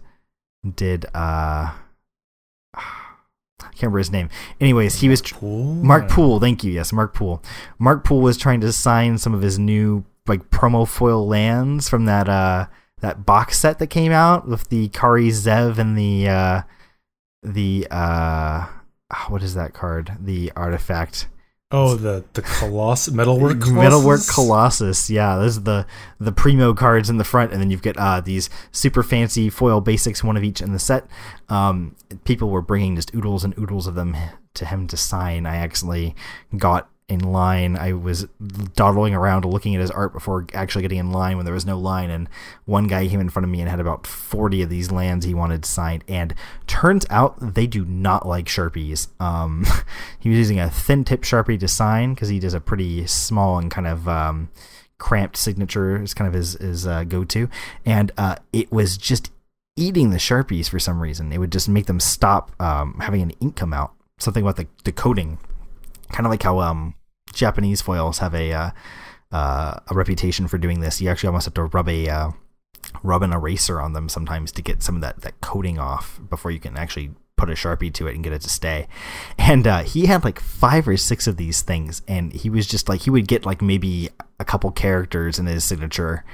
[0.77, 1.73] Did uh
[2.75, 4.29] I can't remember his name.
[4.61, 5.75] Anyways, he was tr- Poole?
[5.75, 6.73] Mark Poole, thank you.
[6.73, 7.43] Yes, Mark Poole.
[7.79, 12.05] Mark Poole was trying to sign some of his new like promo foil lands from
[12.05, 12.67] that uh
[13.01, 16.63] that box set that came out with the Kari Zev and the uh
[17.43, 18.67] the uh
[19.29, 20.13] what is that card?
[20.21, 21.29] The artifact.
[21.73, 23.73] Oh, the the Coloss metalwork Colossus?
[23.83, 25.09] Metalwork Colossus.
[25.11, 25.87] Yeah, those are the
[26.21, 29.81] the primo cards in the front, and then you've got uh, these super fancy foil
[29.81, 31.07] basics, one of each in the set.
[31.49, 34.15] Um, people were bringing just oodles and oodles of them
[34.55, 35.47] to him to sign.
[35.47, 36.15] I accidentally
[36.57, 37.77] got in line.
[37.77, 38.27] I was
[38.75, 41.79] dawdling around looking at his art before actually getting in line when there was no
[41.79, 42.29] line, and
[42.65, 45.35] one guy came in front of me and had about forty of these lands he
[45.35, 46.05] wanted signed.
[46.09, 46.35] And
[46.67, 49.09] turns out they do not like sharpies.
[49.21, 49.65] Um,
[50.19, 53.59] he was using a thin tip sharpie to sign because he does a pretty small
[53.59, 54.51] and kind of um,
[55.03, 57.49] cramped signature is kind of his his uh, go to,
[57.85, 59.31] and uh, it was just
[59.77, 61.33] eating the sharpies for some reason.
[61.33, 63.93] It would just make them stop um, having an ink come out.
[64.19, 65.39] Something about the the coating,
[66.13, 66.95] kind of like how um,
[67.33, 68.71] Japanese foils have a uh,
[69.31, 71.01] uh, a reputation for doing this.
[71.01, 72.31] You actually almost have to rub a uh,
[73.03, 76.51] rub an eraser on them sometimes to get some of that that coating off before
[76.51, 78.87] you can actually put a sharpie to it and get it to stay.
[79.37, 82.89] And uh, he had like five or six of these things, and he was just
[82.89, 86.25] like he would get like maybe a couple characters in his signature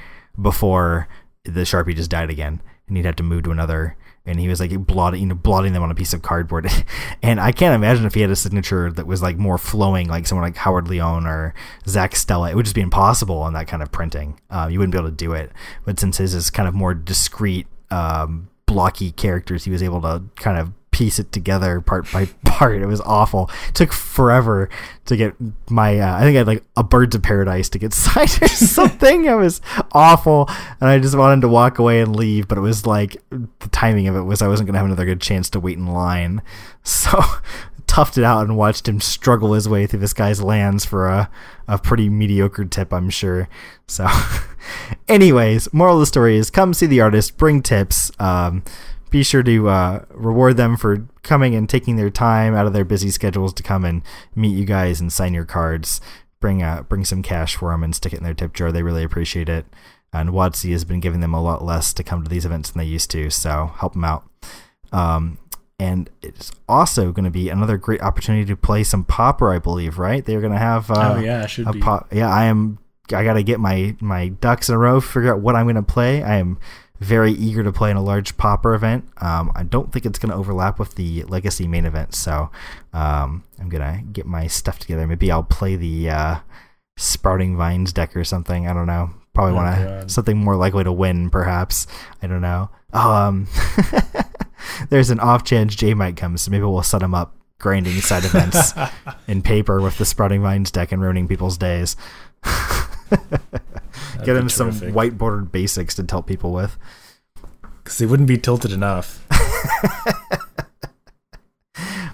[0.41, 1.09] before
[1.45, 3.97] the sharpie just died again, and he'd have to move to another.
[4.27, 6.69] And he was like blotting, you know, blotting them on a piece of cardboard.
[7.23, 10.27] and I can't imagine if he had a signature that was like more flowing, like
[10.27, 11.55] someone like Howard Lyon or
[11.87, 12.51] Zack Stella.
[12.51, 14.39] It would just be impossible on that kind of printing.
[14.51, 15.51] Uh, you wouldn't be able to do it.
[15.87, 20.23] But since his is kind of more discreet, um, blocky characters, he was able to
[20.37, 22.83] kind of piece it together part by part.
[22.83, 23.49] It was awful.
[23.69, 24.69] It took forever
[25.05, 25.35] to get
[25.71, 26.01] my.
[26.01, 29.25] Uh, I think I had like a Birds of Paradise to get signed or something.
[29.25, 29.61] it was
[29.93, 30.51] awful,
[30.81, 32.49] and I just wanted to walk away and leave.
[32.49, 35.21] But it was like the timing of it was I wasn't gonna have another good
[35.21, 36.43] chance to wait in line,
[36.83, 37.23] so
[37.87, 41.31] toughed it out and watched him struggle his way through this guy's lands for a
[41.69, 43.49] a pretty mediocre tip, I'm sure.
[43.87, 44.09] So,
[45.09, 48.11] anyways, moral of the story is come see the artist, bring tips.
[48.19, 48.65] Um,
[49.11, 52.85] be sure to uh, reward them for coming and taking their time out of their
[52.85, 54.03] busy schedules to come and
[54.35, 56.01] meet you guys and sign your cards.
[56.41, 58.71] Bring uh, bring some cash for them and stick it in their tip jar.
[58.71, 59.67] They really appreciate it.
[60.13, 62.79] And WotC has been giving them a lot less to come to these events than
[62.79, 64.25] they used to, so help them out.
[64.91, 65.39] Um,
[65.79, 69.99] and it's also going to be another great opportunity to play some pauper, I believe.
[69.99, 70.25] Right?
[70.25, 70.91] They're going to have.
[70.91, 71.81] Uh, oh yeah, should a be.
[71.81, 72.09] pop.
[72.13, 72.79] Yeah, I am.
[73.13, 75.01] I got to get my my ducks in a row.
[75.01, 76.23] Figure out what I'm going to play.
[76.23, 76.59] I am
[77.01, 79.05] very eager to play in a large pauper event.
[79.19, 82.51] Um, I don't think it's going to overlap with the Legacy main event, so
[82.93, 85.07] um, I'm gonna get my stuff together.
[85.07, 86.37] Maybe I'll play the uh,
[86.97, 88.67] Sprouting Vines deck or something.
[88.67, 89.11] I don't know.
[89.35, 91.87] Probably Oh, want to something more likely to win, perhaps.
[92.23, 92.71] I don't know.
[92.93, 93.47] Um,
[94.91, 98.25] there's an off chance J might come, so maybe we'll set him up grinding side
[98.25, 98.73] events
[99.29, 101.97] in paper with the Sprouting Vines deck and ruining people's days.
[104.19, 104.95] That'd Get him some terrific.
[104.95, 106.77] white bordered basics to tell people with.
[107.83, 109.25] because they wouldn't be tilted enough.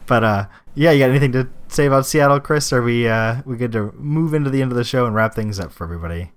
[0.06, 2.72] But uh, yeah, you got anything to say about Seattle, Chris?
[2.74, 5.34] Are we uh, we good to move into the end of the show and wrap
[5.34, 6.30] things up for everybody?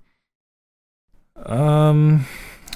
[1.36, 2.24] Um,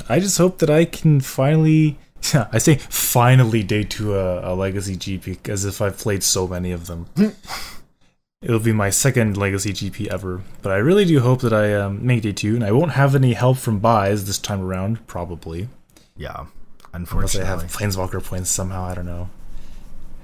[0.09, 1.99] I just hope that I can finally.
[2.53, 6.73] I say finally day to a, a legacy GP as if I've played so many
[6.73, 7.07] of them.
[8.43, 12.05] It'll be my second legacy GP ever, but I really do hope that I um,
[12.05, 15.69] make day two, and I won't have any help from buys this time around, probably.
[16.17, 16.47] Yeah,
[16.93, 17.49] unfortunately.
[17.49, 19.31] Unless I have Planeswalker points somehow, I don't know.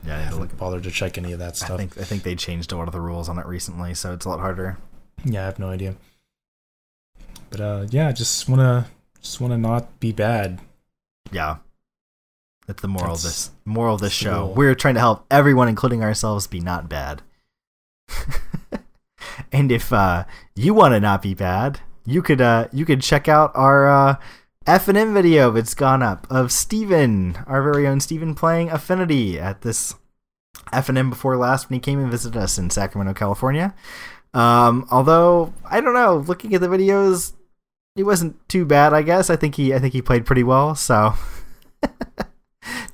[0.05, 1.70] yeah, I haven't bothered to check any of that stuff.
[1.70, 4.12] I think I think they changed a lot of the rules on it recently, so
[4.12, 4.78] it's a lot harder.
[5.24, 5.95] Yeah, I have no idea.
[7.51, 8.89] But uh, yeah, just wanna
[9.23, 10.59] just wanna not be bad.
[11.31, 11.59] Yeah,
[12.66, 14.53] that's the moral of this moral of this show.
[14.57, 17.23] We're trying to help everyone, including ourselves, be not bad.
[19.59, 20.24] And if uh,
[20.55, 24.16] you want to not be bad, you could uh, you could check out our uh,
[24.66, 29.39] F and M video that's gone up of Steven, our very own Steven, playing Affinity
[29.39, 29.94] at this
[30.72, 33.74] F and M before last when he came and visited us in Sacramento, California.
[34.32, 37.32] Um, although I don't know, looking at the videos,
[37.97, 38.93] it wasn't too bad.
[38.94, 40.76] I guess I think he I think he played pretty well.
[40.76, 41.14] So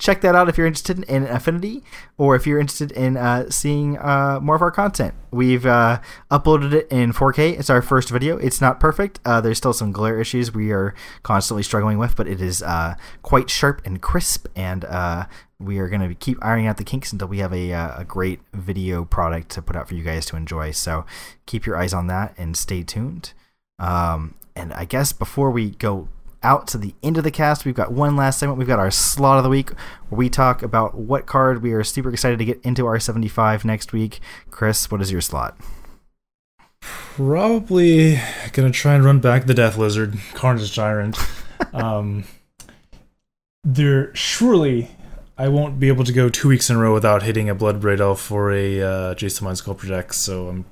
[0.04, 1.82] check that out if you're interested in Affinity
[2.18, 5.14] or if you're interested in uh, seeing uh, more of our content.
[5.30, 7.58] We've uh, uploaded it in 4K.
[7.58, 8.36] It's our first video.
[8.36, 9.18] It's not perfect.
[9.24, 12.96] Uh, there's still some glare issues we are constantly struggling with, but it is uh,
[13.22, 15.24] quite sharp and crisp, and uh,
[15.58, 18.40] we are going to keep ironing out the kinks until we have a, a great
[18.52, 20.70] video product to put out for you guys to enjoy.
[20.72, 21.06] So
[21.46, 23.32] keep your eyes on that and stay tuned.
[23.78, 26.08] Um, and I guess before we go
[26.44, 28.58] out to the end of the cast, we've got one last segment.
[28.58, 29.70] We've got our slot of the week
[30.08, 33.64] where we talk about what card we are super excited to get into our 75
[33.64, 34.20] next week.
[34.50, 35.58] Chris, what is your slot?
[36.80, 38.20] Probably
[38.52, 41.16] gonna try and run back the Death Lizard, Carnage Tyrant.
[41.72, 42.24] um,
[43.64, 44.90] there surely
[45.38, 48.00] I won't be able to go two weeks in a row without hitting a Bloodbraid
[48.00, 50.12] Elf for a uh, Jason Mind Sculptor deck.
[50.12, 50.64] So I'm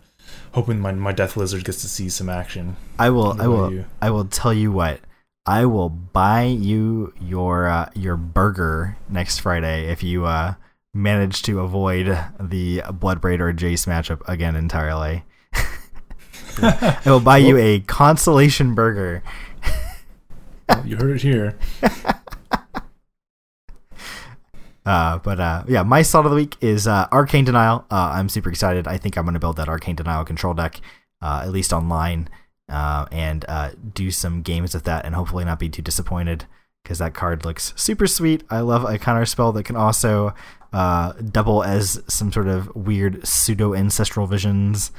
[0.53, 2.77] hoping my my Death Lizard gets to see some action.
[2.99, 3.85] I will What I will you?
[4.01, 5.01] I will tell you what.
[5.44, 10.55] I will buy you your uh, your burger next Friday if you uh,
[10.94, 12.06] manage to avoid
[12.39, 15.24] the Bloodbraid or Jace matchup again entirely.
[16.62, 19.23] I will buy you a consolation burger.
[20.85, 21.59] you heard it here.
[24.85, 27.85] Uh, but uh, yeah, my slot of the week is uh, Arcane Denial.
[27.89, 28.89] Uh, I'm super excited.
[28.89, 30.81] I think I'm going to build that Arcane Denial control deck,
[31.20, 32.28] uh, at least online,
[32.68, 36.47] uh, and uh, do some games with that, and hopefully not be too disappointed
[36.82, 38.44] because that card looks super sweet.
[38.51, 40.34] I love a counter spell that can also
[40.72, 44.90] uh, double as some sort of weird pseudo ancestral visions.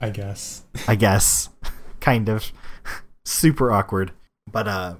[0.00, 0.64] I guess.
[0.88, 1.48] I guess.
[2.00, 2.52] kind of.
[3.24, 4.12] Super awkward.
[4.50, 4.96] But uh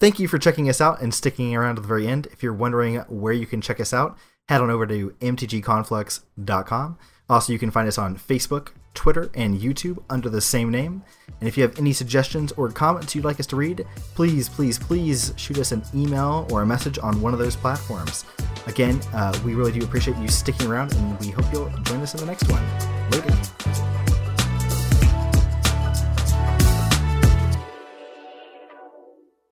[0.00, 2.26] thank you for checking us out and sticking around to the very end.
[2.32, 4.18] If you're wondering where you can check us out,
[4.48, 6.98] head on over to mtgconflux.com.
[7.30, 11.02] Also, you can find us on Facebook, Twitter, and YouTube under the same name.
[11.40, 13.84] And if you have any suggestions or comments you'd like us to read,
[14.14, 18.24] please, please, please shoot us an email or a message on one of those platforms.
[18.66, 22.14] Again, uh, we really do appreciate you sticking around, and we hope you'll join us
[22.14, 22.64] in the next one.
[23.10, 23.53] Later.